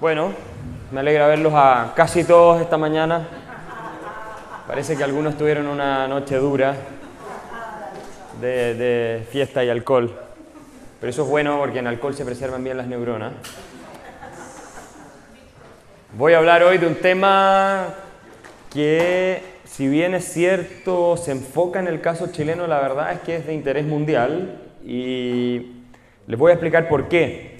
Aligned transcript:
Bueno, 0.00 0.32
me 0.92 1.00
alegra 1.00 1.26
verlos 1.26 1.52
a 1.54 1.92
casi 1.94 2.24
todos 2.24 2.62
esta 2.62 2.78
mañana. 2.78 3.28
Parece 4.66 4.96
que 4.96 5.04
algunos 5.04 5.36
tuvieron 5.36 5.66
una 5.66 6.08
noche 6.08 6.36
dura 6.36 6.74
de, 8.40 9.26
fiesta 9.28 9.62
y 9.62 9.68
alcohol. 9.68 10.10
Pero 11.00 11.10
eso 11.10 11.24
es 11.24 11.28
bueno 11.28 11.58
porque 11.58 11.80
en 11.80 11.86
alcohol 11.86 12.14
se 12.14 12.24
preservan 12.24 12.64
bien 12.64 12.78
las 12.78 12.86
neuronas. 12.86 13.32
Voy 16.16 16.32
a 16.32 16.38
hablar 16.38 16.62
hoy 16.62 16.78
de 16.78 16.86
un 16.86 16.94
tema 16.94 17.88
que, 18.72 19.42
si 19.66 19.86
bien 19.86 20.14
es 20.14 20.24
cierto, 20.24 21.18
se 21.18 21.32
enfoca 21.32 21.78
en 21.78 21.88
el 21.88 22.00
caso 22.00 22.28
chileno, 22.28 22.66
la 22.66 22.80
verdad 22.80 23.12
es 23.12 23.20
que 23.20 23.36
es 23.36 23.46
de 23.46 23.52
interés 23.52 23.84
mundial 23.84 24.62
y 24.82 25.72
les 26.26 26.38
voy 26.38 26.52
a 26.52 26.54
explicar 26.54 26.88
por 26.88 27.08
qué. 27.08 27.59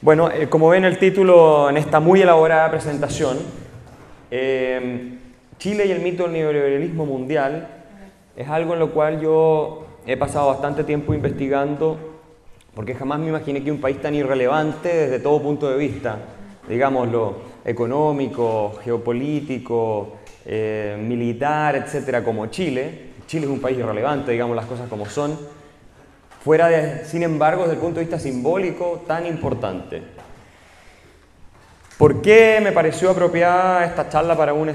Bueno, 0.00 0.30
eh, 0.30 0.48
como 0.48 0.68
ven 0.68 0.84
el 0.84 0.96
título 0.96 1.68
en 1.68 1.76
esta 1.76 1.98
muy 1.98 2.22
elaborada 2.22 2.70
presentación, 2.70 3.36
eh, 4.30 5.18
Chile 5.58 5.86
y 5.86 5.90
el 5.90 6.00
mito 6.02 6.22
del 6.22 6.34
neoliberalismo 6.34 7.04
mundial 7.04 7.66
es 8.36 8.48
algo 8.48 8.74
en 8.74 8.78
lo 8.78 8.92
cual 8.92 9.20
yo 9.20 9.86
he 10.06 10.16
pasado 10.16 10.46
bastante 10.46 10.84
tiempo 10.84 11.14
investigando 11.14 11.98
porque 12.76 12.94
jamás 12.94 13.18
me 13.18 13.30
imaginé 13.30 13.64
que 13.64 13.72
un 13.72 13.80
país 13.80 14.00
tan 14.00 14.14
irrelevante 14.14 14.88
desde 14.88 15.18
todo 15.18 15.42
punto 15.42 15.68
de 15.68 15.76
vista, 15.76 16.16
digámoslo, 16.68 17.38
económico, 17.64 18.78
geopolítico, 18.84 20.18
eh, 20.46 20.96
militar, 20.96 21.74
etcétera, 21.74 22.22
como 22.22 22.46
Chile, 22.46 23.14
Chile 23.26 23.46
es 23.46 23.50
un 23.50 23.60
país 23.60 23.76
irrelevante, 23.76 24.30
digamos 24.30 24.54
las 24.54 24.66
cosas 24.66 24.88
como 24.88 25.06
son, 25.06 25.36
fuera 26.44 26.68
de, 26.68 27.04
sin 27.04 27.22
embargo, 27.22 27.62
desde 27.62 27.74
el 27.74 27.80
punto 27.80 28.00
de 28.00 28.06
vista 28.06 28.18
simbólico, 28.18 29.04
tan 29.06 29.26
importante. 29.26 30.02
¿Por 31.98 32.22
qué 32.22 32.60
me 32.62 32.70
pareció 32.70 33.10
apropiada 33.10 33.84
esta 33.84 34.08
charla 34.08 34.36
para 34.36 34.54
un, 34.54 34.72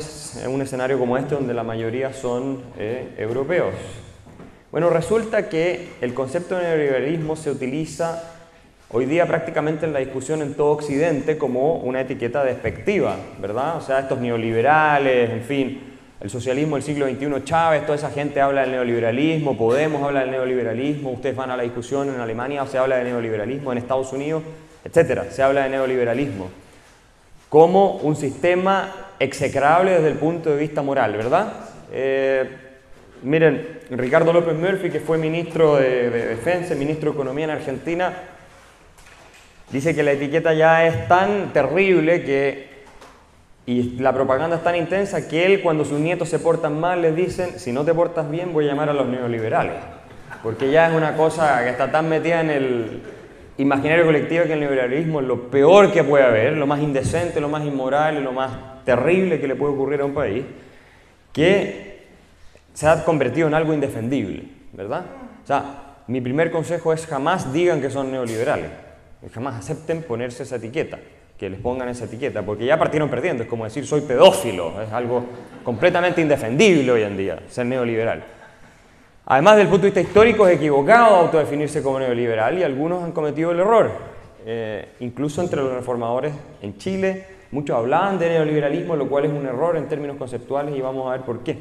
un 0.48 0.62
escenario 0.62 1.00
como 1.00 1.18
este, 1.18 1.36
donde 1.36 1.54
la 1.54 1.64
mayoría 1.64 2.12
son 2.12 2.62
eh, 2.78 3.16
europeos? 3.18 3.74
Bueno, 4.72 4.90
resulta 4.90 5.48
que 5.48 5.94
el 6.02 6.14
concepto 6.14 6.58
de 6.58 6.64
neoliberalismo 6.64 7.36
se 7.36 7.52
utiliza 7.52 8.24
hoy 8.90 9.06
día 9.06 9.26
prácticamente 9.26 9.86
en 9.86 9.94
la 9.94 10.00
discusión 10.00 10.42
en 10.42 10.54
todo 10.56 10.72
Occidente 10.72 11.38
como 11.38 11.76
una 11.76 12.02
etiqueta 12.02 12.44
despectiva, 12.44 13.16
¿verdad? 13.40 13.78
O 13.78 13.82
sea, 13.82 14.00
estos 14.00 14.20
neoliberales, 14.20 15.30
en 15.30 15.44
fin, 15.44 15.93
el 16.24 16.30
socialismo 16.30 16.78
del 16.78 16.84
siglo 16.84 17.06
XXI, 17.06 17.44
Chávez, 17.44 17.86
toda 17.86 17.98
esa 17.98 18.10
gente 18.10 18.40
habla 18.40 18.62
del 18.62 18.72
neoliberalismo, 18.72 19.58
Podemos 19.58 20.02
habla 20.02 20.22
del 20.22 20.32
neoliberalismo, 20.32 21.12
ustedes 21.12 21.36
van 21.36 21.52
a 21.52 21.58
la 21.58 21.64
discusión 21.64 22.08
en 22.08 22.22
Alemania, 22.22 22.66
se 22.66 22.78
habla 22.78 22.96
de 22.96 23.04
neoliberalismo, 23.04 23.74
en 23.74 23.78
Estados 23.78 24.14
Unidos, 24.14 24.42
etcétera, 24.86 25.26
se 25.30 25.44
habla 25.44 25.64
de 25.64 25.70
neoliberalismo 25.72 26.50
como 27.54 27.98
un 27.98 28.16
sistema 28.16 29.12
execrable 29.20 29.92
desde 29.92 30.08
el 30.08 30.16
punto 30.16 30.50
de 30.50 30.58
vista 30.58 30.82
moral, 30.82 31.16
¿verdad? 31.16 31.54
Eh, 31.92 32.50
miren, 33.22 33.82
Ricardo 33.92 34.34
López 34.34 34.56
Murphy, 34.56 34.90
que 34.90 35.00
fue 35.00 35.20
ministro 35.20 35.76
de, 35.76 36.10
de 36.10 36.28
Defensa, 36.30 36.74
ministro 36.74 37.12
de 37.12 37.16
Economía 37.16 37.46
en 37.46 37.52
Argentina, 37.52 38.12
dice 39.70 39.94
que 39.94 40.02
la 40.02 40.14
etiqueta 40.14 40.52
ya 40.56 40.88
es 40.88 41.08
tan 41.08 41.54
terrible 41.54 42.24
que 42.24 42.73
y 43.66 43.98
la 44.00 44.14
propaganda 44.14 44.58
es 44.58 44.64
tan 44.64 44.76
intensa 44.76 45.28
que 45.28 45.46
él, 45.46 45.62
cuando 45.62 45.86
sus 45.86 46.00
nietos 46.00 46.28
se 46.28 46.40
portan 46.40 46.80
mal, 46.80 47.02
les 47.02 47.16
dicen, 47.16 47.60
si 47.60 47.72
no 47.72 47.86
te 47.86 47.94
portas 47.94 48.30
bien, 48.30 48.52
voy 48.52 48.66
a 48.66 48.70
llamar 48.70 48.90
a 48.90 48.94
los 48.94 49.08
neoliberales. 49.08 49.76
Porque 50.42 50.70
ya 50.70 50.90
es 50.90 50.94
una 50.94 51.16
cosa 51.16 51.64
que 51.64 51.70
está 51.70 51.90
tan 51.90 52.10
metida 52.10 52.42
en 52.42 52.50
el 52.50 53.02
imaginario 53.58 54.06
colectivo 54.06 54.44
que 54.44 54.54
el 54.54 54.60
neoliberalismo 54.60 55.22
es 55.22 55.28
lo 55.28 55.50
peor 55.50 55.94
que 55.94 56.04
puede 56.04 56.26
haber, 56.26 56.58
lo 56.58 56.68
más 56.68 56.82
indecente, 56.82 57.40
lo 57.40 57.48
más 57.48 57.64
inmoral, 57.64 58.22
lo 58.22 58.34
más 58.34 58.52
terrible 58.84 59.40
que 59.40 59.48
le 59.48 59.56
puede 59.56 59.74
ocurrir 59.74 60.02
a 60.02 60.06
un 60.06 60.14
país, 60.14 60.44
que 61.32 62.04
se 62.74 62.86
ha 62.86 63.06
convertido 63.06 63.48
en 63.48 63.54
algo 63.54 63.74
indefendible, 63.74 64.44
¿verdad? 64.74 65.06
O 65.42 65.48
sea, 65.48 65.64
mi 66.08 66.20
primer 66.20 66.52
consejo 66.52 66.92
es 66.92 67.08
jamás 67.08 67.54
digan 67.54 67.80
que 67.80 67.90
son 67.90 68.12
neoliberales, 68.12 68.72
jamás 69.34 69.56
acepten 69.56 70.04
ponerse 70.04 70.44
esa 70.44 70.58
etiqueta 70.58 71.00
que 71.38 71.50
les 71.50 71.60
pongan 71.60 71.90
esa 71.90 72.06
etiqueta, 72.06 72.42
porque 72.44 72.66
ya 72.66 72.78
partieron 72.78 73.10
perdiendo, 73.10 73.44
es 73.44 73.50
como 73.50 73.64
decir 73.64 73.86
soy 73.86 74.02
pedófilo, 74.02 74.82
es 74.82 74.92
algo 74.92 75.26
completamente 75.64 76.22
indefendible 76.22 76.92
hoy 76.92 77.04
en 77.04 77.18
día, 77.18 77.40
ser 77.50 77.66
neoliberal. 77.66 78.24
Además, 79.26 79.56
desde 79.56 79.64
el 79.64 79.70
punto 79.70 79.84
de 79.84 79.92
vista 79.92 80.02
histórico, 80.02 80.48
es 80.48 80.58
equivocado 80.58 81.16
autodefinirse 81.16 81.82
como 81.82 82.00
neoliberal 82.00 82.58
y 82.60 82.64
algunos 82.64 83.04
han 83.04 83.14
cometido 83.14 83.52
el 83.52 83.60
error. 83.60 83.92
Eh, 84.46 84.90
incluso 85.00 85.42
entre 85.42 85.62
los 85.62 85.74
reformadores 85.74 86.34
en 86.62 86.78
Chile, 86.78 87.26
muchos 87.52 87.78
hablaban 87.78 88.20
de 88.20 88.30
neoliberalismo, 88.30 88.98
lo 88.98 89.08
cual 89.08 89.26
es 89.26 89.32
un 89.32 89.46
error 89.46 89.78
en 89.78 89.88
términos 89.88 90.18
conceptuales 90.18 90.76
y 90.76 90.82
vamos 90.82 91.08
a 91.08 91.12
ver 91.12 91.22
por 91.22 91.40
qué. 91.40 91.60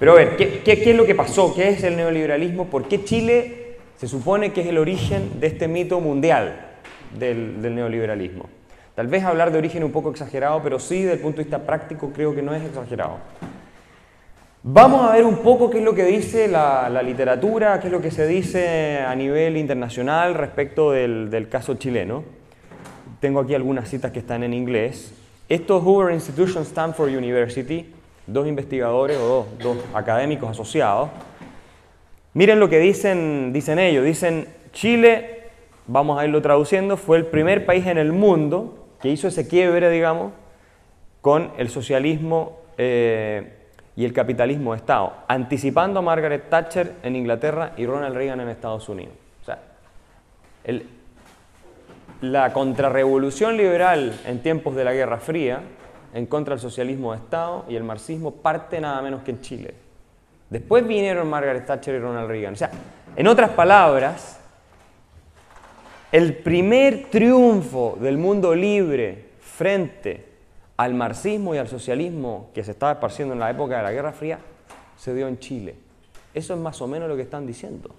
Pero 0.00 0.12
a 0.12 0.14
ver, 0.16 0.36
¿qué, 0.36 0.60
qué, 0.64 0.82
qué 0.82 0.90
es 0.90 0.96
lo 0.96 1.06
que 1.06 1.14
pasó? 1.14 1.54
¿Qué 1.54 1.68
es 1.68 1.84
el 1.84 1.96
neoliberalismo? 1.96 2.66
¿Por 2.66 2.88
qué 2.88 3.04
Chile 3.04 3.76
se 3.96 4.08
supone 4.08 4.52
que 4.52 4.62
es 4.62 4.66
el 4.66 4.78
origen 4.78 5.38
de 5.38 5.46
este 5.46 5.68
mito 5.68 6.00
mundial 6.00 6.78
del, 7.16 7.62
del 7.62 7.74
neoliberalismo? 7.76 8.55
Tal 8.96 9.08
vez 9.08 9.24
hablar 9.24 9.52
de 9.52 9.58
origen 9.58 9.84
un 9.84 9.92
poco 9.92 10.10
exagerado, 10.10 10.62
pero 10.62 10.78
sí, 10.78 11.02
desde 11.02 11.16
el 11.16 11.20
punto 11.20 11.36
de 11.36 11.44
vista 11.44 11.58
práctico, 11.58 12.12
creo 12.14 12.34
que 12.34 12.40
no 12.40 12.54
es 12.54 12.64
exagerado. 12.64 13.18
Vamos 14.62 15.06
a 15.06 15.12
ver 15.12 15.26
un 15.26 15.36
poco 15.36 15.68
qué 15.68 15.80
es 15.80 15.84
lo 15.84 15.94
que 15.94 16.04
dice 16.04 16.48
la, 16.48 16.88
la 16.88 17.02
literatura, 17.02 17.78
qué 17.78 17.88
es 17.88 17.92
lo 17.92 18.00
que 18.00 18.10
se 18.10 18.26
dice 18.26 19.00
a 19.00 19.14
nivel 19.14 19.58
internacional 19.58 20.32
respecto 20.32 20.92
del, 20.92 21.28
del, 21.28 21.50
caso 21.50 21.74
chileno. 21.74 22.24
Tengo 23.20 23.40
aquí 23.40 23.54
algunas 23.54 23.86
citas 23.90 24.12
que 24.12 24.20
están 24.20 24.42
en 24.42 24.54
inglés. 24.54 25.12
Esto 25.50 25.76
es 25.76 25.84
Hoover 25.84 26.14
Institution 26.14 26.62
Stanford 26.62 27.10
University, 27.10 27.92
dos 28.26 28.46
investigadores 28.46 29.18
o 29.18 29.26
dos, 29.26 29.58
dos 29.58 29.76
académicos 29.92 30.48
asociados. 30.48 31.10
Miren 32.32 32.60
lo 32.60 32.70
que 32.70 32.78
dicen, 32.78 33.52
dicen 33.52 33.78
ellos. 33.78 34.06
Dicen, 34.06 34.48
Chile, 34.72 35.42
vamos 35.86 36.18
a 36.18 36.24
irlo 36.24 36.40
traduciendo, 36.40 36.96
fue 36.96 37.18
el 37.18 37.26
primer 37.26 37.66
país 37.66 37.86
en 37.86 37.98
el 37.98 38.14
mundo 38.14 38.84
que 39.06 39.12
hizo 39.12 39.28
ese 39.28 39.46
quiebre, 39.46 39.88
digamos, 39.88 40.32
con 41.20 41.52
el 41.58 41.68
socialismo 41.68 42.58
eh, 42.76 43.52
y 43.94 44.04
el 44.04 44.12
capitalismo 44.12 44.72
de 44.72 44.78
Estado, 44.78 45.12
anticipando 45.28 46.00
a 46.00 46.02
Margaret 46.02 46.50
Thatcher 46.50 46.94
en 47.04 47.14
Inglaterra 47.14 47.70
y 47.76 47.86
Ronald 47.86 48.16
Reagan 48.16 48.40
en 48.40 48.48
Estados 48.48 48.88
Unidos. 48.88 49.14
O 49.42 49.44
sea, 49.44 49.60
el, 50.64 50.88
la 52.20 52.52
contrarrevolución 52.52 53.56
liberal 53.56 54.12
en 54.26 54.42
tiempos 54.42 54.74
de 54.74 54.82
la 54.82 54.92
Guerra 54.92 55.18
Fría, 55.18 55.60
en 56.12 56.26
contra 56.26 56.56
del 56.56 56.60
socialismo 56.60 57.12
de 57.12 57.18
Estado 57.18 57.64
y 57.68 57.76
el 57.76 57.84
marxismo, 57.84 58.32
parte 58.32 58.80
nada 58.80 59.00
menos 59.02 59.22
que 59.22 59.30
en 59.30 59.40
Chile. 59.40 59.74
Después 60.50 60.84
vinieron 60.84 61.30
Margaret 61.30 61.64
Thatcher 61.64 61.94
y 61.94 61.98
Ronald 62.00 62.28
Reagan. 62.28 62.54
O 62.54 62.56
sea, 62.56 62.72
en 63.14 63.28
otras 63.28 63.50
palabras, 63.50 64.40
el 66.16 66.32
primer 66.32 67.10
triunfo 67.10 67.98
del 68.00 68.16
mundo 68.16 68.54
libre 68.54 69.26
frente 69.38 70.24
al 70.78 70.94
marxismo 70.94 71.54
y 71.54 71.58
al 71.58 71.68
socialismo 71.68 72.48
que 72.54 72.64
se 72.64 72.70
estaba 72.70 72.92
esparciendo 72.92 73.34
en 73.34 73.40
la 73.40 73.50
época 73.50 73.76
de 73.76 73.82
la 73.82 73.92
Guerra 73.92 74.14
Fría 74.14 74.38
se 74.96 75.12
dio 75.12 75.28
en 75.28 75.38
Chile. 75.38 75.74
Eso 76.32 76.54
es 76.54 76.58
más 76.58 76.80
o 76.80 76.86
menos 76.86 77.10
lo 77.10 77.16
que 77.16 77.22
están 77.22 77.46
diciendo. 77.46 77.90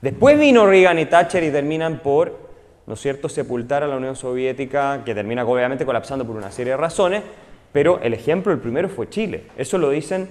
Después 0.00 0.38
vino 0.38 0.64
Reagan 0.64 1.00
y 1.00 1.06
Thatcher 1.06 1.42
y 1.42 1.50
terminan 1.50 1.98
por, 2.04 2.38
¿no 2.86 2.94
es 2.94 3.00
cierto?, 3.00 3.28
sepultar 3.28 3.82
a 3.82 3.88
la 3.88 3.96
Unión 3.96 4.14
Soviética, 4.14 5.02
que 5.04 5.12
termina 5.12 5.44
obviamente 5.44 5.84
colapsando 5.84 6.24
por 6.24 6.36
una 6.36 6.52
serie 6.52 6.74
de 6.74 6.76
razones, 6.76 7.24
pero 7.72 7.98
el 8.00 8.14
ejemplo, 8.14 8.52
el 8.52 8.60
primero 8.60 8.88
fue 8.88 9.08
Chile. 9.08 9.46
Eso 9.56 9.76
lo 9.76 9.90
dicen 9.90 10.30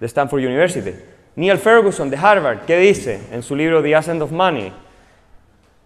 de 0.00 0.06
Stanford 0.06 0.40
University. 0.40 0.92
Neil 1.36 1.58
Ferguson 1.58 2.08
de 2.08 2.16
Harvard, 2.16 2.60
¿qué 2.64 2.78
dice 2.78 3.20
en 3.30 3.42
su 3.42 3.54
libro 3.54 3.82
The 3.82 3.94
Ascent 3.94 4.22
of 4.22 4.32
Money? 4.32 4.72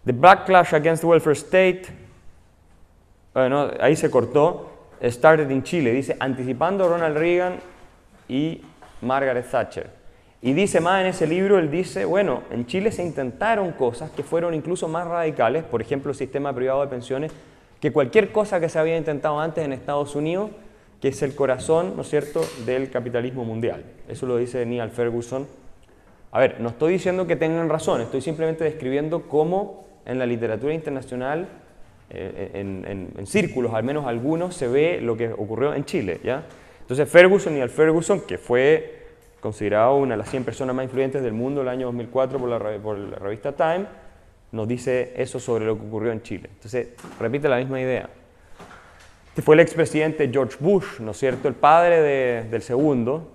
The 0.07 0.13
backlash 0.13 0.75
against 0.75 1.01
the 1.01 1.07
welfare 1.07 1.35
state, 1.35 1.87
bueno, 3.33 3.71
ahí 3.81 3.97
se 3.97 4.11
cortó, 4.11 4.71
started 5.03 5.51
in 5.51 5.63
Chile, 5.63 5.93
dice, 5.93 6.17
anticipando 6.21 6.89
Ronald 6.89 7.17
Reagan 7.17 7.59
y 8.29 8.61
Margaret 9.01 9.51
Thatcher. 9.51 9.89
Y 10.43 10.53
dice 10.53 10.81
más 10.81 11.01
en 11.01 11.07
ese 11.07 11.27
libro, 11.27 11.59
él 11.59 11.71
dice, 11.71 12.05
bueno, 12.05 12.43
en 12.51 12.67
Chile 12.67 12.93
se 12.93 13.03
intentaron 13.03 13.73
cosas 13.73 14.11
que 14.11 14.23
fueron 14.23 14.53
incluso 14.53 14.89
más 14.89 15.07
radicales, 15.07 15.65
por 15.65 15.81
ejemplo, 15.81 16.11
el 16.11 16.17
sistema 16.17 16.55
privado 16.55 16.83
de 16.83 16.89
pensiones, 16.89 17.33
que 17.81 17.91
cualquier 17.91 18.31
cosa 18.31 18.61
que 18.61 18.69
se 18.69 18.79
había 18.79 18.99
intentado 18.99 19.41
antes 19.41 19.65
en 19.65 19.73
Estados 19.73 20.15
Unidos, 20.15 20.51
que 21.01 21.09
es 21.09 21.23
el 21.23 21.35
corazón, 21.35 21.95
¿no 21.97 22.03
es 22.03 22.11
cierto?, 22.11 22.43
del 22.67 22.91
capitalismo 22.91 23.47
mundial. 23.47 23.85
Eso 24.07 24.27
lo 24.27 24.37
dice 24.37 24.67
Neil 24.67 24.91
Ferguson. 24.91 25.47
A 26.31 26.41
ver, 26.41 26.61
no 26.61 26.69
estoy 26.69 26.93
diciendo 26.93 27.27
que 27.27 27.37
tengan 27.37 27.71
razón, 27.71 28.03
estoy 28.03 28.21
simplemente 28.21 28.65
describiendo 28.65 29.23
cómo 29.23 29.84
en 30.07 30.19
la 30.19 30.27
literatura 30.27 30.75
internacional, 30.75 31.49
eh, 32.11 32.51
en, 32.55 32.85
en, 32.87 33.09
en, 33.17 33.27
círculos, 33.27 33.75
al 33.75 33.85
menos 33.85 34.07
algunos, 34.07 34.55
se 34.55 34.69
ve 34.69 35.01
lo 35.01 35.17
que 35.17 35.33
ocurrió 35.33 35.75
en 35.75 35.85
Chile. 35.85 36.21
¿ya? 36.23 36.45
Entonces 36.81 37.09
Ferguson 37.09 37.57
y 37.57 37.61
al 37.61 37.71
Ferguson, 37.71 38.21
que 38.21 38.39
fue 38.39 39.05
considerado 39.41 39.97
una 39.97 40.15
de 40.15 40.19
las 40.19 40.31
100 40.31 40.45
personas 40.45 40.75
más 40.75 40.85
influyentes 40.85 41.23
del 41.23 41.33
mundo 41.33 41.63
el 41.63 41.69
año 41.69 41.87
2004 41.87 42.39
por 42.39 42.49
la, 42.49 42.79
por 42.79 42.99
la 42.99 43.17
revista 43.17 43.53
Time, 43.53 43.87
nos 44.53 44.69
dice 44.69 45.13
eso 45.17 45.41
sobre 45.41 45.67
lo 45.67 45.77
que 45.79 45.87
ocurrió 45.87 46.13
en 46.13 46.23
Chile. 46.23 46.49
Entonces, 46.55 46.89
repite 47.19 47.49
la 47.49 47.57
misma 47.57 47.81
idea. 47.81 48.09
Este 49.29 49.43
fue 49.43 49.57
el 49.57 49.61
expresidente 49.61 50.31
George 50.33 50.57
Bush, 50.61 51.01
¿no 51.01 51.11
es 51.11 51.19
cierto? 51.19 51.49
El 51.49 51.55
padre 51.55 52.45
del 52.45 52.63
segundo, 52.63 53.33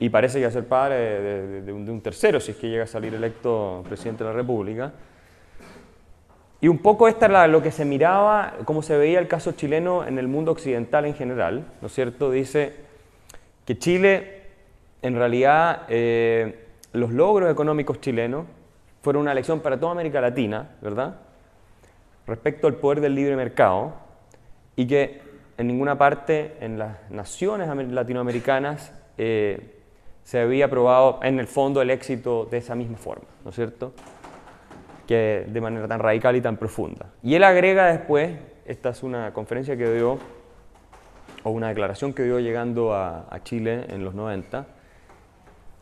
y 0.00 0.08
parece 0.08 0.38
que 0.38 0.46
va 0.46 0.48
a 0.48 0.52
ser 0.52 0.66
padre 0.66 1.62
de, 1.62 1.72
un, 1.72 2.00
tercero 2.00 2.40
si 2.40 2.50
es 2.50 2.56
que 2.56 2.68
llega 2.68 2.82
a 2.82 2.88
salir 2.88 3.14
electo 3.14 3.84
presidente 3.88 4.24
de 4.24 4.30
la 4.30 4.34
República. 4.34 4.92
Y 6.62 6.68
un 6.68 6.78
poco 6.78 7.08
esta 7.08 7.26
era 7.26 7.48
lo 7.48 7.60
que 7.60 7.72
se 7.72 7.84
miraba, 7.84 8.54
cómo 8.64 8.82
se 8.82 8.96
veía 8.96 9.18
el 9.18 9.26
caso 9.26 9.50
chileno 9.50 10.06
en 10.06 10.16
el 10.16 10.28
mundo 10.28 10.52
occidental 10.52 11.04
en 11.04 11.14
general, 11.14 11.66
¿no 11.80 11.88
es 11.88 11.92
cierto? 11.92 12.30
Dice 12.30 12.72
que 13.66 13.76
Chile, 13.76 14.42
en 15.02 15.16
realidad, 15.16 15.82
eh, 15.88 16.66
los 16.92 17.10
logros 17.10 17.50
económicos 17.50 18.00
chilenos 18.00 18.46
fueron 19.02 19.22
una 19.22 19.34
lección 19.34 19.58
para 19.58 19.80
toda 19.80 19.90
América 19.90 20.20
Latina, 20.20 20.76
¿verdad? 20.80 21.16
Respecto 22.28 22.68
al 22.68 22.74
poder 22.74 23.00
del 23.00 23.16
libre 23.16 23.34
mercado, 23.34 23.94
y 24.76 24.86
que 24.86 25.20
en 25.58 25.66
ninguna 25.66 25.98
parte 25.98 26.58
en 26.60 26.78
las 26.78 27.10
naciones 27.10 27.68
latinoamericanas 27.90 28.92
eh, 29.18 29.80
se 30.22 30.38
había 30.38 30.70
probado 30.70 31.18
en 31.24 31.40
el 31.40 31.48
fondo 31.48 31.82
el 31.82 31.90
éxito 31.90 32.46
de 32.48 32.58
esa 32.58 32.76
misma 32.76 32.98
forma, 32.98 33.26
¿no 33.42 33.50
es 33.50 33.56
cierto? 33.56 33.92
Que 35.06 35.46
de 35.48 35.60
manera 35.60 35.88
tan 35.88 36.00
radical 36.00 36.36
y 36.36 36.40
tan 36.40 36.56
profunda. 36.56 37.06
Y 37.22 37.34
él 37.34 37.44
agrega 37.44 37.86
después, 37.86 38.36
esta 38.64 38.90
es 38.90 39.02
una 39.02 39.32
conferencia 39.32 39.76
que 39.76 39.92
dio, 39.92 40.18
o 41.42 41.50
una 41.50 41.68
declaración 41.68 42.12
que 42.12 42.22
dio 42.22 42.38
llegando 42.38 42.94
a, 42.94 43.26
Chile 43.42 43.86
en 43.88 44.04
los 44.04 44.14
90, 44.14 44.66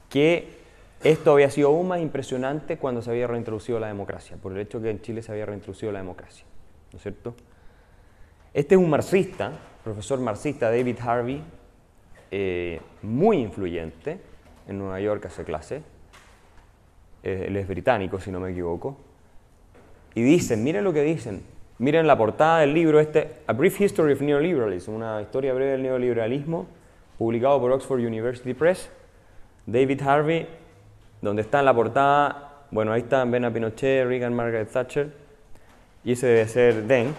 que 0.09 0.61
esto 1.03 1.33
había 1.33 1.51
sido 1.51 1.69
aún 1.69 1.89
más 1.89 2.01
impresionante 2.01 2.79
cuando 2.79 3.03
se 3.03 3.11
había 3.11 3.27
reintroducido 3.27 3.79
la 3.79 3.89
democracia, 3.89 4.37
por 4.37 4.53
el 4.53 4.59
hecho 4.59 4.81
que 4.81 4.91
en 4.91 5.01
Chile 5.01 5.23
se 5.23 5.33
había 5.33 5.47
reintroducido 5.47 5.93
la 5.93 5.99
democracia, 5.99 6.45
¿no 6.93 6.97
es 6.97 7.03
cierto? 7.03 7.35
Este 8.53 8.75
es 8.75 8.81
un 8.81 8.91
marxista, 8.91 9.53
profesor 9.85 10.19
marxista 10.21 10.71
David 10.71 10.97
Harvey, 11.01 11.43
eh, 12.31 12.81
muy 13.03 13.39
influyente 13.39 14.19
en 14.69 14.79
Nueva 14.79 15.01
York 15.01 15.27
hace 15.27 15.45
clase. 15.45 15.83
Eh, 17.23 17.45
él 17.49 17.57
es 17.57 17.67
británico, 17.67 18.21
si 18.21 18.31
no 18.31 18.41
me 18.41 18.51
equivoco. 18.51 18.97
Y 20.15 20.23
dicen, 20.23 20.65
miren 20.65 20.85
lo 20.85 20.93
que 20.93 21.03
dicen. 21.03 21.43
Miren 21.79 22.07
la 22.07 22.19
portada 22.19 22.61
del 22.61 22.75
libro 22.75 23.01
este, 23.01 23.37
A 23.47 23.53
Brief 23.53 23.81
History 23.81 24.13
of 24.13 24.21
Neoliberalism, 24.21 24.93
una 24.93 25.23
historia 25.23 25.55
breve 25.55 25.73
del 25.73 25.83
neoliberalismo, 25.83 26.67
publicado 27.17 27.59
por 27.61 27.73
Oxford 27.73 28.01
University 28.01 28.53
Press. 28.55 28.91
David 29.67 30.03
Harvey, 30.03 30.47
donde 31.23 31.43
está 31.43 31.61
en 31.61 31.65
la 31.65 31.75
portada, 31.75 32.65
bueno, 32.71 32.93
ahí 32.93 33.03
están 33.03 33.31
Ben 33.31 33.51
Pinochet, 33.53 34.07
Reagan, 34.07 34.35
Margaret 34.35 34.71
Thatcher, 34.71 35.13
y 36.05 36.13
ese 36.13 36.27
debe 36.27 36.49
ser 36.49 36.83
Den 36.85 37.15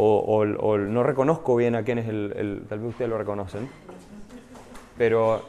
o, 0.00 0.44
no 0.44 1.02
reconozco 1.02 1.56
bien 1.56 1.74
a 1.74 1.82
quién 1.82 1.98
es 1.98 2.08
el, 2.08 2.64
tal 2.68 2.78
vez 2.78 2.90
ustedes 2.90 3.10
lo 3.10 3.18
reconocen, 3.18 3.68
pero 4.96 5.42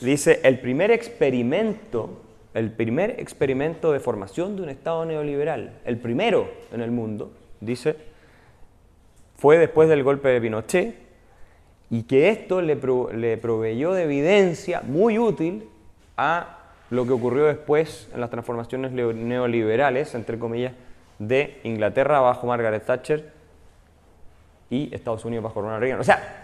dice 0.00 0.40
el 0.44 0.60
primer 0.60 0.90
experimento, 0.92 2.20
el 2.54 2.70
primer 2.70 3.18
experimento 3.18 3.92
de 3.92 4.00
formación 4.00 4.56
de 4.56 4.62
un 4.62 4.68
Estado 4.68 5.04
neoliberal, 5.04 5.78
el 5.84 5.98
primero 5.98 6.50
en 6.72 6.80
el 6.80 6.90
mundo, 6.90 7.32
dice, 7.60 7.96
fue 9.36 9.58
después 9.58 9.88
del 9.88 10.02
golpe 10.02 10.28
de 10.28 10.40
Pinochet 10.40 10.94
y 11.90 12.04
que 12.04 12.28
esto 12.28 12.60
le, 12.60 12.78
le 13.14 13.36
proveyó 13.38 13.92
de 13.92 14.04
evidencia 14.04 14.82
muy 14.82 15.18
útil 15.18 15.68
a 16.16 16.58
lo 16.90 17.06
que 17.06 17.12
ocurrió 17.12 17.46
después 17.46 18.08
en 18.12 18.20
las 18.20 18.30
transformaciones 18.30 18.92
neoliberales, 18.92 20.14
entre 20.14 20.38
comillas, 20.38 20.74
de 21.18 21.58
Inglaterra 21.64 22.20
bajo 22.20 22.46
Margaret 22.46 22.84
Thatcher 22.84 23.32
y 24.68 24.94
Estados 24.94 25.24
Unidos 25.24 25.44
bajo 25.44 25.60
Ronald 25.62 25.80
Reagan. 25.80 26.00
O 26.00 26.04
sea, 26.04 26.41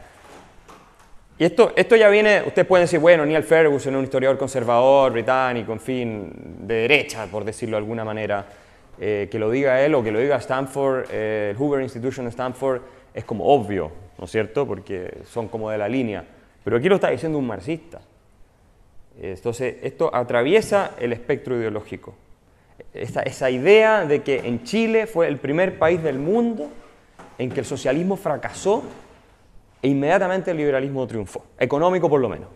y 1.39 1.45
esto, 1.45 1.73
esto 1.77 1.95
ya 1.95 2.09
viene, 2.09 2.43
ustedes 2.45 2.67
pueden 2.67 2.85
decir, 2.85 2.99
bueno, 2.99 3.25
Neil 3.25 3.45
Ferguson 3.45 3.95
es 3.95 3.99
un 3.99 4.05
historiador 4.05 4.37
conservador, 4.37 5.13
británico, 5.13 5.73
en 5.73 5.81
fin, 5.81 6.33
de 6.61 6.75
derecha, 6.75 7.27
por 7.27 7.45
decirlo 7.45 7.77
de 7.77 7.83
alguna 7.83 8.05
manera. 8.05 8.45
Eh, 9.01 9.29
que 9.31 9.39
lo 9.39 9.49
diga 9.49 9.81
él 9.81 9.95
o 9.95 10.03
que 10.03 10.11
lo 10.11 10.19
diga 10.19 10.37
Stanford, 10.39 11.07
eh, 11.13 11.51
el 11.53 11.57
Hoover 11.57 11.81
Institution 11.83 12.27
de 12.27 12.31
Stanford, 12.31 12.81
es 13.15 13.25
como 13.25 13.45
obvio, 13.45 13.93
¿no 14.19 14.25
es 14.25 14.31
cierto? 14.33 14.67
Porque 14.67 15.19
son 15.31 15.47
como 15.47 15.71
de 15.71 15.79
la 15.79 15.89
línea. 15.89 16.25
Pero 16.65 16.77
aquí 16.77 16.89
lo 16.89 16.97
está 16.97 17.11
diciendo 17.11 17.39
un 17.39 17.47
marxista. 17.47 18.01
Entonces, 19.21 19.77
esto 19.83 20.13
atraviesa 20.13 20.93
el 20.99 21.13
espectro 21.13 21.57
ideológico. 21.57 22.17
Esa, 22.93 23.23
esa 23.23 23.51
idea 23.51 24.05
de 24.05 24.23
que 24.23 24.39
en 24.39 24.65
Chile 24.65 25.07
fue 25.07 25.29
el 25.29 25.39
primer 25.39 25.79
país 25.79 26.03
del 26.03 26.19
mundo 26.19 26.69
en 27.39 27.51
que 27.51 27.61
el 27.61 27.67
socialismo 27.67 28.17
fracasó 28.17 28.83
e 29.83 29.89
inmediatamente 29.89 30.51
el 30.51 30.57
liberalismo 30.57 31.07
triunfó, 31.07 31.45
económico 31.59 32.09
por 32.09 32.21
lo 32.21 32.29
menos. 32.29 32.49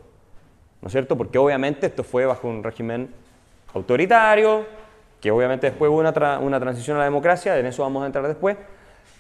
¿No 0.81 0.89
es 0.89 0.93
cierto? 0.93 1.17
Porque 1.17 1.39
obviamente 1.39 1.87
esto 1.87 2.03
fue 2.03 2.27
bajo 2.27 2.49
un 2.49 2.63
régimen 2.65 3.09
autoritario, 3.75 4.67
que 5.21 5.31
obviamente 5.31 5.69
después 5.69 5.91
hubo 5.91 6.01
una, 6.01 6.39
una 6.41 6.59
transición 6.59 6.97
a 6.97 7.01
la 7.01 7.05
democracia, 7.05 7.57
en 7.59 7.67
eso 7.67 7.83
vamos 7.83 8.03
a 8.03 8.07
entrar 8.07 8.27
después, 8.27 8.57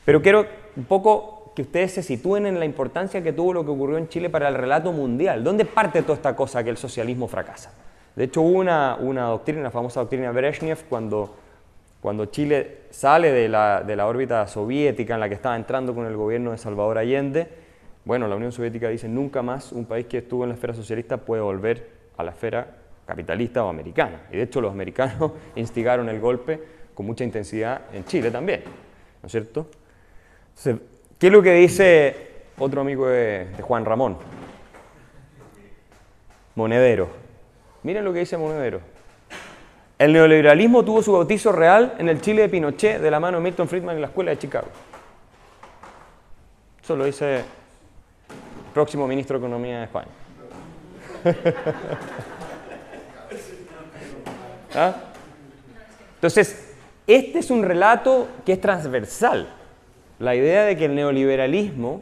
pero 0.04 0.20
quiero 0.20 0.46
un 0.76 0.84
poco 0.84 1.52
que 1.54 1.62
ustedes 1.62 1.92
se 1.92 2.02
sitúen 2.02 2.46
en 2.46 2.58
la 2.58 2.64
importancia 2.64 3.22
que 3.22 3.32
tuvo 3.32 3.52
lo 3.52 3.64
que 3.64 3.70
ocurrió 3.70 3.98
en 3.98 4.08
Chile 4.08 4.30
para 4.30 4.48
el 4.48 4.54
relato 4.54 4.90
mundial. 4.90 5.44
¿Dónde 5.44 5.64
parte 5.64 6.02
toda 6.02 6.14
esta 6.14 6.34
cosa 6.34 6.64
que 6.64 6.70
el 6.70 6.76
socialismo 6.76 7.28
fracasa? 7.28 7.72
De 8.16 8.24
hecho, 8.24 8.40
hubo 8.40 8.58
una, 8.58 8.96
una 8.98 9.24
doctrina, 9.26 9.62
la 9.62 9.70
famosa 9.70 10.00
doctrina 10.00 10.32
Brezhnev, 10.32 10.84
cuando 10.88 11.36
cuando 12.02 12.26
Chile 12.26 12.78
sale 12.90 13.30
de 13.30 13.48
la, 13.48 13.84
de 13.86 13.94
la, 13.94 14.08
órbita 14.08 14.48
soviética 14.48 15.14
en 15.14 15.20
la 15.20 15.28
que 15.28 15.36
estaba 15.36 15.54
entrando 15.54 15.94
con 15.94 16.04
el 16.04 16.16
gobierno 16.16 16.50
de 16.50 16.58
Salvador 16.58 16.98
Allende, 16.98 17.48
bueno, 18.04 18.26
la 18.26 18.36
Unión 18.36 18.50
Soviética 18.50 18.88
dice 18.88 19.08
nunca 19.08 19.42
más 19.42 19.72
un 19.72 19.84
país 19.84 20.06
que 20.06 20.18
estuvo 20.18 20.42
en 20.44 20.50
la 20.50 20.54
esfera 20.54 20.74
socialista 20.74 21.18
puede 21.18 21.42
volver 21.42 21.90
a 22.16 22.24
la 22.24 22.32
esfera 22.32 22.66
capitalista 23.06 23.64
o 23.64 23.68
americana. 23.68 24.22
Y 24.30 24.36
de 24.36 24.42
hecho 24.42 24.60
los 24.60 24.72
americanos 24.72 25.32
instigaron 25.56 26.08
el 26.08 26.20
golpe 26.20 26.60
con 26.94 27.06
mucha 27.06 27.24
intensidad 27.24 27.82
en 27.92 28.04
Chile 28.04 28.30
también, 28.30 28.62
¿no 29.22 29.26
es 29.26 29.32
cierto? 29.32 29.66
¿Qué 31.18 31.26
es 31.26 31.32
lo 31.32 31.42
que 31.42 31.54
dice 31.54 32.16
otro 32.58 32.80
amigo 32.80 33.08
de, 33.08 33.46
de 33.56 33.62
Juan 33.62 33.84
Ramón? 33.84 34.18
Monedero. 36.54 37.08
Miren 37.82 38.04
lo 38.04 38.12
que 38.12 38.20
dice 38.20 38.36
Monedero. 38.36 38.80
El 39.98 40.12
neoliberalismo 40.12 40.84
tuvo 40.84 41.02
su 41.02 41.12
bautizo 41.12 41.52
real 41.52 41.94
en 41.98 42.08
el 42.08 42.20
Chile 42.20 42.42
de 42.42 42.48
Pinochet 42.48 43.00
de 43.00 43.10
la 43.10 43.20
mano 43.20 43.38
de 43.38 43.44
Milton 43.44 43.68
Friedman 43.68 43.94
en 43.94 44.02
la 44.02 44.08
Escuela 44.08 44.32
de 44.32 44.38
Chicago. 44.38 44.66
Eso 46.82 46.96
lo 46.96 47.04
dice 47.04 47.44
próximo 48.72 49.06
ministro 49.06 49.38
de 49.38 49.46
Economía 49.46 49.78
de 49.78 49.84
España. 49.84 50.08
¿Ah? 54.74 54.94
Entonces, 56.14 56.74
este 57.06 57.38
es 57.40 57.50
un 57.50 57.62
relato 57.62 58.28
que 58.44 58.52
es 58.54 58.60
transversal. 58.60 59.48
La 60.18 60.34
idea 60.34 60.64
de 60.64 60.76
que 60.76 60.84
el 60.86 60.94
neoliberalismo, 60.94 62.00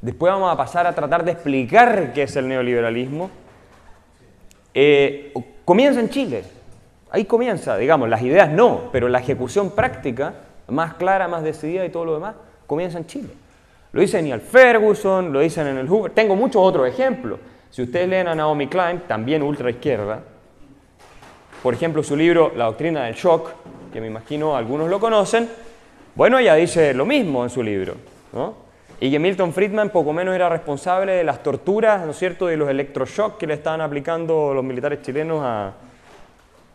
después 0.00 0.32
vamos 0.32 0.52
a 0.52 0.56
pasar 0.56 0.86
a 0.86 0.94
tratar 0.94 1.24
de 1.24 1.32
explicar 1.32 2.12
qué 2.12 2.22
es 2.22 2.36
el 2.36 2.48
neoliberalismo, 2.48 3.30
eh, 4.72 5.32
comienza 5.64 6.00
en 6.00 6.08
Chile. 6.10 6.44
Ahí 7.10 7.24
comienza, 7.24 7.76
digamos, 7.76 8.08
las 8.08 8.22
ideas 8.22 8.50
no, 8.50 8.90
pero 8.92 9.08
la 9.08 9.18
ejecución 9.18 9.70
práctica, 9.72 10.34
más 10.68 10.94
clara, 10.94 11.26
más 11.26 11.42
decidida 11.42 11.84
y 11.84 11.90
todo 11.90 12.04
lo 12.04 12.14
demás, 12.14 12.36
comienza 12.66 12.98
en 12.98 13.06
Chile. 13.06 13.30
Lo 13.92 14.00
dice 14.00 14.20
Neil 14.22 14.40
Ferguson, 14.40 15.32
lo 15.32 15.40
dicen 15.40 15.66
en 15.66 15.78
el 15.78 15.88
Hoover. 15.88 16.12
Tengo 16.12 16.36
muchos 16.36 16.62
otros 16.62 16.88
ejemplos. 16.88 17.38
Si 17.70 17.82
ustedes 17.82 18.08
leen 18.08 18.28
a 18.28 18.34
Naomi 18.34 18.66
Klein, 18.66 19.02
también 19.06 19.42
ultra 19.42 19.70
izquierda, 19.70 20.22
por 21.62 21.74
ejemplo, 21.74 22.02
su 22.02 22.16
libro 22.16 22.52
La 22.56 22.66
doctrina 22.66 23.04
del 23.04 23.14
shock, 23.14 23.50
que 23.92 24.00
me 24.00 24.06
imagino 24.06 24.56
algunos 24.56 24.88
lo 24.88 25.00
conocen, 25.00 25.48
bueno, 26.14 26.38
ella 26.38 26.54
dice 26.54 26.94
lo 26.94 27.06
mismo 27.06 27.44
en 27.44 27.50
su 27.50 27.62
libro, 27.62 27.94
¿no? 28.32 28.68
Y 29.00 29.10
que 29.10 29.18
Milton 29.18 29.52
Friedman 29.52 29.90
poco 29.90 30.12
menos 30.12 30.34
era 30.34 30.48
responsable 30.48 31.12
de 31.12 31.24
las 31.24 31.42
torturas, 31.42 32.04
¿no 32.04 32.10
es 32.10 32.18
cierto?, 32.18 32.46
de 32.46 32.56
los 32.56 32.68
electroshocks 32.68 33.36
que 33.36 33.46
le 33.46 33.54
estaban 33.54 33.80
aplicando 33.80 34.52
los 34.52 34.64
militares 34.64 35.02
chilenos 35.02 35.40
a, 35.44 35.74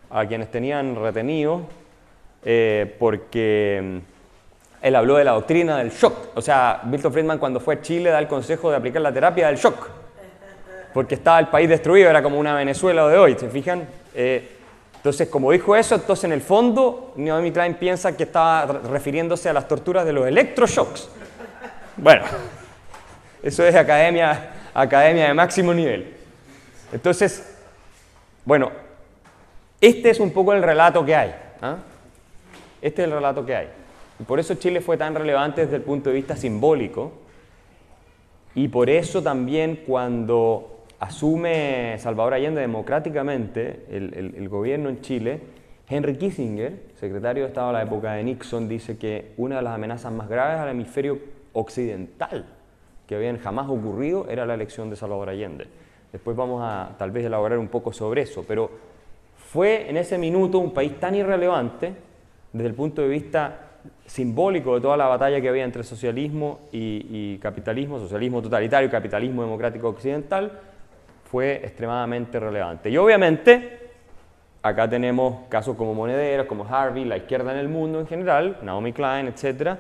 a 0.10 0.26
quienes 0.26 0.50
tenían 0.50 0.96
retenido 0.96 1.62
eh, 2.46 2.96
porque 3.00 4.02
él 4.84 4.98
habló 4.98 5.16
de 5.16 5.24
la 5.24 5.32
doctrina 5.32 5.78
del 5.78 5.92
shock. 5.92 6.36
O 6.36 6.42
sea, 6.42 6.82
Milton 6.84 7.14
Friedman 7.14 7.40
cuando 7.40 7.62
fue 7.62 7.76
a 7.76 7.82
Chile 7.82 8.10
da 8.10 8.20
el 8.20 8.28
consejo 8.28 8.70
de 8.70 8.76
aplicar 8.76 9.02
la 9.02 9.14
terapia 9.14 9.48
del 9.48 9.56
shock, 9.56 9.90
porque 10.94 11.16
estaba 11.16 11.40
el 11.40 11.48
país 11.48 11.70
destruido, 11.70 12.10
era 12.10 12.22
como 12.22 12.38
una 12.38 12.54
Venezuela 12.54 13.08
de 13.08 13.18
hoy, 13.18 13.38
¿se 13.40 13.50
fijan? 13.50 13.88
Eh, 14.14 14.58
entonces, 14.98 15.30
como 15.30 15.54
dijo 15.54 15.74
eso, 15.74 15.96
entonces 15.96 16.26
en 16.26 16.34
el 16.34 16.42
fondo 16.42 17.14
Naomi 17.16 17.54
Klein 17.54 17.76
piensa 17.76 18.16
que 18.18 18.24
estaba 18.24 18.66
refiriéndose 18.66 19.48
a 19.48 19.54
las 19.54 19.70
torturas 19.70 20.06
de 20.06 20.12
los 20.12 20.28
electroshocks. 20.28 21.08
Bueno, 21.96 22.26
eso 23.42 23.66
es 23.66 23.76
academia, 23.76 24.52
academia 24.74 25.28
de 25.28 25.34
máximo 25.34 25.74
nivel. 25.74 26.14
Entonces, 26.92 27.56
bueno, 28.44 28.70
este 29.80 30.10
es 30.10 30.20
un 30.20 30.32
poco 30.32 30.52
el 30.52 30.62
relato 30.62 31.06
que 31.06 31.16
hay. 31.16 31.34
¿ah? 31.62 31.78
Este 32.82 33.04
es 33.04 33.08
el 33.08 33.14
relato 33.14 33.46
que 33.46 33.56
hay. 33.56 33.83
Por 34.24 34.40
eso 34.40 34.56
Chile 34.56 34.82
fue 34.82 34.98
tan 34.98 35.16
relevante 35.16 35.62
desde 35.62 35.78
el 35.78 35.82
punto 35.82 36.10
de 36.10 36.16
vista 36.16 36.36
simbólico. 36.36 37.12
Y 38.56 38.68
por 38.68 38.90
eso 38.90 39.24
también 39.24 39.84
cuando 39.88 40.84
asume 41.00 41.98
Salvador 42.00 42.36
Allende 42.36 42.62
democráticamente 42.62 43.86
el, 43.90 44.48
gobierno 44.50 44.90
en 44.90 45.02
Chile, 45.02 45.42
Henry 45.90 46.18
Kissinger, 46.18 46.92
secretario 46.96 47.44
de 47.44 47.50
Estado 47.50 47.68
de 47.68 47.74
la 47.74 47.84
época 47.84 48.14
de 48.14 48.24
Nixon, 48.24 48.70
dice 48.70 48.98
que 48.98 49.32
una 49.38 49.58
de 49.58 49.64
las 49.64 49.74
amenazas 49.74 50.14
más 50.14 50.30
graves 50.30 50.60
al 50.60 50.70
hemisferio 50.70 51.20
occidental 51.54 52.46
que 53.08 53.16
habían 53.16 53.38
jamás 53.38 53.68
ocurrido 53.70 54.28
era 54.30 54.46
la 54.46 54.54
elección 54.54 54.90
de 54.90 54.96
Salvador 54.96 55.30
Allende. 55.30 55.68
Después 56.12 56.38
vamos 56.38 56.62
a 56.64 56.96
tal 56.98 57.12
vez 57.12 57.26
elaborar 57.26 57.58
un 57.58 57.68
poco 57.68 57.92
sobre 57.92 58.22
eso, 58.22 58.46
pero 58.48 58.70
fue 59.36 59.90
en 59.90 59.98
ese 59.98 60.18
minuto 60.18 60.60
un 60.60 60.74
país 60.74 61.00
tan 61.00 61.16
irrelevante 61.16 61.94
desde 62.54 62.68
el 62.68 62.76
punto 62.76 63.02
de 63.02 63.08
vista 63.10 63.73
simbólico 64.06 64.76
de 64.76 64.82
toda 64.82 64.98
la 64.98 65.08
batalla 65.08 65.42
que 65.42 65.50
había 65.50 65.64
entre 65.64 65.84
socialismo 65.84 66.62
y, 66.72 67.38
capitalismo, 67.38 68.00
socialismo 68.00 68.42
totalitario 68.42 68.88
y 68.88 68.92
capitalismo 68.92 69.44
democrático 69.44 69.90
occidental, 69.90 70.60
fue 71.26 71.56
extremadamente 71.64 72.40
relevante. 72.40 72.90
Y 72.90 72.98
obviamente, 72.98 73.80
acá 74.62 74.90
tenemos 74.90 75.48
casos 75.50 75.76
como 75.76 75.94
Monederos, 75.94 76.46
como 76.46 76.66
Harvey, 76.66 77.06
la 77.06 77.18
izquierda 77.18 77.52
en 77.54 77.58
el 77.58 77.70
mundo 77.70 78.00
en 78.00 78.08
general, 78.08 78.60
Naomi 78.62 78.94
Klein, 78.94 79.28
etcétera, 79.28 79.80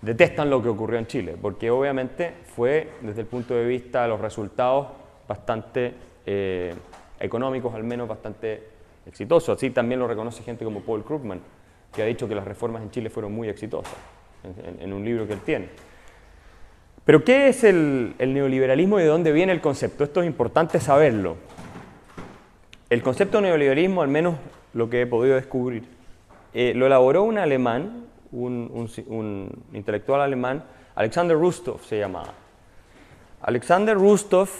detestan 0.00 0.48
lo 0.48 0.62
que 0.62 0.68
ocurrió 0.68 0.98
en 0.98 1.06
Chile, 1.06 1.36
porque 1.40 1.70
obviamente 1.70 2.32
fue, 2.54 2.92
desde 3.02 3.22
el 3.22 3.26
punto 3.26 3.54
de 3.54 3.66
vista 3.66 4.02
de 4.02 4.08
los 4.08 4.20
resultados, 4.20 4.86
bastante 5.28 5.92
eh, 6.24 6.74
económicos, 7.20 7.74
al 7.74 7.84
menos 7.84 8.08
bastante 8.08 8.62
exitosos. 9.06 9.56
Así 9.56 9.70
también 9.70 10.00
lo 10.00 10.06
reconoce 10.06 10.42
gente 10.42 10.64
como 10.64 10.80
Paul 10.80 11.04
Krugman, 11.04 11.40
que 11.96 12.02
ha 12.02 12.06
dicho 12.06 12.28
que 12.28 12.34
las 12.34 12.44
reformas 12.44 12.82
en 12.82 12.90
Chile 12.90 13.08
fueron 13.08 13.32
muy 13.32 13.48
exitosas, 13.48 13.94
en, 14.78 14.92
un 14.92 15.02
libro 15.02 15.26
que 15.26 15.32
él 15.32 15.40
tiene. 15.40 15.70
Pero 17.06 17.24
¿qué 17.24 17.48
es 17.48 17.64
el, 17.64 18.14
neoliberalismo 18.18 19.00
y 19.00 19.02
de 19.02 19.08
dónde 19.08 19.32
viene 19.32 19.52
el 19.52 19.62
concepto? 19.62 20.04
Esto 20.04 20.20
es 20.20 20.26
importante 20.26 20.78
saberlo. 20.78 21.36
El 22.90 23.02
concepto 23.02 23.38
de 23.38 23.44
neoliberalismo, 23.44 24.02
al 24.02 24.08
menos 24.08 24.36
lo 24.74 24.90
que 24.90 25.00
he 25.00 25.06
podido 25.06 25.36
descubrir, 25.36 25.84
eh, 26.52 26.74
lo 26.76 26.86
elaboró 26.86 27.22
un 27.22 27.38
alemán, 27.38 28.04
un, 28.30 28.90
un, 29.06 29.64
intelectual 29.72 30.20
alemán, 30.20 30.64
Alexander 30.94 31.36
Rustov 31.36 31.82
se 31.82 31.98
llamaba. 31.98 32.34
Alexander 33.40 33.96
Rustov 33.96 34.50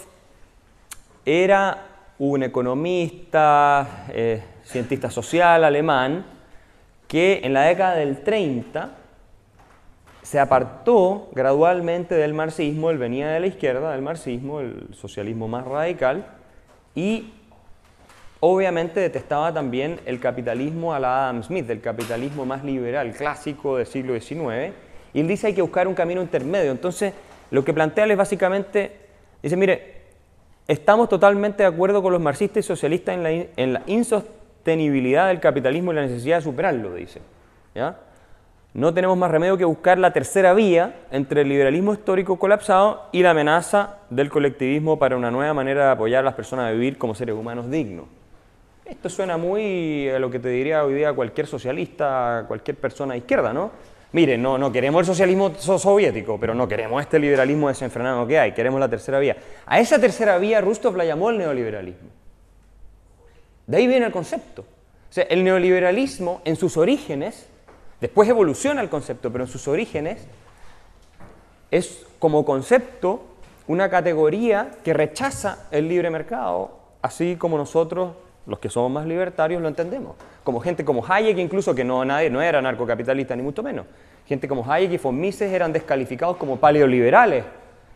era 1.23 1.85
un 2.17 2.41
economista, 2.41 4.05
eh, 4.09 4.41
cientista 4.63 5.11
social 5.11 5.63
alemán, 5.63 6.36
que 7.07 7.41
en 7.43 7.53
la 7.53 7.63
década 7.63 7.95
del 7.95 8.23
30 8.23 8.91
se 10.21 10.39
apartó 10.39 11.29
gradualmente 11.33 12.13
del 12.15 12.33
marxismo, 12.33 12.89
él 12.89 12.97
venía 12.97 13.29
de 13.29 13.39
la 13.39 13.47
izquierda 13.47 13.93
del 13.93 14.01
marxismo, 14.01 14.59
el 14.59 14.89
socialismo 14.93 15.47
más 15.47 15.65
radical, 15.65 16.25
y 16.95 17.31
obviamente 18.41 18.99
detestaba 18.99 19.53
también 19.53 20.01
el 20.05 20.19
capitalismo 20.19 20.93
a 20.93 20.99
la 20.99 21.29
Adam 21.29 21.43
Smith, 21.43 21.69
el 21.69 21.79
capitalismo 21.79 22.45
más 22.45 22.63
liberal, 22.65 23.13
clásico 23.13 23.77
del 23.77 23.87
siglo 23.87 24.19
XIX, 24.19 24.73
y 25.13 25.21
él 25.21 25.27
dice 25.27 25.47
hay 25.47 25.53
que 25.53 25.61
buscar 25.61 25.87
un 25.87 25.95
camino 25.95 26.21
intermedio. 26.21 26.71
Entonces, 26.71 27.13
lo 27.49 27.63
que 27.63 27.73
plantea 27.73 28.05
es 28.05 28.17
básicamente, 28.17 28.91
dice, 29.41 29.55
mire, 29.55 30.01
estamos 30.67 31.07
totalmente 31.07 31.63
de 31.63 31.69
acuerdo 31.69 32.03
con 32.03 32.11
los 32.11 32.21
marxistas 32.21 32.65
y 32.65 32.67
socialistas 32.67 33.15
en 33.15 33.23
la, 33.23 33.31
en 33.31 33.73
la 33.73 33.81
sostenibilidad 34.67 35.29
del 35.29 35.39
capitalismo 35.39 35.93
y 35.93 35.95
la 35.95 36.01
necesidad 36.01 36.37
de 36.37 36.43
superarlo, 36.43 36.93
dice. 36.93 37.21
¿ya? 37.73 37.95
No 38.73 38.93
tenemos 38.93 39.17
más 39.17 39.31
remedio 39.31 39.57
que 39.57 39.63
buscar 39.63 39.97
la 39.97 40.11
tercera 40.11 40.53
vía 40.53 40.93
entre 41.09 41.41
el 41.41 41.49
liberalismo 41.49 41.93
histórico 41.93 42.37
colapsado 42.37 43.03
y 43.13 43.23
la 43.23 43.31
amenaza 43.31 43.99
del 44.09 44.29
colectivismo 44.29 44.99
para 44.99 45.15
una 45.15 45.31
nueva 45.31 45.53
manera 45.53 45.85
de 45.85 45.91
apoyar 45.91 46.19
a 46.19 46.25
las 46.25 46.33
personas 46.33 46.67
a 46.67 46.71
vivir 46.71 46.97
como 46.97 47.15
seres 47.15 47.33
humanos 47.33 47.71
dignos. 47.71 48.07
Esto 48.83 49.07
suena 49.09 49.37
muy 49.37 50.09
a 50.09 50.19
lo 50.19 50.29
que 50.29 50.39
te 50.39 50.49
diría 50.49 50.83
hoy 50.83 50.95
día 50.95 51.13
cualquier 51.13 51.47
socialista, 51.47 52.43
cualquier 52.49 52.75
persona 52.75 53.13
de 53.13 53.19
izquierda, 53.19 53.53
¿no? 53.53 53.71
Mire, 54.11 54.37
no, 54.37 54.57
no 54.57 54.69
queremos 54.69 54.99
el 54.99 55.05
socialismo 55.05 55.53
soviético, 55.55 56.37
pero 56.37 56.53
no 56.53 56.67
queremos 56.67 57.01
este 57.01 57.19
liberalismo 57.19 57.69
desenfrenado 57.69 58.27
que 58.27 58.37
hay, 58.37 58.51
queremos 58.51 58.81
la 58.81 58.89
tercera 58.89 59.19
vía. 59.19 59.37
A 59.65 59.79
esa 59.79 59.97
tercera 59.97 60.37
vía 60.37 60.59
Rustov 60.59 60.97
la 60.97 61.05
llamó 61.05 61.29
el 61.29 61.37
neoliberalismo. 61.37 62.26
De 63.67 63.77
ahí 63.77 63.87
viene 63.87 64.05
el 64.05 64.11
concepto. 64.11 64.61
O 64.61 65.13
sea, 65.13 65.25
el 65.25 65.43
neoliberalismo 65.43 66.41
en 66.45 66.55
sus 66.55 66.77
orígenes, 66.77 67.47
después 68.01 68.27
evoluciona 68.27 68.81
el 68.81 68.89
concepto, 68.89 69.31
pero 69.31 69.43
en 69.43 69.49
sus 69.49 69.67
orígenes 69.67 70.25
es 71.69 72.05
como 72.19 72.45
concepto 72.45 73.21
una 73.67 73.89
categoría 73.89 74.71
que 74.83 74.93
rechaza 74.93 75.67
el 75.71 75.89
libre 75.89 76.09
mercado, 76.09 76.77
así 77.01 77.35
como 77.35 77.57
nosotros, 77.57 78.13
los 78.45 78.59
que 78.59 78.69
somos 78.69 78.89
más 78.89 79.05
libertarios, 79.05 79.61
lo 79.61 79.67
entendemos. 79.67 80.15
Como 80.45 80.61
gente 80.61 80.85
como 80.85 81.05
Hayek, 81.05 81.37
incluso 81.37 81.75
que 81.75 81.83
no, 81.83 82.05
no 82.05 82.41
era 82.41 82.61
narcocapitalista 82.61 83.35
ni 83.35 83.43
mucho 83.43 83.61
menos. 83.61 83.85
Gente 84.25 84.47
como 84.47 84.69
Hayek 84.69 84.93
y 84.93 84.97
von 84.97 85.21
eran 85.23 85.73
descalificados 85.73 86.37
como 86.37 86.57
paleoliberales 86.57 87.43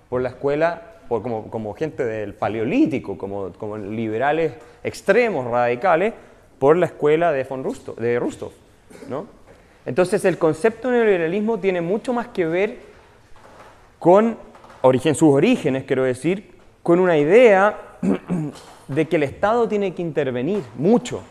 por 0.10 0.22
la 0.22 0.30
escuela 0.30 0.91
como, 1.20 1.74
gente 1.74 2.06
del 2.06 2.34
paleolítico, 2.34 3.18
como, 3.18 3.78
liberales 3.78 4.54
extremos, 4.84 5.46
radicales, 5.50 6.14
por 6.58 6.78
la 6.78 6.86
escuela 6.86 7.32
de 7.32 7.44
von 7.44 7.64
de 7.98 8.20
Rustov. 8.20 8.52
¿no? 9.10 9.26
Entonces 9.86 10.24
el 10.26 10.38
concepto 10.38 10.90
de 10.90 10.98
neoliberalismo 10.98 11.60
tiene 11.60 11.82
mucho 11.82 12.14
más 12.14 12.28
que 12.28 12.46
ver 12.46 12.78
con 14.00 14.38
origen, 14.82 15.16
sus 15.16 15.34
orígenes, 15.34 15.84
quiero 15.84 16.04
decir, 16.04 16.52
con 16.84 17.00
una 17.00 17.18
idea 17.18 17.78
de 18.88 19.08
que 19.08 19.16
el 19.16 19.24
Estado 19.24 19.68
tiene 19.68 19.94
que 19.94 20.02
intervenir 20.02 20.64
mucho. 20.76 21.22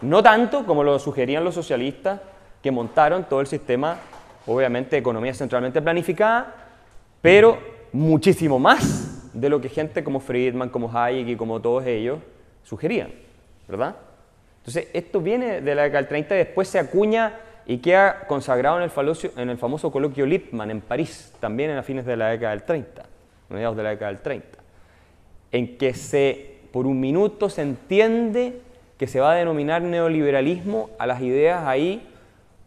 No 0.00 0.22
tanto 0.22 0.66
como 0.66 0.82
lo 0.82 0.98
sugerían 0.98 1.44
los 1.44 1.54
socialistas 1.54 2.20
que 2.62 2.70
montaron 2.70 3.24
todo 3.24 3.40
el 3.40 3.46
sistema, 3.46 3.98
obviamente, 4.46 4.96
de 4.96 4.98
economía 4.98 5.34
centralmente 5.34 5.80
planificada, 5.80 6.54
pero 7.20 7.58
muchísimo 7.92 8.58
más 8.58 9.03
de 9.34 9.48
lo 9.48 9.60
que 9.60 9.68
gente 9.68 10.02
como 10.02 10.20
Friedman, 10.20 10.70
como 10.70 10.90
Hayek 10.96 11.28
y 11.28 11.36
como 11.36 11.60
todos 11.60 11.84
ellos 11.86 12.18
sugerían, 12.62 13.10
¿verdad? 13.68 13.96
Entonces, 14.58 14.88
esto 14.94 15.20
viene 15.20 15.60
de 15.60 15.74
la 15.74 15.82
década 15.82 16.00
del 16.00 16.08
30 16.08 16.34
y 16.34 16.38
después 16.38 16.68
se 16.68 16.78
acuña 16.78 17.34
y 17.66 17.78
queda 17.78 18.26
consagrado 18.26 18.78
en 18.78 18.84
el, 18.84 19.30
en 19.36 19.50
el 19.50 19.58
famoso 19.58 19.90
coloquio 19.90 20.24
Lippmann 20.24 20.70
en 20.70 20.80
París, 20.80 21.34
también 21.40 21.70
en 21.70 21.76
las 21.76 21.84
fines 21.84 22.06
de 22.06 22.16
la 22.16 22.28
década 22.28 22.52
del 22.52 22.62
30, 22.62 23.02
mediados 23.50 23.76
de 23.76 23.82
la 23.82 23.90
década 23.90 24.12
del 24.12 24.22
30, 24.22 24.58
en 25.52 25.76
que 25.76 25.92
se, 25.94 26.58
por 26.72 26.86
un 26.86 27.00
minuto 27.00 27.50
se 27.50 27.62
entiende 27.62 28.60
que 28.98 29.06
se 29.06 29.20
va 29.20 29.32
a 29.32 29.34
denominar 29.34 29.82
neoliberalismo 29.82 30.90
a 30.98 31.06
las 31.06 31.20
ideas 31.20 31.66
ahí 31.66 32.06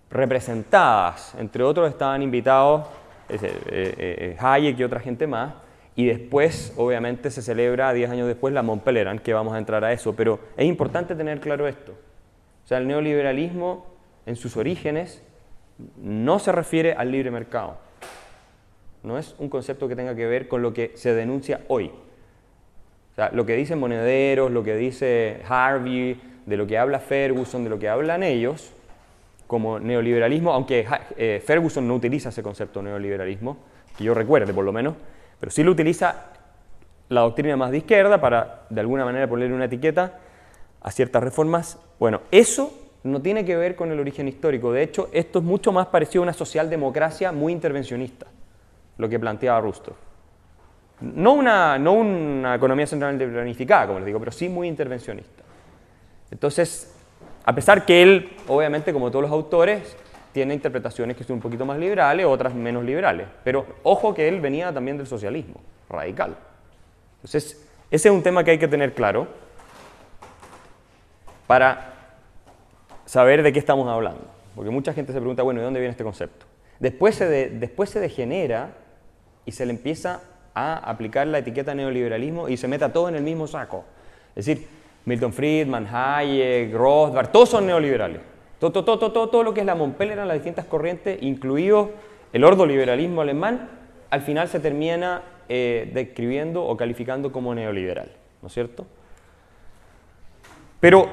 representadas. 0.10 1.34
Entre 1.40 1.64
otros 1.64 1.90
estaban 1.90 2.22
invitados 2.22 2.86
eh, 3.30 3.38
eh, 3.42 3.96
eh, 3.98 4.38
Hayek 4.40 4.80
y 4.80 4.84
otra 4.84 5.00
gente 5.00 5.28
más, 5.28 5.54
y 5.98 6.06
después, 6.06 6.74
obviamente, 6.78 7.32
se 7.32 7.42
celebra 7.42 7.92
10 7.92 8.12
años 8.12 8.28
después 8.28 8.54
la 8.54 8.62
Montpelleran, 8.62 9.18
que 9.18 9.34
vamos 9.34 9.56
a 9.56 9.58
entrar 9.58 9.84
a 9.84 9.92
eso, 9.92 10.16
pero 10.16 10.40
es 10.56 10.68
importante 10.68 11.16
tener 11.16 11.40
claro 11.40 11.68
esto. 11.68 11.94
O 11.94 12.68
sea, 12.68 12.78
el 12.78 12.88
neoliberalismo 12.88 13.88
en 14.28 14.36
sus 14.36 14.58
orígenes 14.58 15.24
no 16.00 16.38
se 16.38 16.52
refiere 16.52 16.94
al 16.94 17.12
libre 17.12 17.32
mercado. 17.32 17.80
No 19.02 19.18
es 19.18 19.36
un 19.40 19.50
concepto 19.50 19.88
que 19.88 19.96
tenga 19.96 20.14
que 20.16 20.28
ver 20.28 20.48
con 20.48 20.62
lo 20.62 20.72
que 20.72 20.92
se 20.94 21.16
denuncia 21.16 21.62
hoy. 21.68 21.88
O 21.88 23.16
sea, 23.16 23.32
lo 23.34 23.48
que 23.48 23.56
dicen 23.56 23.80
monederos, 23.80 24.52
lo 24.52 24.64
que 24.64 24.76
dice 24.76 25.42
Harvey, 25.50 26.22
de 26.46 26.58
lo 26.58 26.68
que 26.68 26.78
habla 26.78 27.00
Ferguson, 27.00 27.64
de 27.64 27.72
lo 27.72 27.80
que 27.80 27.90
hablan 27.90 28.22
ellos, 28.22 28.72
como 29.48 29.80
neoliberalismo, 29.80 30.54
aunque 30.54 30.86
eh, 31.18 31.42
Ferguson 31.44 31.88
no 31.88 31.96
utiliza 31.96 32.30
ese 32.30 32.44
concepto 32.44 32.82
de 32.82 32.90
neoliberalismo, 32.90 33.58
que 33.98 34.04
yo 34.04 34.14
recuerde 34.14 34.54
por 34.54 34.64
lo 34.64 34.72
menos, 34.72 34.94
pero 35.40 35.52
sí 35.52 35.64
lo 35.64 35.72
utiliza 35.72 36.26
la 37.10 37.22
doctrina 37.22 37.56
más 37.56 37.72
de 37.72 37.78
izquierda 37.78 38.20
para 38.20 38.66
de 38.70 38.82
alguna 38.82 39.06
manera 39.06 39.28
ponerle 39.28 39.56
una 39.56 39.66
etiqueta 39.66 40.20
a 40.82 40.92
ciertas 40.92 41.24
reformas. 41.24 41.80
Bueno, 42.00 42.22
eso 42.32 42.74
no 43.04 43.22
tiene 43.22 43.46
que 43.46 43.56
ver 43.56 43.76
con 43.76 43.92
el 43.92 44.00
origen 44.00 44.28
histórico, 44.28 44.72
de 44.72 44.84
hecho 44.84 45.10
esto 45.14 45.40
es 45.40 45.46
mucho 45.46 45.72
más 45.72 45.88
parecido 45.88 46.22
a 46.22 46.24
una 46.24 46.34
socialdemocracia 46.34 47.32
muy 47.32 47.54
intervencionista, 47.54 48.28
lo 48.98 49.08
que 49.08 49.20
planteaba 49.20 49.62
Rusto. 49.62 49.96
No 51.00 51.34
una, 51.34 51.78
no 51.78 51.94
una 51.94 52.56
economía 52.56 52.88
centralmente 52.88 53.28
planificada, 53.28 53.88
como 53.88 54.00
les 54.00 54.08
digo, 54.08 54.20
pero 54.20 54.32
sí 54.32 54.50
muy 54.50 54.68
intervencionista. 54.68 55.44
Entonces, 56.32 56.94
a 57.46 57.54
pesar 57.54 57.86
que 57.86 58.02
él, 58.02 58.32
obviamente, 58.48 58.92
como 58.92 59.10
todos 59.12 59.24
los 59.24 59.32
autores, 59.32 59.96
tiene 60.38 60.54
interpretaciones 60.54 61.18
que 61.18 61.24
son 61.24 61.38
un 61.38 61.42
poquito 61.42 61.66
más 61.66 61.80
liberales, 61.80 62.24
otras 62.28 62.54
menos 62.54 62.84
liberales. 62.84 63.26
Pero 63.44 63.66
ojo 63.82 64.14
que 64.14 64.28
él 64.28 64.40
venía 64.40 64.72
también 64.72 64.96
del 64.96 65.08
socialismo 65.08 65.56
radical. 65.90 66.38
Entonces, 67.16 67.68
ese 67.90 68.10
es 68.10 68.14
un 68.14 68.22
tema 68.22 68.44
que 68.44 68.52
hay 68.52 68.60
que 68.60 68.68
tener 68.68 68.94
claro 68.94 69.28
para 71.48 71.92
saber 73.08 73.42
de 73.42 73.52
qué 73.52 73.58
estamos 73.58 73.88
hablando. 73.90 74.28
Porque 74.56 74.70
mucha 74.70 74.94
gente 74.94 75.12
se 75.12 75.18
pregunta, 75.18 75.42
bueno, 75.42 75.60
¿de 75.60 75.66
dónde 75.66 75.80
viene 75.80 75.90
este 75.90 76.04
concepto? 76.04 76.46
Después 76.78 77.16
se, 77.16 77.50
después 77.50 77.90
se 77.90 78.00
degenera 78.00 78.76
y 79.44 79.54
se 79.54 79.66
le 79.66 79.72
empieza 79.72 80.22
a 80.54 80.78
aplicar 80.88 81.26
la 81.26 81.40
etiqueta 81.40 81.74
neoliberalismo 81.74 82.48
y 82.48 82.58
se 82.58 82.68
meta 82.68 82.94
todo 82.94 83.10
en 83.10 83.16
el 83.16 83.24
mismo 83.24 83.48
saco. 83.48 83.86
Es 84.36 84.46
decir, 84.46 84.68
Milton 85.06 85.34
Friedman, 85.34 85.88
Hayek, 85.92 86.72
Rothbard, 86.76 87.30
todos 87.30 87.50
son 87.50 87.66
neoliberales. 87.66 88.37
Todo, 88.60 88.72
todo, 88.72 88.98
todo, 88.98 89.30
todo, 89.30 89.44
lo 89.44 89.54
que 89.54 89.60
es 89.60 89.66
la 89.66 89.76
Montpellier 89.76 90.18
las 90.18 90.34
distintas 90.34 90.66
corrientes, 90.66 91.22
incluido 91.22 91.92
el 92.34 92.44
ordoliberalismo 92.44 93.22
alemán, 93.22 93.70
al 94.10 94.22
final 94.22 94.48
se 94.48 94.60
termina 94.60 95.22
eh, 95.48 95.92
describiendo 95.94 96.64
o 96.64 96.76
calificando 96.76 97.32
como 97.32 97.54
neoliberal, 97.54 98.12
¿no 98.42 98.48
es 98.48 98.54
cierto? 98.54 98.88
Pero, 100.80 101.08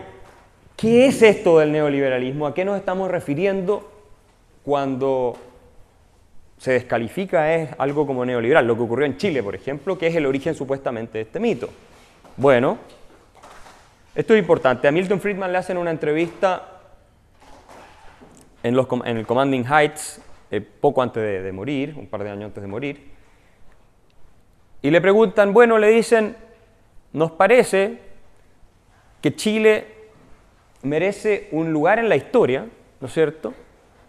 ¿qué 0.76 1.06
es 1.06 1.20
esto 1.22 1.58
del 1.58 1.72
neoliberalismo? 1.72 2.46
¿A 2.46 2.54
qué 2.54 2.64
nos 2.64 2.78
estamos 2.78 3.10
refiriendo 3.10 3.90
cuando 4.64 5.36
se 6.56 6.72
descalifica 6.72 7.54
es 7.54 7.70
algo 7.78 8.06
como 8.06 8.24
neoliberal? 8.24 8.66
Lo 8.66 8.74
que 8.76 8.82
ocurrió 8.82 9.06
en 9.06 9.18
Chile, 9.18 9.42
por 9.42 9.54
ejemplo, 9.54 9.98
que 9.98 10.06
es 10.06 10.16
el 10.16 10.24
origen 10.26 10.54
supuestamente 10.54 11.18
de 11.18 11.22
este 11.22 11.40
mito. 11.40 11.68
Bueno, 12.36 12.78
esto 14.14 14.34
es 14.34 14.40
importante. 14.40 14.88
A 14.88 14.92
Milton 14.92 15.20
Friedman 15.20 15.52
le 15.52 15.58
hacen 15.58 15.76
una 15.76 15.90
entrevista 15.90 16.73
en, 18.64 19.16
el 19.16 19.26
Commanding 19.26 19.64
Heights, 19.64 20.20
eh, 20.50 20.60
poco 20.60 21.02
antes 21.02 21.22
de, 21.22 21.52
morir, 21.52 21.94
un 21.96 22.06
par 22.06 22.24
de 22.24 22.30
años 22.30 22.46
antes 22.46 22.62
de 22.62 22.66
morir, 22.66 23.12
y 24.80 24.90
le 24.90 25.00
preguntan, 25.00 25.52
bueno, 25.52 25.78
le 25.78 25.88
dicen, 25.88 26.34
nos 27.12 27.30
parece 27.32 27.98
que 29.20 29.34
Chile 29.34 29.86
merece 30.82 31.48
un 31.52 31.72
lugar 31.72 31.98
en 31.98 32.08
la 32.08 32.16
historia, 32.16 32.66
¿no 33.00 33.06
es 33.06 33.12
cierto? 33.12 33.54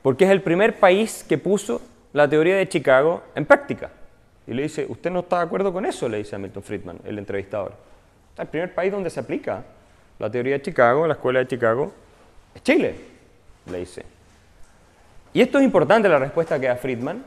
Porque 0.01 0.25
es 0.25 0.31
el 0.31 0.41
primer 0.41 0.79
país 0.79 1.25
que 1.27 1.37
puso 1.37 1.81
la 2.13 2.29
teoría 2.29 2.55
de 2.55 2.67
Chicago 2.67 3.23
en 3.35 3.45
práctica. 3.45 3.91
Y 4.47 4.53
le 4.53 4.63
dice, 4.63 4.85
¿usted 4.87 5.11
no 5.11 5.21
está 5.21 5.39
de 5.39 5.45
acuerdo 5.45 5.73
con 5.73 5.85
eso? 5.85 6.07
Le 6.07 6.17
dice 6.17 6.35
a 6.35 6.39
Milton 6.39 6.63
Friedman, 6.63 6.99
el 7.05 7.17
entrevistador. 7.17 7.73
El 8.37 8.47
primer 8.47 8.73
país 8.73 8.91
donde 8.91 9.09
se 9.09 9.19
aplica 9.19 9.63
la 10.19 10.29
teoría 10.29 10.53
de 10.53 10.61
Chicago, 10.61 11.07
la 11.07 11.13
escuela 11.13 11.39
de 11.39 11.47
Chicago, 11.47 11.91
es 12.53 12.63
Chile, 12.63 12.95
le 13.69 13.79
dice. 13.79 14.14
Y 15.35 15.41
esto 15.41 15.57
es 15.57 15.65
importante 15.65 16.07
la 16.07 16.17
respuesta 16.17 16.57
que 16.57 16.67
da 16.67 16.77
Friedman, 16.77 17.21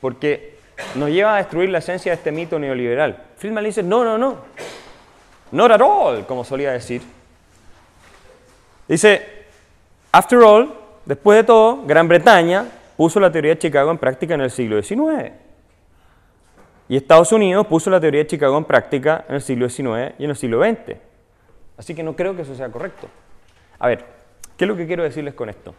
porque 0.00 0.56
nos 0.94 1.10
lleva 1.10 1.34
a 1.34 1.36
destruir 1.36 1.68
la 1.68 1.76
esencia 1.76 2.10
de 2.10 2.16
este 2.16 2.32
mito 2.32 2.58
neoliberal. 2.58 3.22
Friedman 3.36 3.64
dice, 3.64 3.82
no, 3.82 4.02
no, 4.02 4.16
no, 4.16 4.38
not 5.52 5.70
at 5.70 5.80
all, 5.82 6.24
como 6.24 6.42
solía 6.42 6.72
decir. 6.72 7.02
Dice, 8.88 9.44
after 10.10 10.38
all, 10.38 10.72
después 11.04 11.36
de 11.36 11.44
todo, 11.44 11.82
Gran 11.84 12.08
Bretaña 12.08 12.64
puso 12.96 13.20
la 13.20 13.30
teoría 13.30 13.50
de 13.50 13.58
Chicago 13.58 13.90
en 13.90 13.98
práctica 13.98 14.32
en 14.32 14.40
el 14.40 14.50
siglo 14.50 14.82
XIX. 14.82 15.32
Y 16.88 16.96
Estados 16.96 17.30
Unidos 17.30 17.66
puso 17.66 17.90
la 17.90 18.00
teoría 18.00 18.20
de 18.22 18.26
Chicago 18.26 18.56
en 18.56 18.64
práctica 18.64 19.26
en 19.28 19.34
el 19.34 19.42
siglo 19.42 19.68
XIX 19.68 20.14
y 20.18 20.24
en 20.24 20.30
el 20.30 20.36
siglo 20.36 20.64
XX. 20.64 20.96
Así 21.76 21.94
que 21.94 22.02
no 22.02 22.16
creo 22.16 22.34
que 22.34 22.40
eso 22.40 22.54
sea 22.54 22.70
correcto. 22.70 23.06
A 23.78 23.86
ver, 23.86 24.02
¿qué 24.56 24.64
es 24.64 24.68
lo 24.68 24.74
que 24.74 24.86
quiero 24.86 25.02
decirles 25.02 25.34
con 25.34 25.50
esto? 25.50 25.74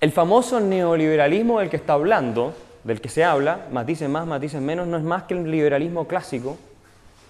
El 0.00 0.12
famoso 0.12 0.60
neoliberalismo 0.60 1.60
del 1.60 1.68
que 1.68 1.76
está 1.76 1.92
hablando, 1.92 2.54
del 2.84 3.02
que 3.02 3.10
se 3.10 3.22
habla, 3.22 3.66
matices 3.70 4.08
más, 4.08 4.26
matices 4.26 4.60
menos, 4.62 4.86
no 4.86 4.96
es 4.96 5.02
más 5.02 5.24
que 5.24 5.34
el 5.34 5.50
liberalismo 5.50 6.06
clásico 6.08 6.56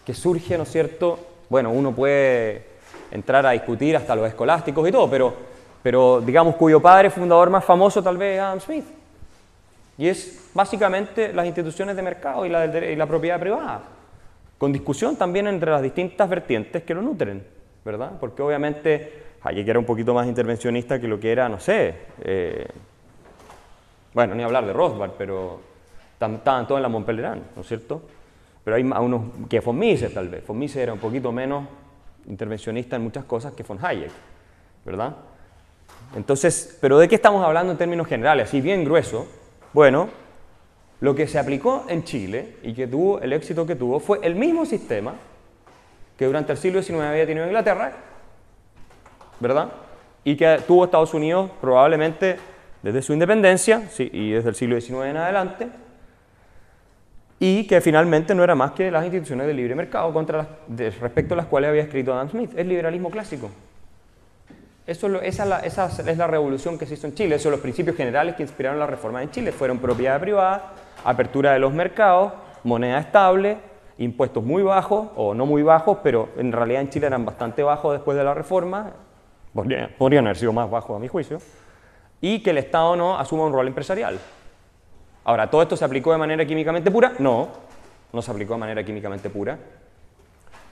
que 0.07 0.15
surge, 0.15 0.57
¿no 0.57 0.63
es 0.63 0.71
cierto? 0.71 1.19
Bueno, 1.49 1.73
uno 1.73 1.93
puede 1.93 2.65
entrar 3.11 3.45
a 3.45 3.51
discutir 3.51 3.97
hasta 3.97 4.15
los 4.15 4.29
escolásticos 4.29 4.89
y 4.89 4.93
todo, 4.93 5.11
pero, 5.11 5.35
pero 5.83 6.21
digamos 6.21 6.55
cuyo 6.55 6.81
padre 6.81 7.11
fundador 7.11 7.51
más 7.51 7.65
famoso 7.65 8.01
tal 8.05 8.17
vez 8.17 8.37
es 8.37 8.41
Adam 8.41 8.61
Smith. 8.61 8.85
Y 9.99 10.07
es 10.07 10.51
básicamente 10.55 11.33
las 11.33 11.47
instituciones 11.47 11.97
de 11.97 12.03
mercado 12.03 12.47
y 12.47 12.51
la, 12.51 12.67
y 12.67 12.95
la 12.95 13.07
propiedad 13.07 13.41
privada, 13.41 13.83
con 14.59 14.73
discusión 14.73 15.17
también 15.17 15.49
entre 15.49 15.73
las 15.73 15.83
distintas 15.83 16.29
vertientes 16.29 16.85
que 16.85 16.95
lo 16.95 17.03
nutren, 17.03 17.45
¿verdad? 17.85 18.13
Porque 18.21 18.43
obviamente 18.43 19.30
Hayek 19.43 19.69
era 19.69 19.79
un 19.79 19.85
poquito 19.85 20.13
más 20.15 20.27
intervencionista 20.27 21.01
que 21.01 21.09
lo 21.09 21.19
que 21.19 21.33
era, 21.33 21.49
no 21.49 21.59
sé, 21.59 21.95
eh, 22.23 22.67
bueno, 24.13 24.35
ni 24.35 24.43
hablar 24.43 24.67
de 24.67 24.73
Rothbard, 24.73 25.13
pero 25.17 25.61
estaban 26.13 26.67
todos 26.67 26.79
en 26.79 26.83
la 26.83 26.89
Montpellier, 26.89 27.39
¿no 27.55 27.63
es 27.63 27.67
cierto? 27.67 28.03
Pero 28.65 28.77
hay 28.77 28.83
unos 28.83 29.23
que 29.49 29.61
von 29.61 29.79
Mises 29.79 30.13
tal 30.13 30.29
vez. 30.29 30.47
Von 30.47 30.59
Mises 30.59 30.77
era 30.77 30.93
un 30.93 30.99
poquito 30.99 31.33
menos 31.33 31.65
intervencionista 32.27 32.97
en 32.97 33.03
muchas 33.03 33.25
cosas 33.25 33.53
que 33.55 33.63
von 33.63 33.79
Hayek, 33.81 34.11
¿verdad? 34.85 35.17
Entonces, 36.15 36.77
¿pero 36.81 36.99
de 36.99 37.09
qué 37.09 37.15
estamos 37.15 37.45
hablando 37.45 37.73
en 37.73 37.79
términos 37.79 38.07
generales? 38.07 38.49
Así 38.49 38.61
bien 38.61 38.85
grueso. 38.85 39.27
Bueno, 39.73 40.09
lo 41.01 41.15
que 41.15 41.27
se 41.27 41.39
aplicó 41.39 41.85
en 41.89 42.05
Chile 42.05 42.57
y 42.63 42.75
que 42.75 42.87
tuvo 42.87 43.21
el 43.21 43.33
éxito 43.33 43.67
que 43.67 43.77
tuvo 43.77 44.01
fue 44.01 44.19
el 44.23 44.35
mismo 44.35 44.67
sistema 44.67 45.15
que 46.19 46.27
durante 46.27 46.53
el 46.53 46.59
siglo 46.59 46.83
XIX 46.83 47.01
había 47.01 47.27
tenido 47.27 47.47
Inglaterra, 47.47 47.93
¿verdad? 49.41 49.71
Y 50.23 50.37
que 50.37 50.61
tuvo 50.67 50.85
Estados 50.85 51.15
Unidos 51.15 51.51
probablemente 51.61 52.37
desde 52.83 53.03
su 53.03 53.13
independencia 53.13 53.83
y 53.99 54.31
desde 54.31 54.51
el 54.51 54.55
siglo 54.55 54.81
XIX 54.81 55.07
en 55.07 55.17
adelante, 55.17 55.69
y 57.43 57.67
que 57.67 57.81
finalmente 57.81 58.35
no 58.35 58.45
era 58.45 58.55
más 58.55 58.73
que 58.73 58.91
las 58.91 59.03
instituciones 59.03 59.47
del 59.47 59.57
libre 59.57 59.75
mercado 59.75 60.13
contra 60.13 60.47
respecto 60.69 61.33
a 61.33 61.39
las 61.39 61.47
cuales 61.47 61.71
había 61.71 61.83
escrito 61.83 62.13
Adam 62.13 62.29
Smith. 62.29 62.53
Es 62.55 62.67
liberalismo 62.67 63.11
clásico. 63.11 63.51
Eso, 64.87 65.21
esa, 65.23 65.61
esa, 65.61 65.87
es 65.87 66.19
la 66.19 66.27
revolución 66.27 66.79
que 66.79 66.85
se 66.85 66.95
hizo 66.95 67.07
en 67.07 67.15
Chile. 67.15 67.37
Esos 67.37 67.45
son 67.45 67.53
los 67.53 67.61
principios 67.61 67.97
generales 67.97 68.35
que 68.35 68.43
inspiraron 68.43 68.79
la 68.79 68.87
reforma 68.87 69.23
en 69.23 69.31
Chile. 69.31 69.53
Fueron 69.53 69.79
propiedad 69.79 70.21
privada, 70.21 70.75
apertura 71.03 71.53
de 71.53 71.61
los 71.61 71.73
mercados, 71.73 72.35
moneda 72.63 72.99
estable, 72.99 73.57
impuestos 73.97 74.45
muy 74.45 74.63
bajos, 74.63 75.09
o 75.17 75.33
no 75.33 75.47
muy 75.47 75.63
bajos, 75.63 75.99
pero 76.03 76.29
en 76.37 76.53
realidad 76.53 76.83
en 76.83 76.91
Chile 76.91 77.07
eran 77.07 77.25
bastante 77.25 77.63
bajos 77.63 77.95
después 77.95 78.19
de 78.19 78.25
la 78.25 78.35
reforma, 78.35 78.93
podrían, 79.55 80.27
haber 80.27 80.37
sido 80.37 80.53
más 80.53 80.71
bajos 80.71 80.97
a 80.97 80.99
mi 80.99 81.09
juicio, 81.09 81.39
y 82.21 82.43
que 82.43 82.51
el 82.51 82.59
Estado 82.59 82.97
no 82.97 83.19
asuma 83.19 83.45
un 83.45 83.53
rol 83.53 83.67
empresarial. 83.67 84.19
Ahora, 85.25 85.51
¿todo 85.51 85.63
esto 85.63 85.77
se 85.77 85.85
aplicó 85.85 86.13
de 86.13 86.19
manera 86.19 86.45
químicamente 86.45 86.91
pura? 86.91 87.15
No, 87.19 87.49
no 88.13 88.23
se 88.23 88.31
aplicó 88.31 88.55
de 88.55 88.61
manera 88.61 88.85
químicamente 88.85 89.31
pura. 89.31 89.59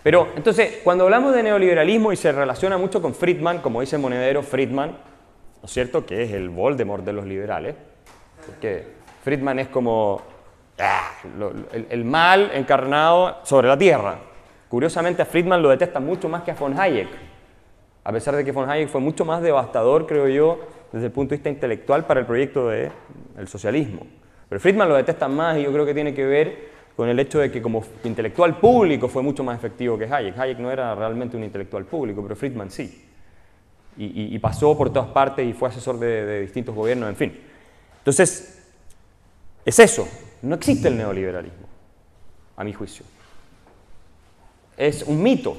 Pero 0.03 0.29
entonces, 0.37 0.81
cuando 0.85 1.05
hablamos 1.05 1.35
de 1.35 1.43
neoliberalismo 1.43 2.13
y 2.13 2.17
se 2.17 2.33
relaciona 2.33 2.79
mucho 2.79 3.03
con 3.03 3.15
Friedman, 3.15 3.59
como 3.59 3.81
dice 3.81 3.99
Monedero, 3.99 4.43
Friedman, 4.43 4.91
¿no 4.91 5.65
es 5.65 5.71
cierto? 5.71 6.07
Que 6.07 6.23
es 6.23 6.33
el 6.33 6.49
Voldemort 6.49 7.05
de 7.05 7.13
los 7.13 7.27
liberales, 7.27 7.75
porque 8.47 8.87
Friedman 9.23 9.59
es 9.59 9.69
como 9.69 10.23
ah, 10.79 11.11
el, 11.73 12.05
mal 12.05 12.51
encarnado 12.55 13.39
sobre 13.43 13.69
la 13.69 13.77
tierra. 13.77 14.19
Curiosamente 14.69 15.23
a 15.23 15.25
Friedman 15.25 15.63
lo 15.63 15.71
detesta 15.71 15.99
mucho 15.99 16.29
más 16.29 16.43
que 16.43 16.53
a 16.53 16.55
von 16.55 16.79
Hayek 16.79 17.28
a 18.09 18.13
pesar 18.13 18.35
de 18.35 18.43
que 18.43 18.53
von 18.53 18.71
Hayek 18.71 18.89
fue 18.89 19.03
mucho 19.03 19.27
más 19.27 19.43
devastador, 19.43 20.07
creo 20.07 20.29
yo, 20.29 20.61
desde 20.91 21.09
el 21.09 21.13
punto 21.13 21.33
de 21.33 21.37
vista 21.37 21.51
intelectual 21.51 22.07
para 22.07 22.21
el 22.21 22.25
proyecto 22.25 22.71
del 22.71 22.91
socialismo. 23.45 24.07
Pero 24.49 24.59
Friedman 24.59 24.89
lo 24.89 24.97
detesta 24.97 25.29
más 25.29 25.59
y 25.59 25.65
yo 25.65 25.71
creo 25.71 25.85
que 25.85 25.93
tiene 25.93 26.15
que 26.15 26.25
ver 26.25 26.71
con 26.97 27.07
el 27.11 27.19
hecho 27.21 27.39
de 27.39 27.51
que 27.53 27.61
como 27.61 27.85
intelectual 28.05 28.57
público 28.57 29.09
fue 29.09 29.23
mucho 29.23 29.45
más 29.45 29.59
efectivo 29.59 29.99
que 29.99 30.07
Hayek. 30.07 30.39
Hayek 30.39 30.59
no 30.59 30.71
era 30.71 30.95
realmente 30.95 31.37
un 31.37 31.45
intelectual 31.45 31.85
público, 31.85 32.23
pero 32.23 32.35
Friedman 32.35 32.71
sí. 32.71 33.05
Y, 33.99 34.39
pasó 34.39 34.75
por 34.75 34.91
todas 34.91 35.11
partes 35.11 35.47
y 35.47 35.53
fue 35.53 35.69
asesor 35.69 35.99
de, 35.99 36.25
de 36.25 36.41
distintos 36.41 36.75
gobiernos, 36.75 37.11
en 37.11 37.17
fin. 37.17 37.39
Entonces, 37.99 38.73
es 39.67 39.79
eso. 39.79 40.09
No 40.41 40.55
existe 40.55 40.89
el 40.89 40.97
neoliberalismo, 40.97 41.67
a 42.57 42.65
mi 42.65 42.73
juicio. 42.73 43.05
Es 44.79 45.03
un 45.03 45.23
mito, 45.23 45.59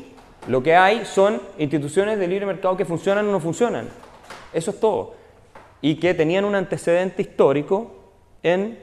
lo 0.49 0.63
que 0.63 0.75
hay 0.75 1.05
son 1.05 1.39
instituciones 1.59 2.17
de 2.17 2.27
libre 2.27 2.47
mercado 2.47 2.75
que 2.75 2.83
funcionan 2.83 3.27
o 3.27 3.31
no 3.31 3.39
funcionan. 3.39 3.87
Eso 4.51 4.71
es 4.71 4.79
todo. 4.79 5.13
Y 5.79 5.97
que 5.97 6.15
tenían 6.15 6.43
un 6.43 6.55
antecedente 6.55 7.21
histórico 7.21 7.91
en 8.41 8.79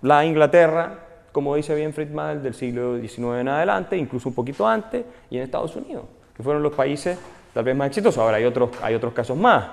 la 0.00 0.24
Inglaterra, 0.24 1.00
como 1.32 1.54
dice 1.54 1.74
bien 1.74 1.92
Friedman, 1.92 2.42
del 2.42 2.54
siglo 2.54 2.98
XIX 2.98 3.18
en 3.40 3.48
adelante, 3.48 3.98
incluso 3.98 4.30
un 4.30 4.34
poquito 4.34 4.66
antes, 4.66 5.04
y 5.28 5.36
en 5.36 5.42
Estados 5.42 5.76
Unidos, 5.76 6.04
que 6.34 6.42
fueron 6.42 6.62
los 6.62 6.72
países 6.72 7.18
tal 7.52 7.64
vez 7.64 7.76
más 7.76 7.88
exitosos. 7.88 8.16
Ahora 8.16 8.38
hay 8.38 8.44
otros, 8.46 8.70
hay 8.80 8.94
otros 8.94 9.12
casos 9.12 9.36
más, 9.36 9.66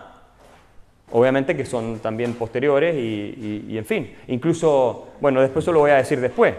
obviamente 1.10 1.56
que 1.56 1.66
son 1.66 2.00
también 2.00 2.34
posteriores 2.34 2.96
y, 2.98 3.66
y 3.70 3.78
en 3.78 3.86
fin. 3.86 4.14
Incluso, 4.28 5.14
bueno, 5.22 5.40
después 5.40 5.64
eso 5.64 5.72
lo 5.72 5.80
voy 5.80 5.92
a 5.92 5.96
decir 5.96 6.20
después. 6.20 6.54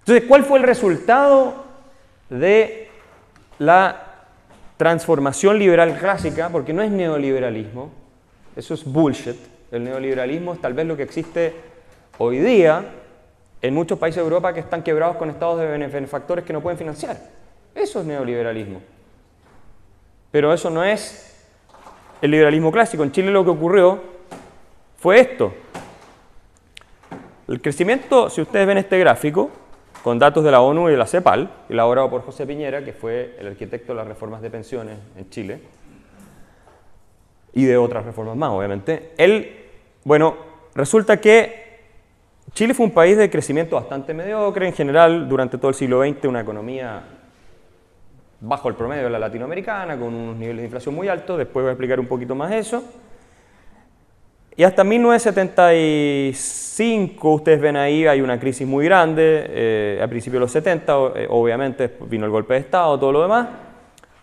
Entonces, 0.00 0.24
¿cuál 0.26 0.42
fue 0.42 0.58
el 0.58 0.64
resultado 0.64 1.68
de 2.30 2.87
la 3.58 4.04
transformación 4.76 5.58
liberal 5.58 5.96
clásica, 5.98 6.48
porque 6.48 6.72
no 6.72 6.82
es 6.82 6.90
neoliberalismo, 6.90 7.90
eso 8.56 8.74
es 8.74 8.84
bullshit. 8.84 9.36
El 9.70 9.84
neoliberalismo 9.84 10.54
es 10.54 10.60
tal 10.60 10.72
vez 10.72 10.86
lo 10.86 10.96
que 10.96 11.02
existe 11.02 11.54
hoy 12.18 12.38
día 12.38 12.84
en 13.60 13.74
muchos 13.74 13.98
países 13.98 14.16
de 14.16 14.22
Europa 14.22 14.54
que 14.54 14.60
están 14.60 14.82
quebrados 14.82 15.16
con 15.16 15.30
estados 15.30 15.60
de 15.60 15.66
benefactores 15.66 16.44
que 16.44 16.52
no 16.52 16.60
pueden 16.60 16.78
financiar. 16.78 17.18
Eso 17.74 18.00
es 18.00 18.06
neoliberalismo. 18.06 18.80
Pero 20.30 20.52
eso 20.52 20.70
no 20.70 20.84
es 20.84 21.46
el 22.20 22.30
liberalismo 22.30 22.70
clásico. 22.70 23.02
En 23.02 23.12
Chile 23.12 23.30
lo 23.30 23.44
que 23.44 23.50
ocurrió 23.50 24.02
fue 24.98 25.20
esto. 25.20 25.52
El 27.46 27.60
crecimiento, 27.60 28.28
si 28.28 28.42
ustedes 28.42 28.66
ven 28.66 28.78
este 28.78 28.98
gráfico, 28.98 29.50
con 30.08 30.18
datos 30.18 30.42
de 30.42 30.50
la 30.50 30.62
ONU 30.62 30.88
y 30.88 30.92
de 30.92 30.96
la 30.96 31.04
CEPAL, 31.04 31.50
elaborado 31.68 32.08
por 32.08 32.22
José 32.22 32.46
Piñera, 32.46 32.82
que 32.82 32.94
fue 32.94 33.36
el 33.38 33.48
arquitecto 33.48 33.92
de 33.92 33.96
las 33.98 34.08
reformas 34.08 34.40
de 34.40 34.48
pensiones 34.48 34.96
en 35.18 35.28
Chile, 35.28 35.60
y 37.52 37.66
de 37.66 37.76
otras 37.76 38.06
reformas 38.06 38.34
más, 38.34 38.48
obviamente, 38.48 39.12
él, 39.18 39.66
bueno, 40.04 40.34
resulta 40.74 41.18
que 41.18 41.80
Chile 42.54 42.72
fue 42.72 42.86
un 42.86 42.92
país 42.92 43.18
de 43.18 43.28
crecimiento 43.28 43.76
bastante 43.76 44.14
mediocre 44.14 44.66
en 44.66 44.72
general 44.72 45.28
durante 45.28 45.58
todo 45.58 45.68
el 45.68 45.74
siglo 45.74 46.02
XX, 46.02 46.24
una 46.24 46.40
economía 46.40 47.02
bajo 48.40 48.70
el 48.70 48.76
promedio 48.76 49.04
de 49.04 49.10
la 49.10 49.18
latinoamericana, 49.18 49.98
con 49.98 50.14
unos 50.14 50.36
niveles 50.36 50.62
de 50.62 50.64
inflación 50.64 50.94
muy 50.94 51.08
altos, 51.08 51.36
después 51.36 51.64
voy 51.64 51.68
a 51.68 51.72
explicar 51.72 52.00
un 52.00 52.06
poquito 52.06 52.34
más 52.34 52.50
eso. 52.52 52.82
Y 54.58 54.64
hasta 54.64 54.82
1975, 54.82 57.32
ustedes 57.32 57.60
ven 57.60 57.76
ahí, 57.76 58.08
hay 58.08 58.20
una 58.20 58.40
crisis 58.40 58.66
muy 58.66 58.86
grande, 58.86 59.46
eh, 59.50 60.00
a 60.02 60.08
principios 60.08 60.40
de 60.40 60.40
los 60.40 60.50
70, 60.50 60.92
eh, 61.14 61.28
obviamente 61.30 61.96
vino 62.06 62.24
el 62.24 62.32
golpe 62.32 62.54
de 62.54 62.60
Estado, 62.60 62.98
todo 62.98 63.12
lo 63.12 63.22
demás. 63.22 63.46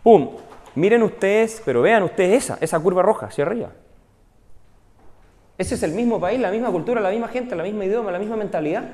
¡Pum! 0.04 0.32
Miren 0.76 1.04
ustedes, 1.04 1.62
pero 1.64 1.82
vean 1.82 2.04
ustedes 2.04 2.44
esa, 2.44 2.58
esa 2.60 2.78
curva 2.82 3.02
roja 3.02 3.28
hacia 3.28 3.46
arriba. 3.46 3.70
Ese 5.58 5.76
es 5.76 5.84
el 5.84 5.94
mismo 5.94 6.20
país, 6.20 6.38
la 6.38 6.52
misma 6.52 6.70
cultura, 6.70 7.00
la 7.00 7.12
misma 7.12 7.30
gente, 7.30 7.56
la 7.56 7.64
misma 7.64 7.86
idioma, 7.86 8.12
la 8.12 8.20
misma 8.20 8.36
mentalidad. 8.36 8.90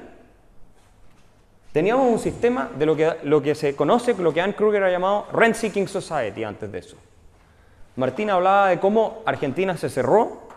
Teníamos 1.72 2.08
un 2.08 2.20
sistema 2.20 2.70
de 2.78 2.86
lo 2.86 2.96
que, 2.96 3.14
lo 3.24 3.42
que 3.42 3.56
se 3.56 3.76
conoce, 3.76 4.14
lo 4.14 4.32
que 4.32 4.42
Ann 4.42 4.54
Kruger 4.54 4.84
ha 4.84 4.92
llamado 4.92 5.26
Rent 5.34 5.56
Seeking 5.56 5.88
Society 5.88 6.44
antes 6.44 6.72
de 6.72 6.78
eso. 6.78 6.98
Martín 7.96 8.30
hablaba 8.30 8.68
de 8.68 8.80
cómo 8.80 9.24
Argentina 9.26 9.76
se 9.76 9.90
cerró 9.90 10.51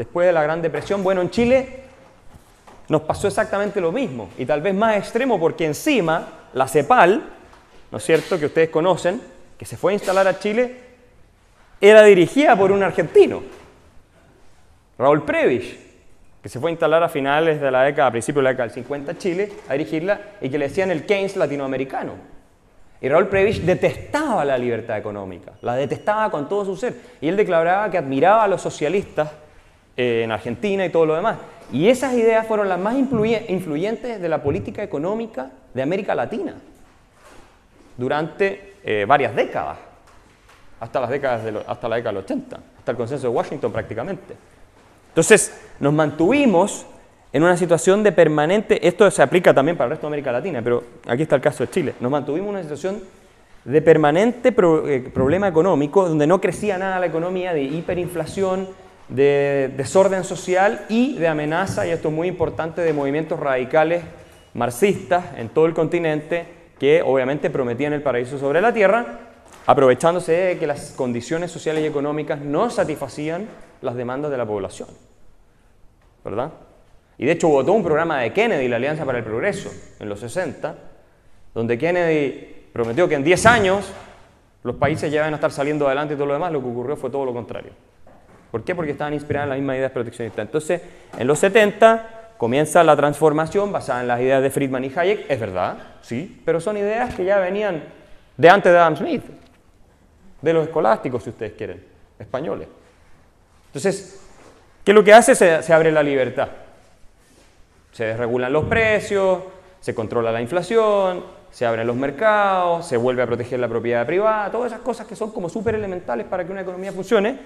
después 0.00 0.26
de 0.26 0.32
la 0.32 0.42
Gran 0.42 0.62
Depresión. 0.62 1.04
Bueno, 1.04 1.20
en 1.20 1.28
Chile 1.28 1.68
nos 2.88 3.02
pasó 3.02 3.28
exactamente 3.28 3.82
lo 3.82 3.92
mismo 3.92 4.30
y 4.38 4.46
tal 4.46 4.62
vez 4.62 4.74
más 4.74 4.96
extremo 4.96 5.38
porque 5.38 5.66
encima 5.66 6.26
la 6.54 6.66
CEPAL, 6.66 7.22
¿no 7.90 7.98
es 7.98 8.04
cierto?, 8.04 8.38
que 8.38 8.46
ustedes 8.46 8.70
conocen, 8.70 9.20
que 9.58 9.66
se 9.66 9.76
fue 9.76 9.92
a 9.92 9.96
instalar 9.96 10.26
a 10.26 10.38
Chile, 10.38 10.74
era 11.82 12.02
dirigida 12.02 12.56
por 12.56 12.72
un 12.72 12.82
argentino. 12.82 13.42
Raúl 14.96 15.22
Prebisch, 15.22 15.78
que 16.42 16.48
se 16.48 16.58
fue 16.58 16.70
a 16.70 16.72
instalar 16.72 17.02
a 17.02 17.10
finales 17.10 17.60
de 17.60 17.70
la 17.70 17.82
década, 17.82 18.08
a 18.08 18.10
principios 18.10 18.40
de 18.40 18.44
la 18.44 18.50
década 18.52 18.68
del 18.68 18.74
50 18.76 19.12
a 19.12 19.18
Chile, 19.18 19.52
a 19.68 19.74
dirigirla, 19.74 20.18
y 20.40 20.48
que 20.48 20.56
le 20.56 20.68
decían 20.68 20.90
el 20.90 21.04
Keynes 21.04 21.36
latinoamericano. 21.36 22.14
Y 23.02 23.08
Raúl 23.10 23.28
Prebisch 23.28 23.60
detestaba 23.60 24.46
la 24.46 24.56
libertad 24.56 24.96
económica, 24.96 25.52
la 25.60 25.74
detestaba 25.74 26.30
con 26.30 26.48
todo 26.48 26.64
su 26.64 26.74
ser. 26.74 26.94
Y 27.20 27.28
él 27.28 27.36
declaraba 27.36 27.90
que 27.90 27.98
admiraba 27.98 28.44
a 28.44 28.48
los 28.48 28.62
socialistas 28.62 29.30
eh, 29.96 30.22
en 30.24 30.32
Argentina 30.32 30.84
y 30.84 30.90
todo 30.90 31.06
lo 31.06 31.14
demás. 31.14 31.38
Y 31.72 31.88
esas 31.88 32.14
ideas 32.14 32.46
fueron 32.46 32.68
las 32.68 32.78
más 32.78 32.96
influyentes 32.96 34.20
de 34.20 34.28
la 34.28 34.42
política 34.42 34.82
económica 34.82 35.50
de 35.72 35.82
América 35.82 36.14
Latina 36.14 36.54
durante 37.96 38.74
eh, 38.82 39.04
varias 39.06 39.34
décadas, 39.36 39.76
hasta, 40.80 41.00
las 41.00 41.10
décadas 41.10 41.42
hasta 41.66 41.88
la 41.88 41.96
década 41.96 42.12
del 42.14 42.24
80, 42.24 42.60
hasta 42.78 42.90
el 42.90 42.96
consenso 42.96 43.28
de 43.28 43.34
Washington 43.34 43.70
prácticamente. 43.72 44.34
Entonces, 45.08 45.60
nos 45.78 45.92
mantuvimos 45.92 46.86
en 47.32 47.42
una 47.42 47.56
situación 47.56 48.02
de 48.02 48.10
permanente, 48.10 48.86
esto 48.86 49.08
se 49.10 49.22
aplica 49.22 49.54
también 49.54 49.76
para 49.76 49.86
el 49.86 49.90
resto 49.90 50.06
de 50.06 50.08
América 50.08 50.32
Latina, 50.32 50.60
pero 50.62 50.82
aquí 51.06 51.22
está 51.22 51.36
el 51.36 51.42
caso 51.42 51.64
de 51.64 51.70
Chile, 51.70 51.94
nos 52.00 52.10
mantuvimos 52.10 52.48
en 52.48 52.54
una 52.54 52.62
situación 52.62 53.00
de 53.64 53.82
permanente 53.82 54.48
eh, 54.48 55.10
problema 55.12 55.46
económico, 55.46 56.08
donde 56.08 56.26
no 56.26 56.40
crecía 56.40 56.78
nada 56.78 56.98
la 56.98 57.06
economía, 57.06 57.52
de 57.52 57.62
hiperinflación, 57.62 58.68
de 59.10 59.72
desorden 59.76 60.24
social 60.24 60.86
y 60.88 61.18
de 61.18 61.28
amenaza, 61.28 61.86
y 61.86 61.90
esto 61.90 62.08
es 62.08 62.14
muy 62.14 62.28
importante, 62.28 62.80
de 62.80 62.92
movimientos 62.92 63.38
radicales 63.38 64.02
marxistas 64.54 65.24
en 65.36 65.48
todo 65.48 65.66
el 65.66 65.74
continente 65.74 66.46
que 66.78 67.02
obviamente 67.02 67.50
prometían 67.50 67.92
el 67.92 68.02
paraíso 68.02 68.38
sobre 68.38 68.60
la 68.60 68.72
tierra, 68.72 69.20
aprovechándose 69.66 70.32
de 70.32 70.58
que 70.58 70.66
las 70.66 70.92
condiciones 70.92 71.50
sociales 71.50 71.84
y 71.84 71.86
económicas 71.86 72.40
no 72.40 72.70
satisfacían 72.70 73.46
las 73.82 73.94
demandas 73.94 74.30
de 74.30 74.38
la 74.38 74.46
población. 74.46 74.88
¿Verdad? 76.24 76.52
Y 77.18 77.26
de 77.26 77.32
hecho 77.32 77.48
todo 77.48 77.72
un 77.72 77.84
programa 77.84 78.20
de 78.20 78.32
Kennedy, 78.32 78.68
la 78.68 78.76
Alianza 78.76 79.04
para 79.04 79.18
el 79.18 79.24
Progreso, 79.24 79.70
en 79.98 80.08
los 80.08 80.20
60, 80.20 80.74
donde 81.52 81.76
Kennedy 81.76 82.68
prometió 82.72 83.08
que 83.08 83.16
en 83.16 83.24
10 83.24 83.46
años 83.46 83.92
los 84.62 84.76
países 84.76 85.10
ya 85.10 85.20
iban 85.20 85.32
a 85.32 85.36
estar 85.36 85.50
saliendo 85.50 85.86
adelante 85.86 86.14
y 86.14 86.16
todo 86.16 86.26
lo 86.26 86.34
demás, 86.34 86.52
lo 86.52 86.60
que 86.60 86.68
ocurrió 86.68 86.96
fue 86.96 87.10
todo 87.10 87.24
lo 87.24 87.32
contrario. 87.32 87.72
¿Por 88.50 88.64
qué? 88.64 88.74
Porque 88.74 88.92
estaban 88.92 89.14
inspiradas 89.14 89.46
en 89.46 89.50
las 89.50 89.58
mismas 89.58 89.76
ideas 89.76 89.92
proteccionistas. 89.92 90.44
Entonces, 90.44 90.82
en 91.16 91.26
los 91.26 91.38
70 91.38 92.20
comienza 92.36 92.82
la 92.82 92.96
transformación 92.96 93.70
basada 93.70 94.00
en 94.00 94.08
las 94.08 94.20
ideas 94.20 94.42
de 94.42 94.50
Friedman 94.50 94.84
y 94.84 94.92
Hayek, 94.96 95.30
es 95.30 95.38
verdad, 95.38 95.76
sí, 96.00 96.40
pero 96.44 96.60
son 96.60 96.76
ideas 96.78 97.14
que 97.14 97.24
ya 97.24 97.38
venían 97.38 97.82
de 98.36 98.48
antes 98.48 98.72
de 98.72 98.78
Adam 98.78 98.96
Smith, 98.96 99.22
de 100.40 100.52
los 100.54 100.66
escolásticos, 100.66 101.22
si 101.22 101.28
ustedes 101.30 101.52
quieren, 101.52 101.84
españoles. 102.18 102.66
Entonces, 103.66 104.22
¿qué 104.82 104.92
es 104.92 104.94
lo 104.94 105.04
que 105.04 105.12
hace? 105.12 105.34
Se, 105.34 105.72
abre 105.72 105.92
la 105.92 106.02
libertad. 106.02 106.48
Se 107.92 108.04
desregulan 108.04 108.52
los 108.52 108.64
precios, 108.64 109.40
se 109.78 109.94
controla 109.94 110.32
la 110.32 110.40
inflación, 110.40 111.22
se 111.50 111.66
abren 111.66 111.86
los 111.86 111.96
mercados, 111.96 112.86
se 112.86 112.96
vuelve 112.96 113.22
a 113.22 113.26
proteger 113.26 113.60
la 113.60 113.68
propiedad 113.68 114.06
privada, 114.06 114.50
todas 114.50 114.72
esas 114.72 114.82
cosas 114.82 115.06
que 115.06 115.14
son 115.14 115.30
como 115.30 115.50
súper 115.50 115.74
elementales 115.74 116.26
para 116.26 116.44
que 116.44 116.52
una 116.52 116.62
economía 116.62 116.90
funcione. 116.90 117.38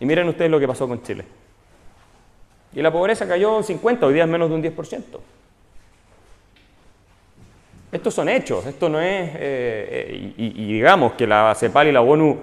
Y 0.00 0.06
miren 0.06 0.28
ustedes 0.28 0.50
lo 0.50 0.58
que 0.58 0.66
pasó 0.66 0.88
con 0.88 1.02
Chile. 1.02 1.24
Y 2.72 2.82
la 2.82 2.90
pobreza 2.92 3.28
cayó 3.28 3.56
un 3.56 3.64
50, 3.64 4.06
hoy 4.06 4.14
día 4.14 4.24
es 4.24 4.28
menos 4.28 4.48
de 4.48 4.54
un 4.54 4.62
10%. 4.62 5.02
Estos 7.92 8.14
son 8.14 8.28
hechos, 8.28 8.64
esto 8.66 8.88
no 8.88 9.00
es, 9.00 9.30
eh, 9.34 9.34
eh, 9.38 10.34
y, 10.36 10.72
digamos 10.74 11.14
que 11.14 11.26
la 11.26 11.52
CEPAL 11.56 11.88
y 11.88 11.92
la 11.92 12.02
ONU 12.02 12.38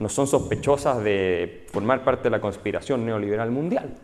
no 0.00 0.08
son 0.08 0.26
sospechosas 0.26 1.02
de 1.04 1.66
formar 1.70 2.02
parte 2.02 2.24
de 2.24 2.30
la 2.30 2.40
conspiración 2.40 3.06
neoliberal 3.06 3.52
mundial. 3.52 3.94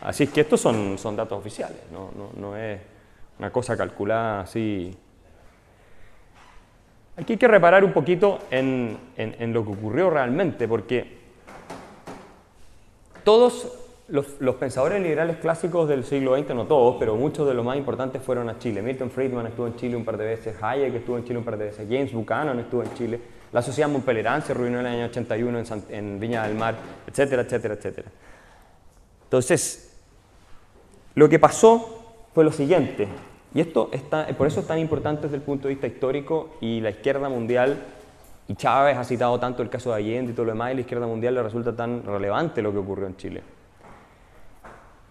Así 0.00 0.24
es 0.24 0.30
que 0.30 0.40
estos 0.40 0.62
son, 0.62 0.96
son 0.96 1.16
datos 1.16 1.38
oficiales, 1.38 1.80
no, 1.92 2.56
es 2.56 2.80
una 3.38 3.52
cosa 3.52 3.76
calculada 3.76 4.40
así. 4.40 4.96
Aquí 7.18 7.34
hay 7.34 7.38
que 7.38 7.48
reparar 7.48 7.84
un 7.84 7.92
poquito 7.92 8.38
en, 8.50 8.96
lo 9.52 9.64
que 9.66 9.72
ocurrió 9.72 10.08
realmente, 10.08 10.66
porque 10.66 11.19
todos 13.24 13.68
los, 14.10 14.26
pensadores 14.56 15.00
liberales 15.00 15.36
clásicos 15.36 15.88
del 15.88 16.04
siglo 16.04 16.36
XX, 16.36 16.54
no 16.54 16.66
todos, 16.66 16.96
pero 16.98 17.16
muchos 17.16 17.46
de 17.46 17.54
los 17.54 17.64
más 17.64 17.76
importantes 17.76 18.20
fueron 18.22 18.48
a 18.48 18.58
Chile. 18.58 18.82
Milton 18.82 19.10
Friedman 19.10 19.46
estuvo 19.46 19.66
en 19.66 19.76
Chile 19.76 19.96
un 19.96 20.04
par 20.04 20.16
de 20.16 20.24
veces, 20.24 20.56
Hayek 20.60 20.94
estuvo 20.94 21.16
en 21.16 21.24
Chile 21.24 21.38
un 21.38 21.44
par 21.44 21.56
de 21.56 21.66
veces, 21.66 21.86
James 21.88 22.12
Buchanan 22.12 22.58
estuvo 22.58 22.82
en 22.82 22.92
Chile. 22.94 23.20
La 23.52 23.62
sociedad 23.62 23.88
Montpellerán 23.88 24.42
se 24.42 24.54
reunió 24.54 24.80
en 24.80 24.86
el 24.86 24.92
año 24.94 25.06
81 25.06 25.62
en, 25.90 26.20
Viña 26.20 26.46
del 26.46 26.56
Mar, 26.56 26.76
etcétera, 27.06 27.42
etcétera, 27.42 27.74
etcétera. 27.74 28.08
Entonces, 29.24 29.96
lo 31.14 31.28
que 31.28 31.38
pasó 31.38 32.28
fue 32.34 32.44
lo 32.44 32.52
siguiente, 32.52 33.08
y 33.54 33.60
esto 33.60 33.90
está, 33.92 34.28
por 34.36 34.46
eso 34.46 34.60
es 34.60 34.66
tan 34.66 34.78
importante 34.78 35.22
desde 35.22 35.36
el 35.36 35.42
punto 35.42 35.66
de 35.66 35.74
vista 35.74 35.88
histórico 35.88 36.50
y 36.60 36.80
la 36.80 36.90
izquierda 36.90 37.28
mundial, 37.28 37.82
y 38.50 38.56
Chávez 38.56 38.96
ha 38.96 39.04
citado 39.04 39.38
tanto 39.38 39.62
el 39.62 39.70
caso 39.70 39.90
de 39.90 39.98
Allende 39.98 40.32
y 40.32 40.34
todo 40.34 40.46
lo 40.46 40.50
demás, 40.50 40.72
y 40.72 40.74
la 40.74 40.80
izquierda 40.80 41.06
mundial 41.06 41.36
le 41.36 41.42
resulta 41.44 41.76
tan 41.76 42.02
relevante 42.02 42.60
lo 42.60 42.72
que 42.72 42.78
ocurrió 42.78 43.06
en 43.06 43.16
Chile. 43.16 43.42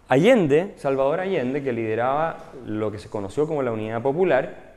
Allende, 0.10 0.73
Salvador 0.75 1.21
Allende, 1.21 1.63
que 1.63 1.71
lideraba 1.71 2.36
lo 2.65 2.91
que 2.91 2.99
se 2.99 3.10
conoció 3.10 3.47
como 3.47 3.63
la 3.63 3.71
Unidad 3.71 4.02
Popular, 4.02 4.73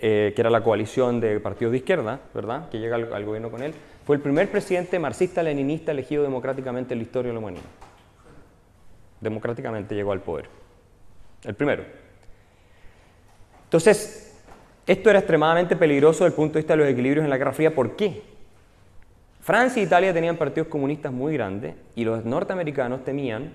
eh, 0.00 0.32
que 0.34 0.40
era 0.42 0.50
la 0.50 0.64
coalición 0.64 1.20
de 1.20 1.38
partidos 1.38 1.70
de 1.70 1.78
izquierda, 1.78 2.18
¿verdad?, 2.34 2.68
que 2.70 2.80
llega 2.80 2.96
al, 2.96 3.24
gobierno 3.24 3.52
con 3.52 3.62
él, 3.62 3.72
fue 4.04 4.16
el 4.16 4.22
primer 4.22 4.50
presidente 4.50 4.98
marxista-leninista 4.98 5.92
elegido 5.92 6.24
democráticamente 6.24 6.94
en 6.94 6.98
la 6.98 7.04
historia 7.04 7.28
de 7.28 7.34
la 7.34 7.38
humanidad. 7.38 7.62
Democráticamente 9.20 9.94
llegó 9.94 10.10
al 10.10 10.22
poder. 10.22 10.48
El 11.44 11.54
primero. 11.54 11.84
Entonces, 13.62 14.27
esto 14.88 15.10
era 15.10 15.18
extremadamente 15.18 15.76
peligroso 15.76 16.24
desde 16.24 16.28
el 16.28 16.32
punto 16.32 16.54
de 16.54 16.60
vista 16.60 16.72
de 16.72 16.78
los 16.78 16.88
equilibrios 16.88 17.22
en 17.22 17.28
la 17.28 17.36
Guerra 17.36 17.52
Fría. 17.52 17.74
¿Por 17.74 17.94
qué? 17.94 18.22
Francia 19.42 19.82
e 19.82 19.84
Italia 19.84 20.14
tenían 20.14 20.36
partidos 20.36 20.68
comunistas 20.68 21.12
muy 21.12 21.34
grandes 21.34 21.74
y 21.94 22.04
los 22.04 22.24
norteamericanos 22.24 23.04
temían 23.04 23.52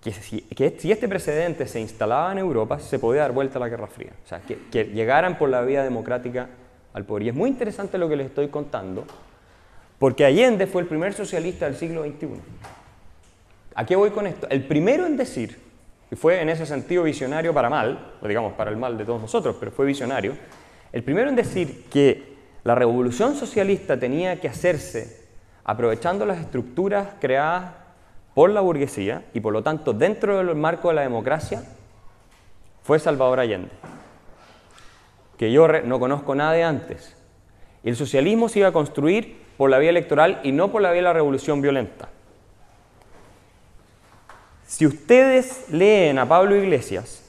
que 0.00 0.12
si, 0.12 0.46
este 0.48 1.08
precedente 1.08 1.66
se 1.66 1.80
instalaba 1.80 2.30
en 2.30 2.38
Europa, 2.38 2.78
se 2.78 3.00
podía 3.00 3.22
dar 3.22 3.32
vuelta 3.32 3.58
a 3.58 3.60
la 3.60 3.68
Guerra 3.68 3.88
Fría. 3.88 4.12
O 4.24 4.28
sea, 4.28 4.40
que, 4.40 4.84
llegaran 4.84 5.36
por 5.36 5.48
la 5.48 5.62
vía 5.62 5.82
democrática 5.82 6.48
al 6.92 7.04
poder. 7.04 7.24
Y 7.24 7.28
es 7.30 7.34
muy 7.34 7.50
interesante 7.50 7.98
lo 7.98 8.08
que 8.08 8.16
les 8.16 8.26
estoy 8.26 8.46
contando, 8.46 9.04
porque 9.98 10.24
Allende 10.24 10.68
fue 10.68 10.82
el 10.82 10.88
primer 10.88 11.12
socialista 11.12 11.66
del 11.66 11.74
siglo 11.74 12.04
XXI. 12.04 12.28
¿A 13.74 13.84
qué 13.84 13.96
voy 13.96 14.10
con 14.10 14.28
esto? 14.28 14.48
El 14.48 14.64
primero 14.64 15.06
en 15.06 15.16
decir, 15.16 15.58
y 16.12 16.14
fue 16.14 16.42
en 16.42 16.50
ese 16.50 16.66
sentido 16.66 17.04
visionario 17.04 17.54
para 17.54 17.70
mal, 17.70 18.12
o 18.20 18.28
digamos 18.28 18.52
para 18.52 18.70
el 18.70 18.76
mal 18.76 18.98
de 18.98 19.06
todos 19.06 19.22
nosotros, 19.22 19.56
pero 19.58 19.72
fue 19.72 19.86
visionario, 19.86 20.34
el 20.92 21.02
primero 21.02 21.30
en 21.30 21.36
decir 21.36 21.86
que 21.88 22.36
la 22.64 22.74
revolución 22.74 23.34
socialista 23.34 23.98
tenía 23.98 24.38
que 24.38 24.46
hacerse 24.46 25.26
aprovechando 25.64 26.26
las 26.26 26.38
estructuras 26.38 27.14
creadas 27.18 27.72
por 28.34 28.50
la 28.50 28.60
burguesía 28.60 29.24
y 29.32 29.40
por 29.40 29.54
lo 29.54 29.62
tanto 29.62 29.94
dentro 29.94 30.36
del 30.36 30.54
marco 30.54 30.88
de 30.88 30.96
la 30.96 31.00
democracia 31.00 31.62
fue 32.82 32.98
Salvador 32.98 33.40
Allende, 33.40 33.70
que 35.38 35.50
yo 35.50 35.66
no 35.66 35.98
conozco 35.98 36.34
nada 36.34 36.52
de 36.52 36.62
antes. 36.62 37.16
El 37.84 37.96
socialismo 37.96 38.50
se 38.50 38.58
iba 38.58 38.68
a 38.68 38.72
construir 38.72 39.38
por 39.56 39.70
la 39.70 39.78
vía 39.78 39.88
electoral 39.88 40.40
y 40.42 40.52
no 40.52 40.70
por 40.70 40.82
la 40.82 40.90
vía 40.90 41.00
de 41.00 41.04
la 41.04 41.12
revolución 41.14 41.62
violenta. 41.62 42.10
Si 44.72 44.86
ustedes 44.86 45.66
leen 45.70 46.18
a 46.18 46.26
Pablo 46.26 46.56
Iglesias, 46.56 47.22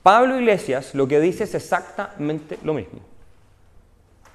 Pablo 0.00 0.38
Iglesias 0.38 0.94
lo 0.94 1.08
que 1.08 1.18
dice 1.18 1.42
es 1.42 1.56
exactamente 1.56 2.56
lo 2.62 2.72
mismo. 2.72 3.00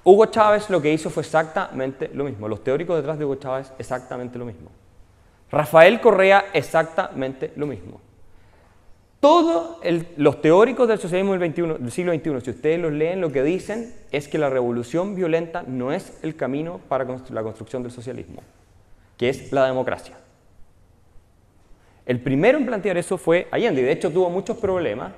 Hugo 0.03 0.25
Chávez 0.25 0.69
lo 0.69 0.81
que 0.81 0.91
hizo 0.91 1.09
fue 1.09 1.23
exactamente 1.23 2.11
lo 2.13 2.25
mismo. 2.25 2.49
Los 2.49 2.65
teóricos 2.65 2.97
detrás 2.97 3.17
de 3.17 3.23
Hugo 3.23 3.35
Chávez 3.35 3.71
exactamente 3.79 4.37
lo 4.37 4.43
mismo. 4.43 4.69
Rafael 5.49 6.01
Correa 6.01 6.47
exactamente 6.51 7.53
lo 7.55 7.65
mismo. 7.65 8.01
Todos 9.21 9.77
los 10.17 10.41
teóricos 10.41 10.89
del 10.89 10.99
socialismo 10.99 11.37
del, 11.37 11.91
siglo 11.91 12.13
XXI, 12.13 12.41
si 12.41 12.49
ustedes 12.49 12.77
los 12.77 12.91
leen, 12.91 13.21
lo 13.21 13.31
que 13.31 13.41
dicen 13.41 13.95
es 14.11 14.27
que 14.27 14.37
la 14.37 14.49
revolución 14.49 15.15
violenta 15.15 15.63
no 15.65 15.93
es 15.93 16.11
el 16.23 16.35
camino 16.35 16.81
para 16.89 17.05
la 17.05 17.41
construcción 17.41 17.83
del 17.83 17.93
socialismo, 17.93 18.43
que 19.15 19.29
es 19.29 19.53
la 19.53 19.65
democracia. 19.65 20.17
El 22.07 22.21
primero 22.21 22.57
en 22.57 22.65
plantear 22.65 22.97
eso 22.97 23.17
fue 23.17 23.49
Allende, 23.51 23.81
y 23.81 23.83
de 23.83 23.91
hecho 23.91 24.09
tuvo 24.09 24.29
muchos 24.29 24.55
problemas 24.57 25.11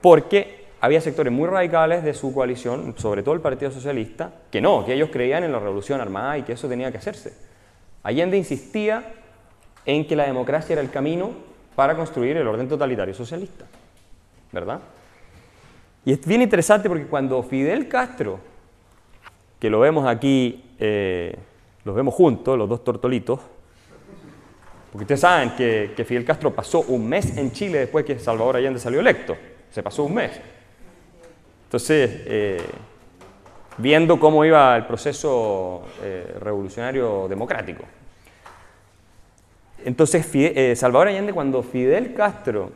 porque 0.00 0.64
había 0.80 1.02
sectores 1.02 1.30
muy 1.30 1.46
radicales 1.46 2.02
de 2.02 2.14
su 2.14 2.32
coalición, 2.32 2.94
sobre 2.96 3.22
todo 3.22 3.34
el 3.34 3.42
Partido 3.42 3.70
Socialista, 3.70 4.32
que 4.50 4.62
no, 4.62 4.86
que 4.86 4.94
ellos 4.94 5.10
creían 5.12 5.44
en 5.44 5.52
la 5.52 5.58
revolución 5.58 6.00
armada 6.00 6.38
y 6.38 6.44
que 6.44 6.52
eso 6.54 6.66
tenía 6.66 6.90
que 6.90 6.96
hacerse. 6.96 7.34
Allende 8.02 8.38
insistía 8.38 9.12
en 9.84 10.06
que 10.06 10.16
la 10.16 10.24
democracia 10.24 10.72
era 10.72 10.80
el 10.80 10.90
camino 10.90 11.32
para 11.76 11.94
construir 11.94 12.38
el 12.38 12.46
orden 12.48 12.70
totalitario 12.70 13.12
socialista, 13.12 13.66
¿verdad? 14.50 14.80
Y 16.06 16.12
es 16.12 16.26
bien 16.26 16.40
interesante 16.40 16.88
porque 16.88 17.06
cuando 17.06 17.42
Fidel 17.42 17.86
Castro, 17.86 18.40
que 19.58 19.68
lo 19.68 19.80
vemos 19.80 20.06
aquí, 20.06 20.64
eh, 20.78 21.36
los 21.84 21.94
vemos 21.94 22.14
juntos, 22.14 22.56
los 22.56 22.66
dos 22.66 22.82
tortolitos, 22.82 23.40
porque 24.98 25.14
ustedes 25.14 25.20
saben 25.20 25.50
que, 25.54 26.04
Fidel 26.04 26.24
Castro 26.24 26.52
pasó 26.52 26.80
un 26.80 27.08
mes 27.08 27.36
en 27.36 27.52
Chile 27.52 27.78
después 27.78 28.04
que 28.04 28.18
Salvador 28.18 28.56
Allende 28.56 28.80
salió 28.80 28.98
electo. 28.98 29.36
Se 29.70 29.80
pasó 29.80 30.02
un 30.02 30.14
mes. 30.14 30.32
Entonces, 31.66 32.22
eh, 32.24 32.60
viendo 33.76 34.18
cómo 34.18 34.44
iba 34.44 34.76
el 34.76 34.86
proceso 34.86 35.86
eh, 36.02 36.34
revolucionario 36.40 37.28
democrático. 37.28 37.84
Entonces, 39.84 40.28
eh, 40.34 40.74
Salvador 40.74 41.06
Allende, 41.06 41.32
cuando 41.32 41.62
Fidel 41.62 42.12
Castro 42.12 42.72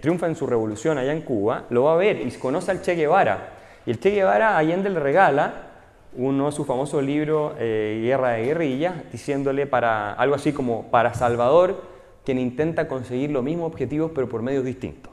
triunfa 0.00 0.28
en 0.28 0.36
su 0.36 0.46
revolución 0.46 0.96
allá 0.96 1.10
en 1.12 1.22
Cuba, 1.22 1.64
lo 1.70 1.82
va 1.82 1.94
a 1.94 1.96
ver 1.96 2.20
y 2.20 2.30
conoce 2.32 2.70
al 2.70 2.82
Che 2.82 2.94
Guevara. 2.94 3.48
Y 3.84 3.90
el 3.90 3.98
Che 3.98 4.10
Guevara 4.10 4.56
Allende 4.56 4.90
le 4.90 5.00
regala 5.00 5.67
uno 6.14 6.46
de 6.46 6.52
sus 6.52 6.66
famosos 6.66 7.02
libros, 7.02 7.54
eh, 7.58 8.00
Guerra 8.02 8.30
de 8.30 8.44
Guerrillas, 8.44 8.94
diciéndole 9.12 9.66
para 9.66 10.12
algo 10.12 10.34
así 10.34 10.52
como 10.52 10.90
para 10.90 11.14
Salvador, 11.14 11.82
quien 12.24 12.38
intenta 12.38 12.88
conseguir 12.88 13.30
los 13.30 13.42
mismos 13.42 13.70
objetivos 13.70 14.12
pero 14.14 14.28
por 14.28 14.42
medios 14.42 14.64
distintos. 14.64 15.12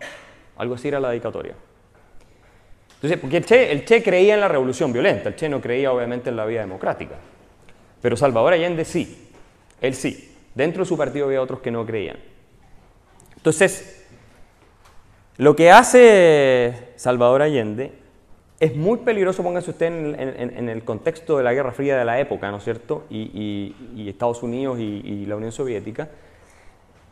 Algo 0.57 0.75
así 0.75 0.87
era 0.87 0.99
la 0.99 1.09
dedicatoria. 1.09 1.55
Entonces, 2.95 3.19
porque 3.19 3.37
el 3.37 3.45
che, 3.45 3.71
el 3.71 3.85
che 3.85 4.01
creía 4.01 4.33
en 4.33 4.41
la 4.41 4.47
revolución 4.47 4.91
violenta, 4.91 5.29
el 5.29 5.35
Che 5.35 5.49
no 5.49 5.61
creía 5.61 5.91
obviamente 5.91 6.29
en 6.29 6.37
la 6.37 6.45
vida 6.45 6.61
democrática. 6.61 7.15
Pero 8.01 8.17
Salvador 8.17 8.53
Allende 8.53 8.85
sí, 8.85 9.29
él 9.81 9.93
sí. 9.93 10.31
Dentro 10.55 10.83
de 10.83 10.87
su 10.87 10.97
partido 10.97 11.25
había 11.25 11.41
otros 11.41 11.59
que 11.59 11.69
no 11.69 11.85
creían. 11.85 12.17
Entonces, 13.35 14.07
lo 15.37 15.55
que 15.55 15.69
hace 15.69 16.93
Salvador 16.95 17.41
Allende 17.41 17.91
es 18.59 18.75
muy 18.75 18.99
peligroso, 18.99 19.43
póngase 19.43 19.71
usted 19.71 19.87
en, 19.87 20.69
el 20.69 20.83
contexto 20.83 21.37
de 21.37 21.43
la 21.43 21.53
Guerra 21.53 21.71
Fría 21.71 21.97
de 21.97 22.05
la 22.05 22.19
época, 22.19 22.49
¿no 22.51 22.57
es 22.57 22.63
cierto? 22.63 23.03
Y, 23.09 23.75
Estados 24.07 24.43
Unidos 24.43 24.79
y, 24.79 25.25
la 25.25 25.35
Unión 25.35 25.51
Soviética, 25.51 26.07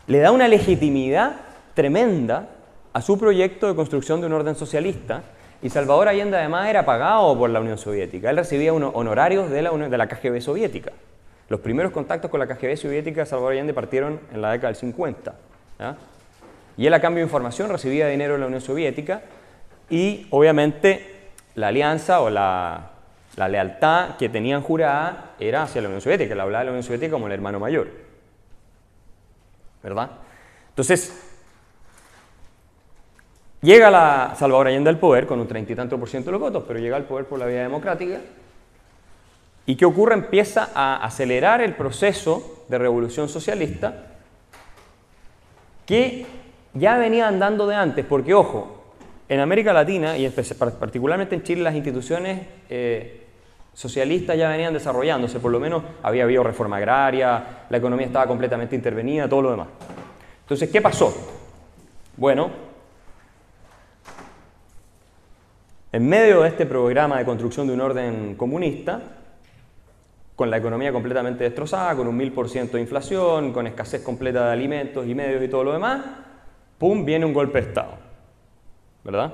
le 0.08 0.20
da 0.20 0.32
una 0.32 0.48
legitimidad 0.48 1.36
tremenda 1.74 2.50
a 2.94 3.02
su 3.02 3.18
proyecto 3.18 3.68
de 3.68 3.76
construcción 3.76 4.22
de 4.22 4.28
un 4.28 4.34
orden 4.34 4.56
socialista. 4.56 5.24
Y 5.62 5.70
Salvador 5.70 6.10
Allende 6.10 6.38
además 6.38 6.70
era 6.70 6.86
pagado 6.86 7.38
por 7.38 7.50
la 7.50 7.62
Unión 7.62 7.78
Soviética. 7.78 8.30
Él 8.30 8.38
recibía 8.38 8.74
unos 8.74 8.92
honorarios 8.96 9.50
de 9.50 9.62
la, 9.62 9.72
de 9.72 9.98
la 9.98 10.08
KGB 10.08 10.42
soviética. 10.42 10.92
Los 11.50 11.62
primeros 11.62 11.92
contactos 11.92 12.30
con 12.30 12.40
la 12.40 12.48
KGB 12.48 12.76
soviética 12.78 13.22
de 13.22 13.26
Salvador 13.26 13.54
Allende 13.54 13.74
partieron 13.74 14.20
en 14.34 14.42
la 14.42 14.52
década 14.52 14.70
del 14.70 14.76
50. 14.76 15.36
Y 16.78 16.86
él 16.86 16.94
a 16.94 17.02
cambio 17.02 17.22
de 17.22 17.28
información 17.28 17.70
recibía 17.70 18.08
dinero 18.08 18.34
de 18.34 18.40
la 18.40 18.48
Unión 18.48 18.62
Soviética 18.62 19.22
y 19.90 20.28
obviamente 20.32 21.13
la 21.56 21.68
alianza 21.68 22.22
o 22.22 22.30
la, 22.30 22.90
lealtad 23.36 24.18
que 24.18 24.30
tenían 24.30 24.62
jurada 24.62 25.32
era 25.40 25.64
hacia 25.64 25.82
la 25.82 25.88
Unión 25.88 26.02
Soviética, 26.02 26.36
la 26.36 26.44
hablaba 26.44 26.60
de 26.60 26.66
la 26.66 26.72
Unión 26.72 26.84
Soviética 26.84 27.12
como 27.12 27.28
el 27.28 27.34
hermano 27.34 27.60
mayor. 27.60 27.88
¿Verdad? 29.82 30.12
Entonces, 30.70 31.32
llega 33.62 33.92
la 33.92 34.34
Salvador 34.38 34.68
Allende 34.68 34.90
al 34.90 35.00
poder 35.00 35.28
con 35.28 35.40
un 35.40 35.48
treinta 35.48 35.74
y 35.74 35.76
tanto 35.76 36.00
por 36.00 36.10
ciento 36.10 36.28
de 36.28 36.34
los 36.34 36.42
votos, 36.42 36.64
pero 36.68 36.80
llega 36.80 36.96
al 36.96 37.06
poder 37.06 37.26
por 37.26 37.40
la 37.40 37.46
vía 37.46 37.64
democrática. 37.64 38.20
¿Y 39.66 39.76
qué 39.76 39.86
ocurre? 39.86 40.14
Empieza 40.14 40.70
a 40.74 41.04
acelerar 41.04 41.62
el 41.62 41.76
proceso 41.76 42.66
de 42.68 42.78
revolución 42.78 43.30
socialista 43.30 44.08
que 45.86 46.26
ya 46.74 46.98
venía 46.98 47.28
andando 47.28 47.68
de 47.68 47.76
antes, 47.76 48.06
porque 48.06 48.34
ojo, 48.34 48.83
en 49.30 49.40
América 49.40 49.74
Latina 49.74 50.18
y 50.18 50.30
particularmente 50.30 51.36
en 51.36 51.44
Chile 51.44 51.64
las 51.64 51.76
instituciones 51.76 52.42
eh, 52.70 53.24
socialistas 53.74 54.38
ya 54.38 54.50
venían 54.50 54.74
desarrollándose, 54.74 55.40
por 55.40 55.52
lo 55.52 55.60
menos 55.60 55.84
había 56.04 56.24
habido 56.24 56.44
reforma 56.44 56.78
agraria, 56.78 57.66
la 57.70 57.78
economía 57.78 58.08
estaba 58.08 58.28
completamente 58.28 58.76
intervenida, 58.76 59.28
todo 59.28 59.42
lo 59.42 59.52
demás. 59.52 59.68
Entonces, 60.42 60.70
¿qué 60.70 60.82
pasó? 60.82 61.14
Bueno, 62.18 62.52
en 65.92 66.08
medio 66.08 66.42
de 66.42 66.50
este 66.50 66.66
programa 66.66 67.18
de 67.18 67.26
construcción 67.26 67.68
de 67.68 67.74
un 67.74 67.82
orden 67.82 68.36
comunista, 68.36 69.02
con 70.36 70.50
la 70.50 70.58
economía 70.58 70.92
completamente 70.92 71.44
destrozada, 71.44 71.96
con 71.96 72.08
un 72.08 72.18
mil 72.18 72.32
por 72.32 72.50
ciento 72.50 72.78
de 72.78 72.82
inflación, 72.82 73.54
con 73.54 73.68
escasez 73.68 74.02
completa 74.02 74.48
de 74.48 74.52
alimentos 74.52 75.08
y 75.08 75.14
medios 75.14 75.44
y 75.44 75.48
todo 75.48 75.64
lo 75.64 75.74
demás, 75.74 76.04
¡pum!, 76.78 77.06
viene 77.06 77.26
un 77.26 77.34
golpe 77.34 77.62
de 77.62 77.68
Estado. 77.68 78.03
¿Verdad? 79.04 79.34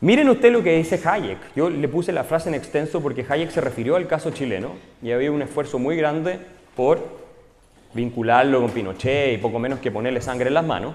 Miren 0.00 0.28
usted 0.28 0.52
lo 0.52 0.62
que 0.62 0.76
dice 0.76 1.00
Hayek. 1.04 1.38
Yo 1.54 1.70
le 1.70 1.86
puse 1.86 2.12
la 2.12 2.24
frase 2.24 2.48
en 2.48 2.56
extenso 2.56 3.00
porque 3.00 3.24
Hayek 3.28 3.50
se 3.50 3.60
refirió 3.60 3.94
al 3.94 4.08
caso 4.08 4.32
chileno 4.32 4.72
y 5.00 5.12
había 5.12 5.30
un 5.30 5.42
esfuerzo 5.42 5.78
muy 5.78 5.96
grande 5.96 6.40
por 6.74 6.98
vincularlo 7.94 8.60
con 8.60 8.70
Pinochet 8.70 9.34
y 9.34 9.38
poco 9.38 9.58
menos 9.58 9.78
que 9.78 9.92
ponerle 9.92 10.20
sangre 10.20 10.48
en 10.48 10.54
las 10.54 10.66
manos. 10.66 10.94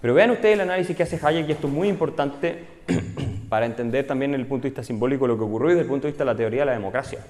Pero 0.00 0.14
vean 0.14 0.30
ustedes 0.30 0.54
el 0.54 0.62
análisis 0.62 0.96
que 0.96 1.02
hace 1.02 1.20
Hayek 1.22 1.48
y 1.48 1.52
esto 1.52 1.68
es 1.68 1.72
muy 1.72 1.88
importante 1.88 2.64
para 3.48 3.66
entender 3.66 4.06
también 4.06 4.32
desde 4.32 4.42
el 4.42 4.48
punto 4.48 4.64
de 4.64 4.70
vista 4.70 4.82
simbólico 4.82 5.26
lo 5.26 5.36
que 5.36 5.44
ocurrió 5.44 5.68
y 5.68 5.74
desde 5.74 5.82
el 5.82 5.88
punto 5.88 6.06
de 6.06 6.12
vista 6.12 6.24
de 6.24 6.30
la 6.32 6.36
teoría 6.36 6.60
de 6.60 6.66
la 6.66 6.72
democracia. 6.72 7.20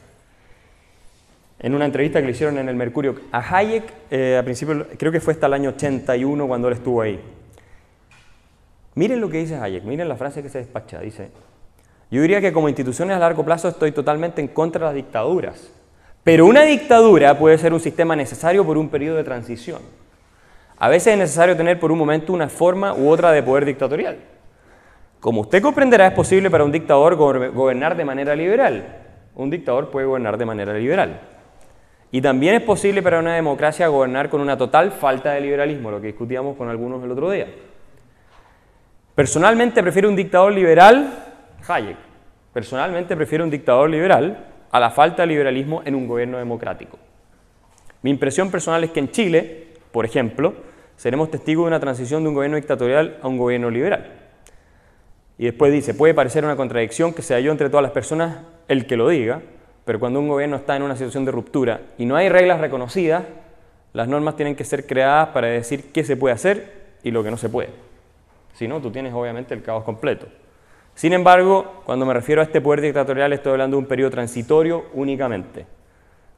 En 1.59 1.75
una 1.75 1.85
entrevista 1.85 2.21
que 2.21 2.25
le 2.25 2.33
hicieron 2.33 2.57
en 2.57 2.71
el 2.71 2.75
Mercurio 2.75 3.17
a 3.33 3.57
Hayek, 3.57 3.85
eh, 4.11 4.39
a 4.39 4.43
principio, 4.43 4.87
creo 4.97 5.13
que 5.13 5.21
fue 5.21 5.35
hasta 5.35 5.47
el 5.47 5.53
año 5.53 5.71
81 5.71 6.47
cuando 6.47 6.69
él 6.69 6.75
estuvo 6.75 7.03
ahí. 7.03 7.21
Miren 8.95 9.21
lo 9.21 9.29
que 9.29 9.39
dice 9.39 9.57
Hayek, 9.57 9.85
miren 9.85 10.09
la 10.09 10.17
frase 10.17 10.43
que 10.43 10.49
se 10.49 10.59
despacha. 10.59 11.01
Dice, 11.01 11.31
yo 12.11 12.23
diría 12.23 12.41
que 12.41 12.53
como 12.53 12.69
instituciones 12.69 13.17
a 13.17 13.21
largo 13.21 13.45
plazo 13.45 13.69
estoy 13.69 13.93
totalmente 13.93 14.41
en 14.41 14.49
contra 14.49 14.81
de 14.81 14.87
las 14.87 14.95
dictaduras, 14.95 15.73
pero 16.25 16.47
una 16.47 16.63
dictadura 16.63 17.39
puede 17.39 17.57
ser 17.59 17.73
un 17.73 17.81
sistema 17.81 18.17
necesario 18.17 18.65
por 18.65 18.77
un 18.77 18.89
periodo 18.89 19.17
de 19.17 19.25
transición. 19.25 19.81
A 20.79 20.89
veces 20.89 21.13
es 21.13 21.19
necesario 21.19 21.57
tener 21.57 21.79
por 21.79 21.93
un 21.93 21.99
momento 21.99 22.33
una 22.33 22.49
forma 22.49 22.95
u 22.95 23.11
otra 23.11 23.33
de 23.33 23.43
poder 23.43 23.65
dictatorial. 23.65 24.19
Como 25.21 25.43
usted 25.43 25.63
comprenderá, 25.63 26.07
es 26.07 26.15
posible 26.15 26.51
para 26.51 26.65
un 26.65 26.73
dictador 26.73 27.17
gobernar 27.17 27.97
de 27.97 28.05
manera 28.07 28.35
liberal. 28.35 28.97
Un 29.35 29.51
dictador 29.51 29.91
puede 29.91 30.07
gobernar 30.07 30.39
de 30.39 30.47
manera 30.47 30.73
liberal. 30.73 31.21
Y 32.11 32.23
también 32.23 32.55
es 32.55 32.63
posible 32.63 33.03
para 33.03 33.21
una 33.21 33.35
democracia 33.35 33.87
gobernar 33.89 34.31
con 34.31 34.41
una 34.41 34.57
total 34.57 34.91
falta 34.91 35.33
de 35.33 35.43
liberalismo, 35.43 35.91
lo 35.91 36.01
que 36.01 36.09
discutíamos 36.09 36.57
con 36.57 36.69
algunos 36.69 37.05
el 37.05 37.11
otro 37.11 37.31
día. 37.31 37.47
Personalmente 39.21 39.83
prefiero 39.83 40.09
un 40.09 40.17
dictador 40.17 40.51
liberal, 40.51 41.13
Hayek, 41.69 41.99
personalmente 42.55 43.15
prefiero 43.15 43.45
un 43.45 43.51
dictador 43.51 43.91
liberal 43.91 44.47
a 44.71 44.81
la 44.81 44.91
falta 44.91 45.25
de 45.25 45.27
liberalismo 45.27 45.83
en 45.85 45.95
un 45.95 46.09
gobierno 46.09 46.39
democrático. 46.39 46.99
Mi 48.01 48.09
impresión 48.09 48.51
personal 48.51 48.83
es 48.83 48.93
que 48.93 49.01
en 49.01 49.11
Chile, 49.11 49.75
por 49.93 50.07
ejemplo, 50.07 50.55
seremos 50.97 51.31
testigos 51.31 51.65
de 51.65 51.69
una 51.69 51.81
transición 51.81 52.23
de 52.23 52.31
un 52.31 52.35
gobierno 52.35 52.57
dictatorial 52.57 53.19
a 53.21 53.29
un 53.29 53.37
gobierno 53.37 53.69
liberal. 53.69 54.11
Y 55.37 55.45
después 55.45 55.71
dice, 55.71 55.93
puede 55.93 56.15
parecer 56.15 56.43
una 56.43 56.57
contradicción 56.57 57.13
que 57.13 57.21
se 57.21 57.35
halló 57.35 57.53
entre 57.53 57.69
todas 57.69 57.83
las 57.83 57.93
personas 57.93 58.39
el 58.69 58.87
que 58.87 58.97
lo 58.97 59.11
diga, 59.11 59.43
pero 59.85 60.01
cuando 60.01 60.19
un 60.19 60.29
gobierno 60.29 60.57
está 60.57 60.77
en 60.77 60.83
una 60.83 60.97
situación 60.97 61.27
de 61.27 61.33
ruptura 61.33 61.83
y 61.99 62.07
no 62.07 62.17
hay 62.17 62.31
reglas 62.31 62.59
reconocidas, 62.59 63.25
las 63.93 64.09
normas 64.09 64.37
tienen 64.37 64.57
que 64.57 64.65
ser 64.65 64.87
creadas 64.87 65.29
para 65.35 65.49
decir 65.49 65.93
qué 65.93 66.05
se 66.05 66.17
puede 66.17 66.35
hacer 66.35 66.73
y 67.03 67.11
lo 67.11 67.23
que 67.23 67.31
no 67.31 67.37
se 67.37 67.51
puede. 67.51 67.90
Si 68.53 68.69
no, 68.69 68.81
tú 68.81 68.91
tienes 68.91 69.13
obviamente 69.15 69.55
el 69.55 69.63
caos 69.63 69.85
completo. 69.85 70.27
Sin 70.95 71.13
embargo, 71.13 71.83
cuando 71.85 72.05
me 72.05 72.13
refiero 72.13 72.41
a 72.41 72.45
este 72.45 72.61
poder 72.61 72.81
dictatorial, 72.81 73.33
estoy 73.33 73.53
hablando 73.53 73.77
de 73.77 73.83
un 73.83 73.89
periodo 73.89 74.11
transitorio 74.11 74.87
únicamente, 74.95 75.67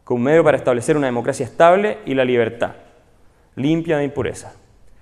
como 0.04 0.18
un 0.18 0.24
medio 0.24 0.44
para 0.44 0.56
establecer 0.56 0.96
una 0.96 1.06
democracia 1.06 1.46
estable 1.46 1.98
y 2.06 2.14
la 2.14 2.24
libertad, 2.24 2.72
limpia 3.56 3.98
de 3.98 4.04
impureza. 4.04 4.54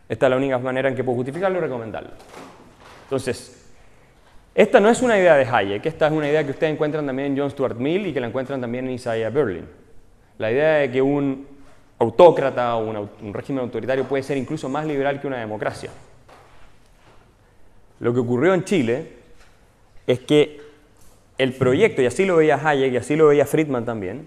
Esta 0.08 0.26
es 0.26 0.30
la 0.30 0.36
única 0.36 0.58
manera 0.58 0.88
en 0.88 0.94
que 0.94 1.04
puedo 1.04 1.16
justificarlo 1.16 1.58
y 1.58 1.60
recomendarlo. 1.60 2.10
Entonces, 3.04 3.60
esta 4.54 4.80
no 4.80 4.88
es 4.88 5.00
una 5.02 5.18
idea 5.18 5.36
de 5.36 5.44
Hayek, 5.44 5.86
esta 5.86 6.06
es 6.08 6.12
una 6.12 6.28
idea 6.28 6.44
que 6.44 6.50
ustedes 6.50 6.72
encuentran 6.72 7.06
también 7.06 7.32
en 7.32 7.38
John 7.38 7.50
Stuart 7.50 7.76
Mill 7.76 8.08
y 8.08 8.12
que 8.12 8.20
la 8.20 8.26
encuentran 8.26 8.60
también 8.60 8.86
en 8.86 8.92
Isaiah 8.92 9.30
Berlin. 9.30 9.66
La 10.38 10.50
idea 10.50 10.74
de 10.74 10.90
que 10.90 11.00
un 11.00 11.46
autócrata 11.98 12.76
o 12.76 13.08
un, 13.20 13.34
régimen 13.34 13.62
autoritario 13.62 14.04
puede 14.04 14.22
ser 14.22 14.36
incluso 14.36 14.68
más 14.68 14.86
liberal 14.86 15.20
que 15.20 15.26
una 15.26 15.38
democracia. 15.38 15.90
Lo 18.00 18.12
que 18.12 18.20
ocurrió 18.20 18.52
en 18.52 18.64
Chile 18.64 19.12
es 20.06 20.18
que 20.20 20.60
el 21.38 21.54
proyecto, 21.54 22.02
y 22.02 22.06
así 22.06 22.26
lo 22.26 22.36
veía 22.36 22.60
Hayek 22.62 22.92
y 22.92 22.96
así 22.96 23.16
lo 23.16 23.28
veía 23.28 23.46
Friedman 23.46 23.84
también, 23.84 24.26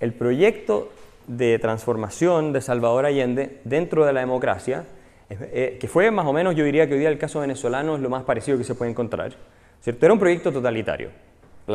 el 0.00 0.12
proyecto 0.12 0.90
de 1.26 1.58
transformación 1.58 2.52
de 2.52 2.60
Salvador 2.60 3.06
Allende 3.06 3.60
dentro 3.64 4.04
de 4.04 4.12
la 4.12 4.20
democracia 4.20 4.84
eh, 5.28 5.76
que 5.80 5.88
fue 5.88 6.10
más 6.10 6.26
o 6.26 6.32
menos, 6.32 6.54
yo 6.54 6.64
diría 6.64 6.86
que 6.86 6.94
hoy 6.94 7.00
día 7.00 7.08
el 7.08 7.18
caso 7.18 7.40
venezolano 7.40 7.96
es 7.96 8.00
lo 8.00 8.08
más 8.08 8.22
parecido 8.22 8.56
que 8.56 8.64
se 8.64 8.74
puede 8.76 8.92
encontrar, 8.92 9.32
¿cierto? 9.80 10.06
Era 10.06 10.12
un 10.12 10.20
proyecto 10.20 10.52
totalitario. 10.52 11.10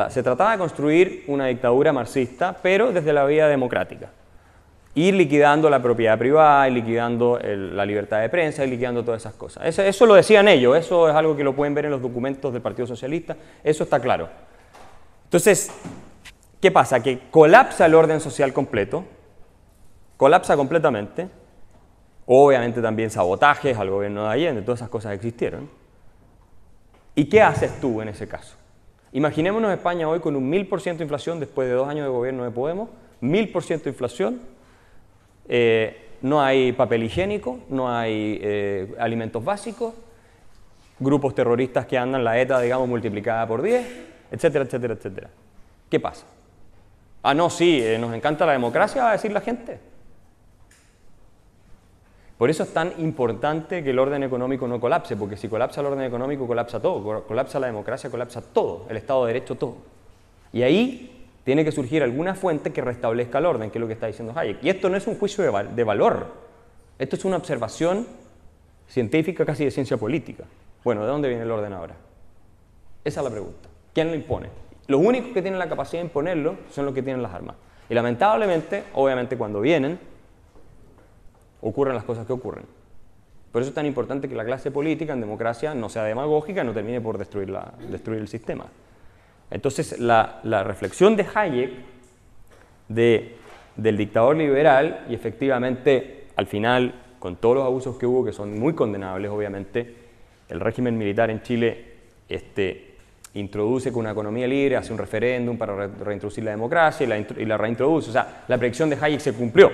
se 0.08 0.22
trataba 0.22 0.52
de 0.52 0.58
construir 0.58 1.24
una 1.26 1.46
dictadura 1.46 1.92
marxista, 1.92 2.56
pero 2.62 2.92
desde 2.92 3.12
la 3.12 3.26
vía 3.26 3.48
democrática. 3.48 4.10
Ir 4.94 5.14
liquidando 5.14 5.70
la 5.70 5.80
propiedad 5.80 6.18
privada, 6.18 6.68
liquidando 6.68 7.38
la 7.42 7.86
libertad 7.86 8.20
de 8.20 8.28
prensa, 8.28 8.64
liquidando 8.66 9.02
todas 9.02 9.22
esas 9.22 9.34
cosas. 9.34 9.64
Eso, 9.66 9.82
eso 9.82 10.06
lo 10.06 10.14
decían 10.14 10.48
ellos, 10.48 10.76
eso 10.76 11.08
es 11.08 11.14
algo 11.14 11.36
que 11.36 11.44
lo 11.44 11.54
pueden 11.54 11.74
ver 11.74 11.86
en 11.86 11.92
los 11.92 12.02
documentos 12.02 12.52
del 12.52 12.60
Partido 12.60 12.86
Socialista, 12.86 13.36
eso 13.64 13.84
está 13.84 14.00
claro. 14.00 14.28
Entonces, 15.24 15.70
¿qué 16.60 16.70
pasa? 16.70 17.02
Que 17.02 17.20
colapsa 17.30 17.86
el 17.86 17.94
orden 17.94 18.20
social 18.20 18.52
completo, 18.52 19.04
colapsa 20.18 20.56
completamente, 20.56 21.28
Obviamente 22.26 22.80
también 22.80 23.10
sabotajes 23.10 23.76
al 23.76 23.90
gobierno 23.90 24.24
de 24.24 24.30
Allende, 24.30 24.62
todas 24.62 24.80
esas 24.80 24.88
cosas 24.88 25.12
existieron. 25.12 25.68
¿Y 27.14 27.26
qué 27.26 27.42
haces 27.42 27.78
tú 27.80 28.00
en 28.00 28.08
ese 28.08 28.28
caso? 28.28 28.56
Imaginémonos 29.12 29.72
España 29.72 30.08
hoy 30.08 30.20
con 30.20 30.36
un 30.36 30.50
1000% 30.50 30.96
de 30.96 31.02
inflación 31.02 31.40
después 31.40 31.68
de 31.68 31.74
dos 31.74 31.88
años 31.88 32.06
de 32.06 32.10
gobierno 32.10 32.44
de 32.44 32.50
Podemos, 32.50 32.88
1000% 33.20 33.82
de 33.82 33.90
inflación, 33.90 34.40
eh, 35.54 36.16
no 36.22 36.40
hay 36.40 36.72
papel 36.72 37.02
higiénico, 37.02 37.58
no 37.68 37.94
hay 37.94 38.38
eh, 38.40 38.94
alimentos 38.98 39.44
básicos, 39.44 39.92
grupos 40.98 41.34
terroristas 41.34 41.84
que 41.84 41.98
andan 41.98 42.24
la 42.24 42.40
ETA, 42.40 42.58
digamos, 42.58 42.88
multiplicada 42.88 43.46
por 43.46 43.60
10, 43.60 43.86
etcétera, 44.30 44.64
etcétera, 44.64 44.94
etcétera. 44.94 45.28
¿Qué 45.90 46.00
pasa? 46.00 46.24
Ah, 47.22 47.34
no, 47.34 47.50
sí, 47.50 47.82
eh, 47.82 47.98
nos 47.98 48.14
encanta 48.14 48.46
la 48.46 48.52
democracia, 48.52 49.02
va 49.02 49.10
a 49.10 49.12
decir 49.12 49.30
la 49.30 49.42
gente. 49.42 49.78
Por 52.38 52.48
eso 52.48 52.62
es 52.62 52.72
tan 52.72 52.94
importante 52.96 53.84
que 53.84 53.90
el 53.90 53.98
orden 53.98 54.22
económico 54.22 54.66
no 54.66 54.80
colapse, 54.80 55.18
porque 55.18 55.36
si 55.36 55.48
colapsa 55.48 55.82
el 55.82 55.88
orden 55.88 56.04
económico, 56.04 56.46
colapsa 56.46 56.80
todo, 56.80 57.26
colapsa 57.26 57.60
la 57.60 57.66
democracia, 57.66 58.08
colapsa 58.08 58.40
todo, 58.40 58.86
el 58.88 58.96
Estado 58.96 59.26
de 59.26 59.34
Derecho, 59.34 59.56
todo. 59.56 59.76
Y 60.50 60.62
ahí 60.62 61.11
tiene 61.44 61.64
que 61.64 61.72
surgir 61.72 62.02
alguna 62.02 62.34
fuente 62.34 62.72
que 62.72 62.80
restablezca 62.80 63.38
el 63.38 63.46
orden, 63.46 63.70
que 63.70 63.78
es 63.78 63.80
lo 63.80 63.86
que 63.86 63.94
está 63.94 64.06
diciendo 64.06 64.32
Hayek. 64.36 64.62
Y 64.62 64.70
esto 64.70 64.88
no 64.88 64.96
es 64.96 65.06
un 65.06 65.16
juicio 65.16 65.44
de, 65.44 65.84
valor, 65.84 66.26
esto 66.98 67.16
es 67.16 67.24
una 67.24 67.36
observación 67.36 68.06
científica, 68.86 69.44
casi 69.44 69.64
de 69.64 69.70
ciencia 69.70 69.96
política. 69.96 70.44
Bueno, 70.84 71.02
¿de 71.02 71.08
dónde 71.08 71.28
viene 71.28 71.42
el 71.42 71.50
orden 71.50 71.72
ahora? 71.72 71.96
Esa 73.04 73.20
es 73.20 73.24
la 73.24 73.30
pregunta. 73.30 73.68
¿Quién 73.92 74.08
lo 74.08 74.14
impone? 74.14 74.48
Los 74.86 75.00
únicos 75.00 75.32
que 75.32 75.42
tienen 75.42 75.58
la 75.58 75.68
capacidad 75.68 76.02
de 76.02 76.06
imponerlo 76.06 76.56
son 76.70 76.86
los 76.86 76.94
que 76.94 77.02
tienen 77.02 77.22
las 77.22 77.32
armas. 77.32 77.56
Y 77.88 77.94
lamentablemente, 77.94 78.84
obviamente 78.94 79.36
cuando 79.36 79.60
vienen, 79.60 79.98
ocurren 81.60 81.94
las 81.94 82.04
cosas 82.04 82.26
que 82.26 82.32
ocurren. 82.32 82.64
Por 83.50 83.60
eso 83.60 83.68
es 83.68 83.74
tan 83.74 83.86
importante 83.86 84.28
que 84.28 84.34
la 84.34 84.44
clase 84.44 84.70
política 84.70 85.12
en 85.12 85.20
democracia 85.20 85.74
no 85.74 85.88
sea 85.88 86.04
demagógica, 86.04 86.64
no 86.64 86.72
termine 86.72 87.00
por 87.00 87.18
destruir, 87.18 87.50
la, 87.50 87.74
destruir 87.90 88.20
el 88.20 88.28
sistema. 88.28 88.66
Entonces, 89.52 89.98
la, 89.98 90.40
reflexión 90.64 91.14
de 91.14 91.26
Hayek 91.32 91.70
de, 92.88 93.36
del 93.76 93.96
dictador 93.98 94.34
liberal, 94.34 95.04
y 95.10 95.14
efectivamente, 95.14 96.28
al 96.36 96.46
final, 96.46 96.94
con 97.18 97.36
todos 97.36 97.56
los 97.56 97.64
abusos 97.66 97.98
que 97.98 98.06
hubo, 98.06 98.24
que 98.24 98.32
son 98.32 98.58
muy 98.58 98.74
condenables, 98.74 99.30
obviamente, 99.30 99.94
el 100.48 100.58
régimen 100.58 100.96
militar 100.96 101.30
en 101.30 101.42
Chile 101.42 101.84
este, 102.28 102.94
introduce 103.34 103.92
con 103.92 104.00
una 104.00 104.12
economía 104.12 104.46
libre, 104.46 104.76
hace 104.76 104.92
un 104.92 104.98
referéndum 104.98 105.58
para 105.58 105.86
reintroducir 105.86 106.44
la 106.44 106.52
democracia 106.52 107.04
y 107.04 107.08
la, 107.08 107.18
y 107.18 107.44
la 107.44 107.58
reintroduce. 107.58 108.08
O 108.08 108.12
sea, 108.12 108.44
la 108.48 108.56
predicción 108.56 108.88
de 108.88 108.96
Hayek 108.98 109.20
se 109.20 109.34
cumplió, 109.34 109.70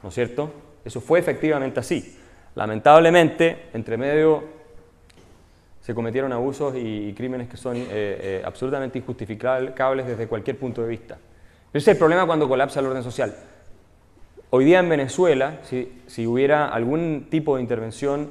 ¿no 0.00 0.10
es 0.10 0.14
cierto? 0.14 0.52
Eso 0.84 1.00
fue 1.00 1.18
efectivamente 1.18 1.80
así. 1.80 2.18
Lamentablemente, 2.54 3.64
entre 3.74 3.96
medio 3.96 4.61
se 5.82 5.94
cometieron 5.94 6.32
abusos 6.32 6.74
y, 6.76 7.12
crímenes 7.12 7.48
que 7.48 7.56
son 7.56 7.76
eh, 7.76 7.86
eh, 7.90 8.42
absolutamente 8.44 8.98
injustificables 8.98 10.06
desde 10.06 10.28
cualquier 10.28 10.56
punto 10.56 10.80
de 10.82 10.88
vista. 10.88 11.18
ese 11.72 11.78
es 11.78 11.88
el 11.88 11.96
problema 11.98 12.24
cuando 12.24 12.48
colapsa 12.48 12.80
el 12.80 12.86
orden 12.86 13.02
social. 13.02 13.34
Hoy 14.50 14.64
día 14.64 14.78
en 14.78 14.88
Venezuela, 14.88 15.58
si, 15.64 16.26
hubiera 16.26 16.68
algún 16.68 17.26
tipo 17.30 17.56
de 17.56 17.62
intervención, 17.62 18.30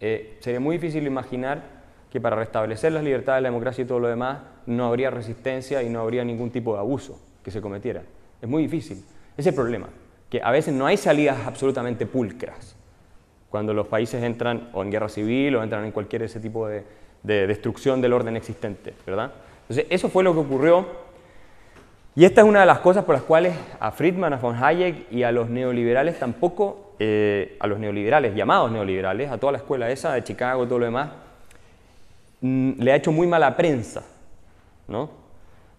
eh, 0.00 0.38
sería 0.40 0.58
muy 0.58 0.78
difícil 0.78 1.06
imaginar 1.06 1.62
que 2.10 2.20
para 2.20 2.34
restablecer 2.34 2.92
las 2.92 3.04
libertades, 3.04 3.42
la 3.42 3.50
democracia 3.50 3.82
y 3.82 3.86
todo 3.86 4.00
lo 4.00 4.08
demás, 4.08 4.38
no 4.66 4.86
habría 4.86 5.10
resistencia 5.10 5.82
y 5.82 5.90
no 5.90 6.00
habría 6.00 6.24
ningún 6.24 6.50
tipo 6.50 6.72
de 6.72 6.80
abuso 6.80 7.20
que 7.44 7.52
se 7.52 7.60
cometiera. 7.60 8.02
Es 8.42 8.48
muy 8.48 8.62
difícil. 8.62 8.96
Ese 8.96 9.06
es 9.36 9.46
el 9.46 9.54
problema 9.54 9.88
que 10.28 10.40
a 10.42 10.50
veces 10.50 10.74
no 10.74 10.86
hay 10.86 10.96
salidas 10.96 11.46
absolutamente 11.46 12.06
pulcras 12.06 12.76
cuando 13.50 13.74
los 13.74 13.88
países 13.88 14.22
entran 14.22 14.70
o 14.72 14.82
en 14.82 14.90
guerra 14.90 15.08
civil 15.08 15.56
o 15.56 15.62
entran 15.62 15.84
en 15.84 15.92
cualquier 15.92 16.22
ese 16.22 16.40
tipo 16.40 16.68
de, 16.68 16.84
destrucción 17.22 18.00
del 18.00 18.12
orden 18.12 18.36
existente, 18.36 18.94
¿verdad? 19.06 19.32
Entonces, 19.62 19.86
eso 19.90 20.08
fue 20.08 20.24
lo 20.24 20.32
que 20.32 20.40
ocurrió 20.40 20.86
y 22.14 22.24
esta 22.24 22.40
es 22.40 22.46
una 22.46 22.60
de 22.60 22.66
las 22.66 22.80
cosas 22.80 23.04
por 23.04 23.14
las 23.14 23.24
cuales 23.24 23.54
a 23.78 23.92
Friedman, 23.92 24.32
a 24.32 24.36
von 24.36 24.56
Hayek 24.62 25.12
y 25.12 25.22
a 25.22 25.32
los 25.32 25.48
neoliberales 25.48 26.18
tampoco, 26.18 26.94
eh, 26.98 27.56
a 27.60 27.66
los 27.66 27.78
neoliberales, 27.78 28.34
llamados 28.34 28.72
neoliberales, 28.72 29.30
a 29.30 29.38
toda 29.38 29.52
la 29.52 29.58
escuela 29.58 29.90
esa 29.90 30.12
de 30.12 30.24
Chicago 30.24 30.64
y 30.64 30.66
todo 30.66 30.80
lo 30.80 30.86
demás, 30.86 31.10
mm, 32.40 32.72
le 32.78 32.92
ha 32.92 32.96
hecho 32.96 33.12
muy 33.12 33.26
mala 33.26 33.56
prensa, 33.56 34.02
¿no? 34.88 35.19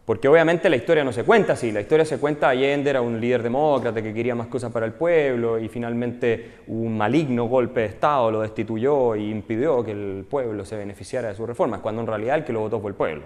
Porque 0.06 0.28
obviamente 0.28 0.68
la 0.70 0.76
historia 0.76 1.04
no 1.04 1.14
se 1.14 1.24
cuenta 1.24 1.54
así, 1.54 1.72
la 1.72 1.82
historia 1.82 2.06
se 2.06 2.18
cuenta 2.18 2.50
Allende 2.50 2.90
era 2.90 3.02
un 3.02 3.22
líder 3.22 3.44
demócrata 3.44 4.02
que 4.02 4.14
quería 4.14 4.34
más 4.34 4.48
cosas 4.48 4.72
para 4.72 4.86
el 4.88 4.94
pueblo 4.94 5.60
y 5.60 5.68
finalmente 5.70 6.60
un 6.68 6.98
maligno 6.98 7.46
golpe 7.46 7.82
de 7.82 7.86
Estado 7.88 8.32
lo 8.32 8.42
destituyó 8.42 9.16
y 9.16 9.30
impidió 9.30 9.84
que 9.84 9.92
el 9.92 10.26
pueblo 10.28 10.66
se 10.66 10.76
beneficiara 10.76 11.28
de 11.28 11.36
sus 11.36 11.46
reformas, 11.48 11.82
cuando 11.82 12.02
en 12.02 12.08
realidad 12.08 12.38
el 12.38 12.44
que 12.44 12.52
lo 12.52 12.62
votó 12.62 12.80
fue 12.80 12.90
el 12.90 12.96
pueblo. 12.96 13.24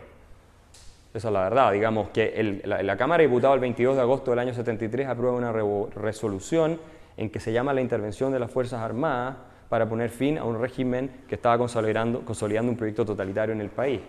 Esa 1.13 1.29
es 1.29 1.33
la 1.33 1.43
verdad, 1.43 1.71
digamos 1.71 2.09
que 2.09 2.61
la, 2.65 2.97
Cámara 2.97 3.21
de 3.21 3.30
Diputados 3.30 3.55
el 3.55 3.61
22 3.61 3.95
de 3.95 4.01
agosto 4.01 4.32
del 4.32 4.39
año 4.39 4.53
73 4.53 5.07
aprueba 5.07 5.38
una 5.38 5.53
resolución 5.53 6.78
en 7.15 7.30
que 7.30 7.39
se 7.39 7.53
llama 7.53 7.73
la 7.73 7.80
intervención 7.80 8.34
de 8.34 8.39
las 8.39 8.51
Fuerzas 8.51 8.82
Armadas 8.82 9.38
para 9.69 9.88
poner 9.88 10.09
fin 10.09 10.38
a 10.38 10.43
un 10.43 10.59
régimen 10.59 11.09
que 11.30 11.36
estaba 11.36 11.57
consolidando 11.57 12.69
un 12.69 12.76
proyecto 12.76 13.05
totalitario 13.05 13.55
en 13.55 13.61
el 13.61 13.69
país. 13.69 14.01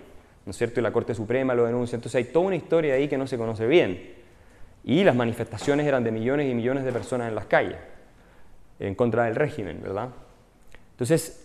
¿No 0.47 0.51
es 0.51 0.57
cierto? 0.57 0.79
Y 0.79 0.83
la 0.83 0.93
Corte 0.93 1.15
Suprema 1.15 1.55
lo 1.55 1.67
denuncia. 1.67 1.97
Entonces 1.97 2.15
hay 2.15 2.33
toda 2.33 2.47
una 2.47 2.57
historia 2.57 2.95
ahí 2.95 3.09
que 3.09 3.19
no 3.19 3.27
se 3.27 3.37
conoce 3.37 3.67
bien. 3.67 4.15
Y 4.85 5.03
las 5.03 5.17
manifestaciones 5.17 5.85
eran 5.85 6.05
de 6.05 6.13
millones 6.13 6.51
y 6.51 6.55
millones 6.55 6.85
de 6.85 6.93
personas 6.93 7.29
en 7.29 7.35
las 7.35 7.47
calles, 7.47 7.79
en 8.79 8.95
contra 8.95 9.25
del 9.25 9.35
régimen, 9.35 9.81
¿verdad? 9.83 10.11
Entonces, 10.93 11.45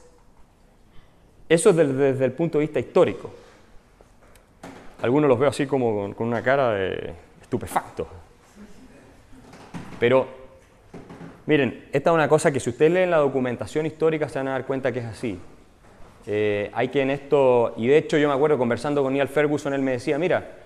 eso 1.50 1.72
es 1.72 1.76
desde, 1.76 2.24
el 2.24 2.32
punto 2.34 2.60
de 2.60 2.66
vista 2.66 2.80
histórico. 2.80 3.34
Algunos 5.02 5.28
los 5.28 5.40
veo 5.40 5.50
así 5.50 5.66
como 5.66 6.14
con, 6.14 6.28
una 6.28 6.44
cara 6.44 6.74
de 6.74 7.14
estupefacto. 7.42 8.08
Pero, 10.00 10.28
miren, 11.48 11.88
esta 11.92 12.12
es 12.12 12.14
una 12.14 12.30
cosa 12.30 12.52
que 12.52 12.60
si 12.60 12.70
ustedes 12.70 12.92
leen 12.92 13.10
la 13.10 13.18
documentación 13.18 13.88
histórica 13.88 14.30
se 14.30 14.38
van 14.38 14.50
a 14.50 14.52
dar 14.52 14.68
cuenta 14.68 14.92
que 14.92 15.00
es 15.00 15.06
así. 15.06 15.40
Eh, 16.28 16.70
hay 16.74 16.90
que 16.90 17.02
en 17.02 17.10
esto, 17.10 17.74
y 17.78 17.88
de 17.88 17.98
hecho 17.98 18.18
yo 18.18 18.28
me 18.28 18.34
acuerdo 18.34 18.58
conversando 18.58 19.02
con 19.02 19.14
Neil 19.14 19.28
Ferguson, 19.28 19.74
él 19.74 19.82
me 19.82 19.92
decía, 19.92 20.18
mira, 20.18 20.58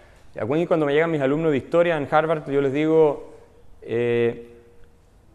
cuando 0.68 0.86
me 0.86 0.94
llegan 0.94 1.12
mis 1.12 1.22
alumnos 1.22 1.52
de 1.52 1.58
historia 1.58 1.98
en 1.98 2.08
Harvard, 2.12 2.50
yo 2.52 2.62
les 2.62 2.74
digo 2.74 3.34
eh, 3.82 4.50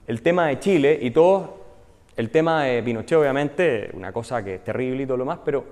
el 0.06 0.22
tema 0.22 0.48
de 0.48 0.58
Chile 0.58 0.98
y 1.00 1.10
todo, 1.10 1.60
el 2.16 2.30
tema 2.30 2.64
de 2.64 2.82
Pinochet 2.82 3.18
obviamente, 3.18 3.90
una 3.94 4.12
cosa 4.12 4.44
que 4.44 4.56
es 4.56 4.64
terrible 4.64 5.04
y 5.04 5.06
todo 5.06 5.16
lo 5.16 5.24
más, 5.24 5.38
pero, 5.44 5.64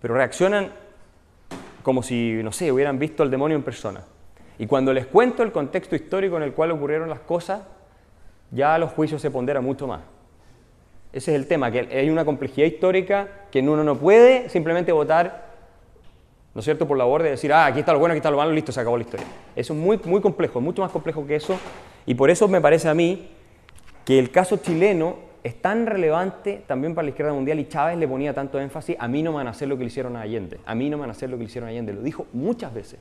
pero 0.00 0.14
reaccionan 0.14 0.72
como 1.82 2.02
si, 2.02 2.40
no 2.42 2.50
sé, 2.50 2.72
hubieran 2.72 2.98
visto 2.98 3.22
al 3.22 3.30
demonio 3.30 3.56
en 3.56 3.62
persona. 3.62 4.00
Y 4.58 4.66
cuando 4.66 4.92
les 4.92 5.06
cuento 5.06 5.42
el 5.42 5.52
contexto 5.52 5.94
histórico 5.94 6.36
en 6.36 6.42
el 6.42 6.52
cual 6.52 6.70
ocurrieron 6.72 7.08
las 7.08 7.20
cosas, 7.20 7.62
ya 8.50 8.78
los 8.78 8.92
juicios 8.92 9.20
se 9.20 9.30
ponderan 9.30 9.62
mucho 9.62 9.86
más. 9.86 10.00
Ese 11.14 11.30
es 11.30 11.36
el 11.36 11.46
tema, 11.46 11.70
que 11.70 11.78
hay 11.78 12.10
una 12.10 12.24
complejidad 12.24 12.66
histórica 12.66 13.28
que 13.52 13.60
uno 13.60 13.84
no 13.84 13.96
puede 13.96 14.48
simplemente 14.48 14.90
votar, 14.90 15.46
¿no 16.52 16.58
es 16.58 16.64
cierto?, 16.64 16.88
por 16.88 16.98
la 16.98 17.04
borde 17.04 17.26
de 17.26 17.30
decir, 17.30 17.52
ah, 17.52 17.66
aquí 17.66 17.78
está 17.78 17.92
lo 17.92 18.00
bueno, 18.00 18.14
aquí 18.14 18.18
está 18.18 18.32
lo 18.32 18.36
malo, 18.36 18.50
listo, 18.50 18.72
se 18.72 18.80
acabó 18.80 18.96
la 18.96 19.04
historia. 19.04 19.24
Eso 19.54 19.74
es 19.74 19.78
muy, 19.78 20.00
muy 20.06 20.20
complejo, 20.20 20.60
mucho 20.60 20.82
más 20.82 20.90
complejo 20.90 21.24
que 21.24 21.36
eso, 21.36 21.56
y 22.04 22.16
por 22.16 22.30
eso 22.30 22.48
me 22.48 22.60
parece 22.60 22.88
a 22.88 22.94
mí 22.94 23.28
que 24.04 24.18
el 24.18 24.32
caso 24.32 24.56
chileno 24.56 25.14
es 25.44 25.62
tan 25.62 25.86
relevante 25.86 26.64
también 26.66 26.96
para 26.96 27.04
la 27.04 27.10
izquierda 27.10 27.32
mundial 27.32 27.60
y 27.60 27.68
Chávez 27.68 27.96
le 27.96 28.08
ponía 28.08 28.34
tanto 28.34 28.58
énfasis, 28.58 28.96
a 28.98 29.06
mí 29.06 29.22
no 29.22 29.30
me 29.30 29.36
van 29.36 29.46
a 29.46 29.50
hacer 29.50 29.68
lo 29.68 29.76
que 29.76 29.84
le 29.84 29.90
hicieron 29.90 30.16
a 30.16 30.22
Allende, 30.22 30.58
a 30.66 30.74
mí 30.74 30.90
no 30.90 30.96
me 30.96 31.02
van 31.02 31.10
a 31.10 31.12
hacer 31.12 31.30
lo 31.30 31.36
que 31.36 31.44
le 31.44 31.48
hicieron 31.48 31.68
a 31.68 31.70
Allende, 31.70 31.92
lo 31.92 32.02
dijo 32.02 32.26
muchas 32.32 32.74
veces, 32.74 32.98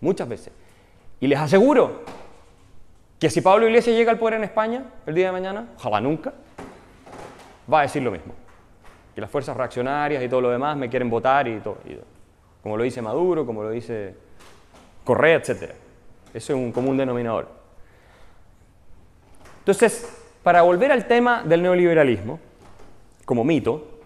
muchas 0.00 0.26
veces. 0.26 0.54
Y 1.20 1.26
les 1.26 1.38
aseguro 1.38 2.00
que 3.18 3.28
si 3.28 3.42
Pablo 3.42 3.66
Iglesias 3.66 3.94
llega 3.94 4.10
al 4.10 4.18
poder 4.18 4.34
en 4.34 4.44
España 4.44 4.84
el 5.04 5.14
día 5.14 5.26
de 5.26 5.32
mañana, 5.32 5.68
ojalá 5.76 6.00
nunca, 6.00 6.32
va 7.72 7.80
a 7.80 7.82
decir 7.82 8.02
lo 8.02 8.10
mismo. 8.10 8.34
Que 9.14 9.20
las 9.20 9.30
fuerzas 9.30 9.56
reaccionarias 9.56 10.22
y 10.22 10.28
todo 10.28 10.40
lo 10.40 10.50
demás 10.50 10.76
me 10.76 10.88
quieren 10.88 11.10
votar 11.10 11.48
y 11.48 11.60
todo. 11.60 11.78
como 12.62 12.76
lo 12.76 12.84
dice 12.84 13.02
Maduro, 13.02 13.46
como 13.46 13.62
lo 13.62 13.70
dice 13.70 14.14
Correa, 15.04 15.36
etc. 15.36 15.72
Eso 16.32 16.52
es 16.52 16.58
un 16.58 16.72
común 16.72 16.96
denominador. 16.96 17.48
Entonces, 19.58 20.22
para 20.42 20.62
volver 20.62 20.92
al 20.92 21.06
tema 21.06 21.42
del 21.42 21.62
neoliberalismo, 21.62 22.38
como 23.24 23.44
mito, 23.44 24.00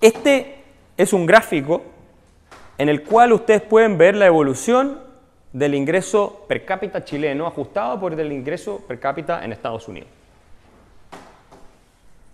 este 0.00 0.64
es 0.96 1.12
un 1.12 1.26
gráfico 1.26 1.82
en 2.78 2.88
el 2.88 3.02
cual 3.02 3.32
ustedes 3.32 3.62
pueden 3.62 3.98
ver 3.98 4.16
la 4.16 4.26
evolución 4.26 5.00
del 5.52 5.74
ingreso 5.74 6.44
per 6.48 6.64
cápita 6.64 7.04
chileno 7.04 7.46
ajustado 7.46 8.00
por 8.00 8.18
el 8.18 8.32
ingreso 8.32 8.78
per 8.86 8.98
cápita 8.98 9.44
en 9.44 9.52
Estados 9.52 9.86
Unidos. 9.88 10.08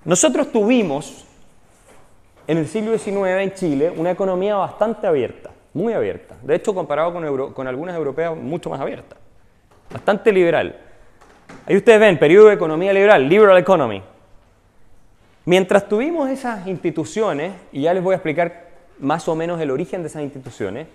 Nosotros 0.07 0.53
tuvimos 0.53 1.25
en 2.47 2.59
el 2.59 2.69
siglo 2.69 2.97
XIX 2.97 3.17
en 3.41 3.53
Chile 3.55 3.93
una 3.95 4.13
economía 4.13 4.55
bastante 4.55 5.05
abierta, 5.05 5.51
muy 5.75 5.95
abierta. 5.95 6.37
De 6.43 6.55
hecho, 6.55 6.73
comparado 6.73 7.13
con, 7.13 7.67
algunas 7.67 7.97
europeas, 7.97 8.37
mucho 8.37 8.71
más 8.71 8.81
abierta. 8.81 9.17
Bastante 9.93 10.31
liberal. 10.31 10.79
Ahí 11.67 11.77
ustedes 11.77 11.99
ven, 11.99 12.21
periodo 12.21 12.47
de 12.49 12.55
economía 12.55 12.93
liberal, 12.93 13.29
liberal 13.29 13.59
economy. 13.59 14.01
Mientras 15.45 15.89
tuvimos 15.89 16.31
esas 16.31 16.69
instituciones, 16.69 17.55
y 17.73 17.83
ya 17.83 17.93
les 17.93 18.03
voy 18.03 18.13
a 18.13 18.17
explicar 18.17 18.69
más 19.01 19.27
o 19.27 19.35
menos 19.35 19.61
el 19.61 19.73
origen 19.73 20.03
de 20.03 20.09
esas 20.09 20.23
instituciones, 20.23 20.87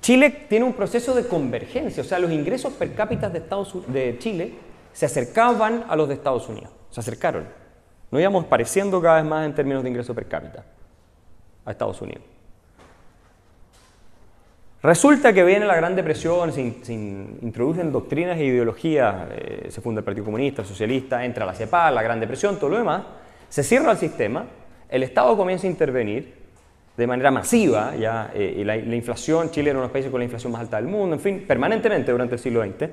Chile 0.00 0.30
tiene 0.48 0.64
un 0.64 0.72
proceso 0.72 1.14
de 1.14 1.26
convergencia, 1.26 2.02
o 2.02 2.06
sea, 2.06 2.18
los 2.18 2.32
ingresos 2.32 2.72
per 2.72 2.94
cápita 2.94 3.28
de, 3.28 3.40
Estados, 3.40 3.74
de 3.92 4.16
Chile 4.18 4.67
se 4.98 5.06
acercaban 5.06 5.84
a 5.88 5.94
los 5.94 6.08
de 6.08 6.14
Estados 6.14 6.48
Unidos, 6.48 6.70
se 6.90 6.98
acercaron. 6.98 7.46
No 8.10 8.18
íbamos 8.18 8.46
pareciendo 8.46 9.00
cada 9.00 9.22
vez 9.22 9.30
más 9.30 9.46
en 9.46 9.54
términos 9.54 9.84
de 9.84 9.90
ingreso 9.90 10.12
per 10.12 10.26
cápita 10.26 10.64
a 11.64 11.70
Estados 11.70 12.02
Unidos. 12.02 12.24
Resulta 14.82 15.32
que 15.32 15.44
viene 15.44 15.66
la 15.66 15.76
Gran 15.76 15.94
Depresión, 15.94 16.52
se, 16.52 16.62
introducen 16.92 17.92
doctrinas 17.92 18.38
e 18.38 18.46
ideologías, 18.46 19.28
eh, 19.30 19.68
se 19.70 19.80
funda 19.80 20.00
el 20.00 20.04
Partido 20.04 20.24
Comunista, 20.24 20.64
Socialista, 20.64 21.24
entra 21.24 21.46
la 21.46 21.54
CEPAL, 21.54 21.94
la 21.94 22.02
Gran 22.02 22.18
Depresión, 22.18 22.58
todo 22.58 22.70
lo 22.70 22.78
demás, 22.78 23.02
se 23.48 23.62
cierra 23.62 23.92
el 23.92 23.98
sistema, 23.98 24.46
el 24.88 25.04
Estado 25.04 25.36
comienza 25.36 25.68
a 25.68 25.70
intervenir 25.70 26.34
de 26.96 27.06
manera 27.06 27.30
masiva, 27.30 27.94
ya, 27.94 28.32
eh, 28.34 28.56
y 28.58 28.64
la, 28.64 28.74
la, 28.74 28.96
inflación, 28.96 29.52
Chile 29.52 29.70
era 29.70 29.78
uno 29.78 29.82
de 29.82 29.86
los 29.90 29.92
países 29.92 30.10
con 30.10 30.18
la 30.18 30.24
inflación 30.24 30.50
más 30.50 30.62
alta 30.62 30.78
del 30.78 30.86
mundo, 30.86 31.14
en 31.14 31.20
fin, 31.20 31.44
permanentemente 31.46 32.10
durante 32.10 32.34
el 32.34 32.40
siglo 32.40 32.64
XX, 32.64 32.90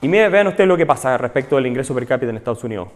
y 0.00 0.08
miren, 0.08 0.30
vean 0.30 0.46
ustedes 0.48 0.68
lo 0.68 0.76
que 0.76 0.86
pasa 0.86 1.16
respecto 1.16 1.56
del 1.56 1.66
ingreso 1.66 1.94
per 1.94 2.06
cápita 2.06 2.30
en 2.30 2.36
Estados 2.36 2.62
Unidos. 2.64 2.88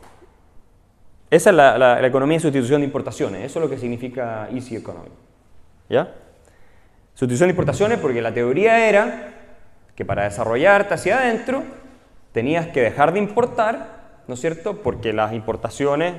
Esa 1.31 1.51
es 1.51 1.57
la, 1.57 2.07
economía 2.07 2.37
de 2.37 2.43
sustitución 2.43 2.81
de 2.81 2.87
importaciones, 2.87 3.45
eso 3.45 3.59
es 3.59 3.63
lo 3.65 3.71
que 3.71 3.79
significa 3.79 4.49
easy 4.53 4.77
economy. 4.77 5.11
¿Ya? 5.89 6.15
Sustitución 7.15 7.49
de 7.49 7.53
importaciones 7.53 7.99
porque 7.99 8.23
la 8.23 8.33
teoría 8.33 8.89
era 8.89 9.35
que 9.95 10.05
para 10.05 10.25
desarrollarte 10.25 10.95
hacia 10.95 11.19
adentro 11.19 11.65
tenías 12.33 12.69
que 12.69 12.81
dejar 12.81 13.13
de 13.13 13.19
importar, 13.19 14.23
¿no 14.27 14.35
es 14.35 14.41
cierto? 14.41 14.83
Porque 14.83 15.13
las 15.13 15.33
importaciones 15.33 16.15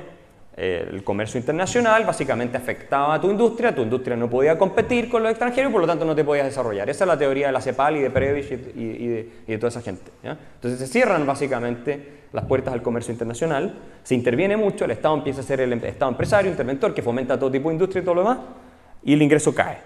el 0.60 1.04
comercio 1.06 1.40
internacional 1.40 2.04
básicamente 2.06 2.58
afectaba 2.58 3.14
a 3.14 3.22
tu 3.22 3.32
industria, 3.32 3.74
tu 3.74 3.82
industria 3.82 4.18
no 4.18 4.30
podía 4.30 4.58
competir 4.58 5.10
con 5.10 5.24
los 5.24 5.32
extranjeros 5.32 5.70
y 5.70 5.74
por 5.74 5.82
lo 5.82 5.88
tanto 5.88 6.04
no 6.04 6.14
te 6.14 6.26
podías 6.26 6.46
desarrollar. 6.46 6.90
Esa 6.90 7.06
es 7.06 7.08
la 7.08 7.18
teoría 7.18 7.48
de 7.48 7.54
la 7.54 7.62
CEPAL 7.62 7.96
y 7.96 8.02
de 8.02 8.10
Previch 8.10 8.52
y, 8.76 9.08
de, 9.08 9.58
toda 9.58 9.70
esa 9.70 9.82
gente. 9.82 10.12
Entonces 10.22 10.80
se 10.80 10.88
cierran 10.88 11.26
básicamente 11.26 12.20
las 12.34 12.44
puertas 12.44 12.74
al 12.74 12.82
comercio 12.82 13.14
internacional, 13.14 13.74
se 14.04 14.16
interviene 14.16 14.58
mucho, 14.58 14.84
el 14.86 14.92
Estado 14.92 15.16
empieza 15.16 15.40
a 15.40 15.44
ser 15.44 15.62
el 15.62 15.72
Estado 15.74 16.12
empresario, 16.12 16.52
interventor, 16.52 16.94
que 16.94 17.02
fomenta 17.02 17.40
todo 17.40 17.50
tipo 17.50 17.70
de 17.70 17.76
industria 17.76 18.02
y 18.02 18.04
todo 18.04 18.16
lo 18.16 18.22
demás, 18.22 18.40
y 19.04 19.14
el 19.14 19.22
ingreso 19.22 19.56
cae. 19.56 19.78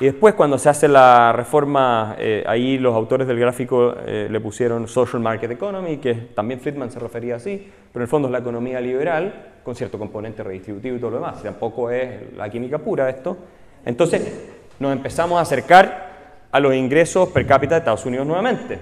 Y 0.00 0.06
después 0.06 0.32
cuando 0.32 0.56
se 0.56 0.70
hace 0.70 0.88
la 0.88 1.30
reforma, 1.30 2.16
eh, 2.18 2.42
ahí 2.46 2.78
los 2.78 2.94
autores 2.94 3.28
del 3.28 3.38
gráfico 3.38 3.94
eh, 4.06 4.28
le 4.30 4.40
pusieron 4.40 4.88
Social 4.88 5.20
Market 5.20 5.50
Economy, 5.50 5.98
que 5.98 6.14
también 6.14 6.58
Friedman 6.58 6.90
se 6.90 6.98
refería 6.98 7.36
así, 7.36 7.70
pero 7.92 8.02
en 8.02 8.06
el 8.06 8.08
fondo 8.08 8.26
es 8.28 8.32
la 8.32 8.38
economía 8.38 8.80
liberal, 8.80 9.58
con 9.62 9.76
cierto 9.76 9.98
componente 9.98 10.42
redistributivo 10.42 10.96
y 10.96 10.98
todo 11.00 11.10
lo 11.10 11.16
demás. 11.18 11.42
Tampoco 11.42 11.90
es 11.90 12.32
la 12.34 12.48
química 12.48 12.78
pura 12.78 13.10
esto. 13.10 13.36
Entonces 13.84 14.52
nos 14.78 14.90
empezamos 14.90 15.38
a 15.38 15.42
acercar 15.42 16.08
a 16.50 16.58
los 16.60 16.74
ingresos 16.74 17.28
per 17.28 17.46
cápita 17.46 17.74
de 17.74 17.80
Estados 17.80 18.06
Unidos 18.06 18.26
nuevamente. 18.26 18.78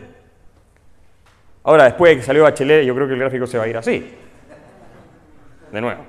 Ahora, 1.64 1.82
después 1.82 2.12
de 2.12 2.16
que 2.18 2.22
salió 2.22 2.44
Bachelet, 2.44 2.86
yo 2.86 2.94
creo 2.94 3.08
que 3.08 3.14
el 3.14 3.18
gráfico 3.18 3.48
se 3.48 3.58
va 3.58 3.64
a 3.64 3.68
ir 3.68 3.76
así. 3.76 4.14
De 5.72 5.80
nuevo. 5.80 6.00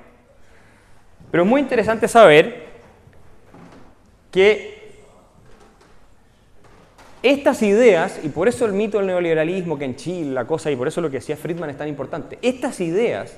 Pero 1.32 1.42
es 1.42 1.50
muy 1.50 1.60
interesante 1.60 2.06
saber 2.06 2.70
que 4.30 4.79
estas 7.22 7.62
ideas, 7.62 8.20
y 8.22 8.28
por 8.28 8.48
eso 8.48 8.64
el 8.64 8.72
mito 8.72 8.98
del 8.98 9.06
neoliberalismo 9.08 9.78
que 9.78 9.84
en 9.84 9.96
Chile, 9.96 10.30
la 10.30 10.46
cosa, 10.46 10.70
y 10.70 10.76
por 10.76 10.88
eso 10.88 11.00
lo 11.00 11.10
que 11.10 11.18
decía 11.18 11.36
Friedman 11.36 11.70
es 11.70 11.76
tan 11.76 11.88
importante, 11.88 12.38
estas 12.40 12.80
ideas 12.80 13.36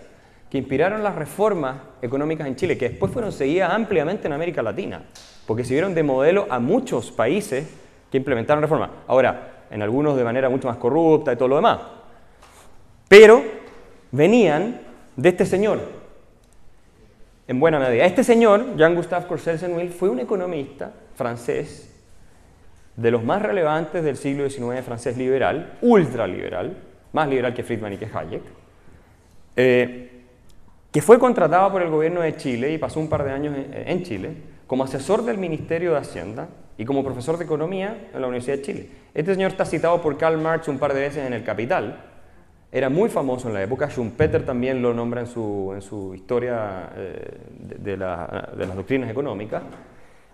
que 0.50 0.58
inspiraron 0.58 1.02
las 1.02 1.14
reformas 1.14 1.76
económicas 2.02 2.46
en 2.46 2.56
Chile, 2.56 2.76
que 2.76 2.90
después 2.90 3.10
fueron 3.10 3.32
seguidas 3.32 3.72
ampliamente 3.72 4.26
en 4.26 4.34
América 4.34 4.62
Latina, 4.62 5.02
porque 5.46 5.64
sirvieron 5.64 5.94
de 5.94 6.02
modelo 6.02 6.46
a 6.50 6.58
muchos 6.58 7.10
países 7.10 7.66
que 8.10 8.18
implementaron 8.18 8.62
reformas. 8.62 8.90
Ahora, 9.06 9.64
en 9.70 9.80
algunos 9.80 10.16
de 10.16 10.24
manera 10.24 10.50
mucho 10.50 10.68
más 10.68 10.76
corrupta 10.76 11.32
y 11.32 11.36
todo 11.36 11.48
lo 11.48 11.56
demás. 11.56 11.80
Pero 13.08 13.42
venían 14.10 14.80
de 15.16 15.28
este 15.30 15.46
señor, 15.46 15.80
en 17.48 17.58
buena 17.58 17.78
medida. 17.78 18.04
Este 18.04 18.22
señor, 18.22 18.76
Jean-Gustave 18.76 19.26
Courcelles-Senwil, 19.26 19.90
fue 19.90 20.10
un 20.10 20.20
economista 20.20 20.92
francés 21.16 21.91
de 22.96 23.10
los 23.10 23.24
más 23.24 23.42
relevantes 23.42 24.04
del 24.04 24.16
siglo 24.16 24.48
XIX 24.48 24.84
francés 24.84 25.16
liberal, 25.16 25.78
ultraliberal, 25.80 26.76
más 27.12 27.28
liberal 27.28 27.54
que 27.54 27.62
Friedman 27.62 27.94
y 27.94 27.96
que 27.96 28.08
Hayek, 28.12 28.42
eh, 29.56 30.08
que 30.90 31.02
fue 31.02 31.18
contratado 31.18 31.72
por 31.72 31.82
el 31.82 31.90
gobierno 31.90 32.20
de 32.20 32.36
Chile 32.36 32.72
y 32.72 32.78
pasó 32.78 33.00
un 33.00 33.08
par 33.08 33.24
de 33.24 33.32
años 33.32 33.54
en 33.72 34.02
Chile 34.02 34.36
como 34.66 34.84
asesor 34.84 35.24
del 35.24 35.38
Ministerio 35.38 35.92
de 35.92 35.98
Hacienda 35.98 36.48
y 36.76 36.84
como 36.84 37.04
profesor 37.04 37.38
de 37.38 37.44
Economía 37.44 38.08
en 38.12 38.20
la 38.20 38.26
Universidad 38.26 38.56
de 38.56 38.62
Chile. 38.62 38.88
Este 39.14 39.34
señor 39.34 39.50
está 39.50 39.64
citado 39.64 40.00
por 40.00 40.16
Karl 40.16 40.38
Marx 40.38 40.68
un 40.68 40.78
par 40.78 40.94
de 40.94 41.00
veces 41.00 41.26
en 41.26 41.32
El 41.32 41.44
Capital. 41.44 42.04
Era 42.70 42.88
muy 42.88 43.10
famoso 43.10 43.48
en 43.48 43.54
la 43.54 43.62
época. 43.62 43.88
Schumpeter 43.88 44.46
también 44.46 44.80
lo 44.80 44.94
nombra 44.94 45.20
en 45.20 45.26
su, 45.26 45.72
en 45.74 45.82
su 45.82 46.14
historia 46.14 46.90
eh, 46.96 47.38
de, 47.58 47.92
de 47.92 47.96
las 47.98 48.74
doctrinas 48.74 49.10
económicas. 49.10 49.62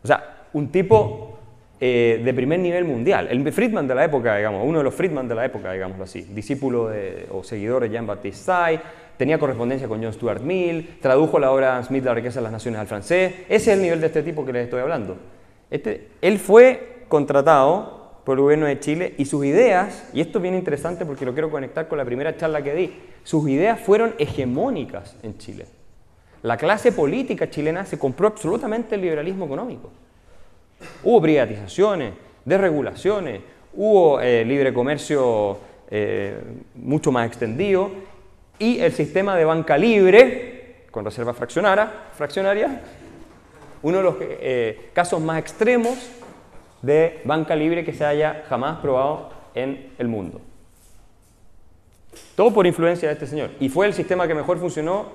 O 0.03 0.07
sea, 0.07 0.47
un 0.53 0.69
tipo 0.71 1.38
eh, 1.81 2.21
de 2.25 2.35
primer 2.35 2.59
nivel 2.59 2.85
mundial. 2.85 3.29
El 3.31 3.53
Friedman 3.53 3.87
de 3.87 3.95
la 3.95 4.05
época, 4.05 4.37
digamos, 4.37 4.67
uno 4.67 4.79
de 4.79 4.85
los 4.85 4.95
Friedman 4.95 5.29
de 5.29 5.35
la 5.35 5.45
época, 5.45 5.73
digámoslo 5.73 6.05
así, 6.05 6.23
discípulo 6.23 6.91
o 7.31 7.45
seguidor 7.45 7.83
de 7.83 7.91
Jean-Baptiste 7.91 8.45
Say, 8.45 8.81
tenía 9.17 9.39
correspondencia 9.39 9.89
con 9.89 10.03
John 10.03 10.13
Stuart 10.13 10.41
Mill, 10.41 10.99
tradujo 11.01 11.39
la 11.39 11.51
obra 11.51 11.83
Smith, 11.83 12.05
La 12.05 12.15
riqueza 12.15 12.41
de 12.41 12.45
las 12.45 12.53
naciones 12.53 12.81
al 12.81 12.87
francés. 12.87 13.35
Ese 13.49 13.71
es 13.71 13.77
el 13.77 13.83
nivel 13.83 14.01
de 14.01 14.07
este 14.07 14.23
tipo 14.23 14.47
que 14.47 14.53
les 14.53 14.65
estoy 14.65 14.81
hablando. 14.81 15.17
Este, 15.71 16.09
él 16.23 16.39
fue 16.39 17.05
contratado 17.09 18.21
por 18.25 18.39
el 18.39 18.43
gobierno 18.43 18.67
de 18.67 18.79
Chile 18.79 19.15
y 19.17 19.25
sus 19.25 19.45
ideas, 19.45 20.09
y 20.13 20.21
esto 20.21 20.39
es 20.39 20.43
bien 20.43 20.55
interesante 20.55 21.05
porque 21.07 21.25
lo 21.25 21.33
quiero 21.33 21.51
conectar 21.51 21.89
con 21.89 21.99
la 21.99 22.05
primera 22.05 22.37
charla 22.37 22.63
que 22.63 22.75
di, 22.75 22.95
sus 23.25 23.49
ideas 23.49 23.81
fueron 23.81 24.15
hegemónicas 24.19 25.17
en 25.23 25.37
Chile. 25.39 25.67
La 26.43 26.57
clase 26.57 26.93
política 26.93 27.51
chilena 27.51 27.85
se 27.85 27.99
compró 27.99 28.29
absolutamente 28.29 28.95
el 28.95 29.01
liberalismo 29.01 29.47
económico. 29.47 29.91
Hubo 31.03 31.21
privatizaciones, 31.23 32.15
desregulaciones, 32.45 33.41
hubo 33.75 34.21
eh, 34.21 34.45
libre 34.45 34.73
comercio 34.73 35.59
eh, 35.91 36.39
mucho 36.75 37.13
más 37.13 37.27
extendido 37.27 37.91
y 38.59 38.81
el 38.81 38.93
sistema 38.93 39.37
de 39.37 39.45
banca 39.45 39.79
libre 39.79 40.87
con 40.91 41.05
reserva 41.05 41.35
fraccionaria, 41.35 42.83
uno 43.83 43.99
de 43.99 44.03
los 44.03 44.17
eh, 44.21 44.91
casos 44.93 45.21
más 45.21 45.39
extremos 45.39 46.11
de 46.83 47.21
banca 47.25 47.55
libre 47.55 47.85
que 47.85 47.93
se 47.93 48.05
haya 48.05 48.45
jamás 48.49 48.79
probado 48.79 49.31
en 49.55 49.93
el 49.99 50.09
mundo. 50.09 50.41
Todo 52.35 52.53
por 52.53 52.67
influencia 52.67 53.09
de 53.09 53.15
este 53.15 53.27
señor. 53.27 53.51
Y 53.61 53.69
fue 53.69 53.87
el 53.87 53.95
sistema 53.95 54.27
que 54.27 54.35
mejor 54.35 54.59
funcionó, 54.59 55.07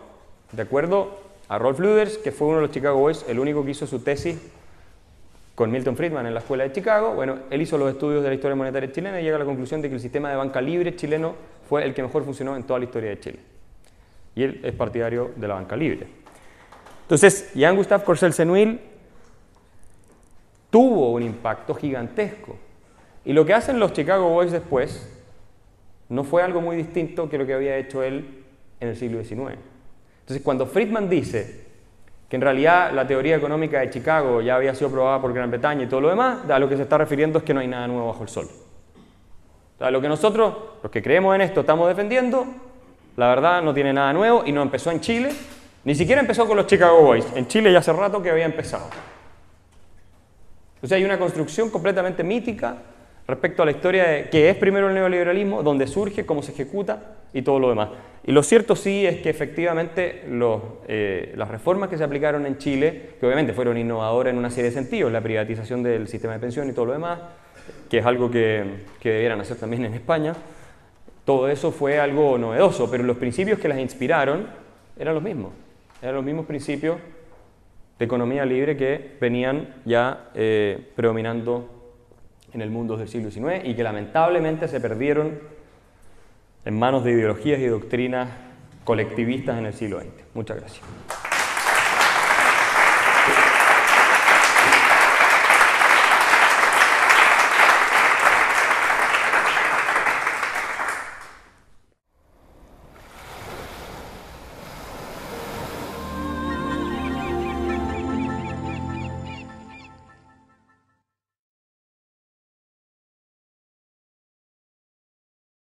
de 0.51 0.61
acuerdo 0.61 1.19
a 1.47 1.57
Rolf 1.57 1.79
Luders, 1.79 2.17
que 2.17 2.31
fue 2.31 2.47
uno 2.47 2.57
de 2.57 2.63
los 2.63 2.71
Chicago 2.71 2.99
Boys, 2.99 3.25
el 3.27 3.39
único 3.39 3.63
que 3.65 3.71
hizo 3.71 3.87
su 3.87 3.99
tesis 3.99 4.37
con 5.55 5.69
Milton 5.69 5.95
Friedman 5.95 6.25
en 6.25 6.33
la 6.33 6.39
Escuela 6.39 6.63
de 6.63 6.71
Chicago. 6.71 7.13
Bueno, 7.13 7.39
él 7.49 7.61
hizo 7.61 7.77
los 7.77 7.91
estudios 7.91 8.23
de 8.23 8.29
la 8.29 8.35
historia 8.35 8.55
monetaria 8.55 8.91
chilena 8.91 9.21
y 9.21 9.23
llega 9.23 9.35
a 9.35 9.39
la 9.39 9.45
conclusión 9.45 9.81
de 9.81 9.89
que 9.89 9.95
el 9.95 10.01
sistema 10.01 10.29
de 10.29 10.35
banca 10.35 10.61
libre 10.61 10.95
chileno 10.95 11.35
fue 11.69 11.85
el 11.85 11.93
que 11.93 12.01
mejor 12.01 12.23
funcionó 12.23 12.55
en 12.55 12.63
toda 12.63 12.79
la 12.79 12.85
historia 12.85 13.09
de 13.11 13.19
Chile. 13.19 13.39
Y 14.35 14.43
él 14.43 14.61
es 14.63 14.73
partidario 14.73 15.31
de 15.35 15.47
la 15.47 15.55
banca 15.55 15.75
libre. 15.75 16.07
Entonces, 17.03 17.51
Jean 17.53 17.75
Gustave 17.75 18.03
Corsel 18.03 18.33
Senuil 18.33 18.79
tuvo 20.71 21.11
un 21.11 21.21
impacto 21.21 21.75
gigantesco. 21.75 22.57
Y 23.25 23.33
lo 23.33 23.45
que 23.45 23.53
hacen 23.53 23.79
los 23.79 23.93
Chicago 23.93 24.29
Boys 24.29 24.51
después 24.51 25.07
no 26.09 26.23
fue 26.23 26.41
algo 26.41 26.61
muy 26.61 26.75
distinto 26.75 27.29
que 27.29 27.37
lo 27.37 27.45
que 27.45 27.53
había 27.53 27.77
hecho 27.77 28.01
él 28.01 28.43
en 28.79 28.87
el 28.87 28.95
siglo 28.95 29.23
XIX. 29.23 29.59
Entonces, 30.21 30.43
cuando 30.43 30.65
Friedman 30.65 31.09
dice 31.09 31.62
que 32.33 32.37
en 32.37 32.41
realidad 32.41 32.91
la 32.93 33.05
teoría 33.05 33.35
económica 33.35 33.79
de 33.79 33.91
Chicago 33.91 34.41
ya 34.41 34.55
había 34.55 34.73
sido 34.73 34.89
probada 34.89 35.21
por 35.21 35.31
Gran 35.35 35.51
Bretaña 35.51 35.83
y 35.83 35.85
todo 35.85 36.01
lo 36.01 36.09
demás, 36.09 36.39
a 36.49 36.57
lo 36.57 36.67
que 36.67 36.75
se 36.75 36.81
está 36.81 36.97
refiriendo 36.97 37.37
es 37.37 37.45
que 37.45 37.53
no 37.53 37.59
hay 37.59 37.67
nada 37.67 37.85
nuevo 37.85 38.07
bajo 38.07 38.23
el 38.23 38.29
sol. 38.29 38.47
O 39.75 39.77
sea, 39.77 39.91
lo 39.91 40.01
que 40.01 40.07
nosotros, 40.07 40.55
los 40.81 40.91
que 40.91 41.03
creemos 41.03 41.35
en 41.35 41.41
esto, 41.41 41.59
estamos 41.59 41.87
defendiendo, 41.87 42.47
la 43.17 43.27
verdad 43.27 43.61
no 43.61 43.71
tiene 43.71 43.93
nada 43.93 44.11
nuevo 44.13 44.41
y 44.47 44.51
no 44.51 44.63
empezó 44.63 44.89
en 44.89 44.99
Chile, 44.99 45.31
ni 45.83 45.93
siquiera 45.93 46.21
empezó 46.21 46.47
con 46.47 46.57
los 46.57 46.65
Chicago 46.65 47.03
Boys. 47.03 47.23
En 47.35 47.47
Chile 47.47 47.71
ya 47.71 47.77
hace 47.77 47.93
rato 47.93 48.19
que 48.23 48.31
había 48.31 48.45
empezado. 48.45 48.85
O 50.81 50.87
sea, 50.87 50.97
hay 50.97 51.03
una 51.03 51.19
construcción 51.19 51.69
completamente 51.69 52.23
mítica 52.23 52.77
respecto 53.27 53.63
a 53.63 53.65
la 53.65 53.71
historia 53.71 54.05
de 54.05 54.29
qué 54.29 54.49
es 54.49 54.57
primero 54.57 54.89
el 54.89 54.95
neoliberalismo, 54.95 55.63
dónde 55.63 55.87
surge, 55.87 56.25
cómo 56.25 56.43
se 56.43 56.51
ejecuta 56.51 57.15
y 57.33 57.41
todo 57.41 57.59
lo 57.59 57.69
demás. 57.69 57.89
Y 58.25 58.31
lo 58.31 58.43
cierto 58.43 58.75
sí 58.75 59.05
es 59.05 59.21
que 59.21 59.29
efectivamente 59.29 60.23
eh, 60.87 61.33
las 61.35 61.49
reformas 61.49 61.89
que 61.89 61.97
se 61.97 62.03
aplicaron 62.03 62.45
en 62.45 62.57
Chile, 62.57 63.11
que 63.19 63.25
obviamente 63.25 63.53
fueron 63.53 63.77
innovadoras 63.77 64.31
en 64.31 64.39
una 64.39 64.49
serie 64.49 64.69
de 64.69 64.75
sentidos, 64.75 65.11
la 65.11 65.21
privatización 65.21 65.83
del 65.83 66.07
sistema 66.07 66.33
de 66.33 66.39
pensión 66.39 66.69
y 66.69 66.73
todo 66.73 66.85
lo 66.85 66.93
demás, 66.93 67.19
que 67.89 67.97
es 67.97 68.05
algo 68.05 68.31
que, 68.31 68.63
que 68.99 69.09
debieran 69.09 69.41
hacer 69.41 69.57
también 69.57 69.85
en 69.85 69.93
España, 69.93 70.33
todo 71.25 71.49
eso 71.49 71.71
fue 71.71 71.99
algo 71.99 72.37
novedoso, 72.37 72.89
pero 72.91 73.03
los 73.03 73.17
principios 73.17 73.59
que 73.59 73.67
las 73.67 73.79
inspiraron 73.79 74.47
eran 74.97 75.13
los 75.13 75.23
mismos, 75.23 75.51
eran 76.01 76.15
los 76.15 76.23
mismos 76.23 76.45
principios 76.45 76.97
de 77.97 78.05
economía 78.05 78.45
libre 78.45 78.75
que 78.75 79.15
venían 79.19 79.75
ya 79.85 80.29
eh, 80.35 80.91
predominando 80.95 81.69
en 82.53 82.61
el 82.61 82.69
mundo 82.69 82.97
del 82.97 83.07
siglo 83.07 83.31
XIX 83.31 83.65
y 83.65 83.75
que 83.75 83.83
lamentablemente 83.83 84.67
se 84.67 84.79
perdieron 84.79 85.39
en 86.65 86.79
manos 86.79 87.03
de 87.03 87.11
ideologías 87.11 87.59
y 87.59 87.65
doctrinas 87.65 88.29
colectivistas 88.83 89.57
en 89.57 89.65
el 89.65 89.73
siglo 89.73 89.99
XX. 89.99 90.09
Muchas 90.33 90.57
gracias. 90.57 91.32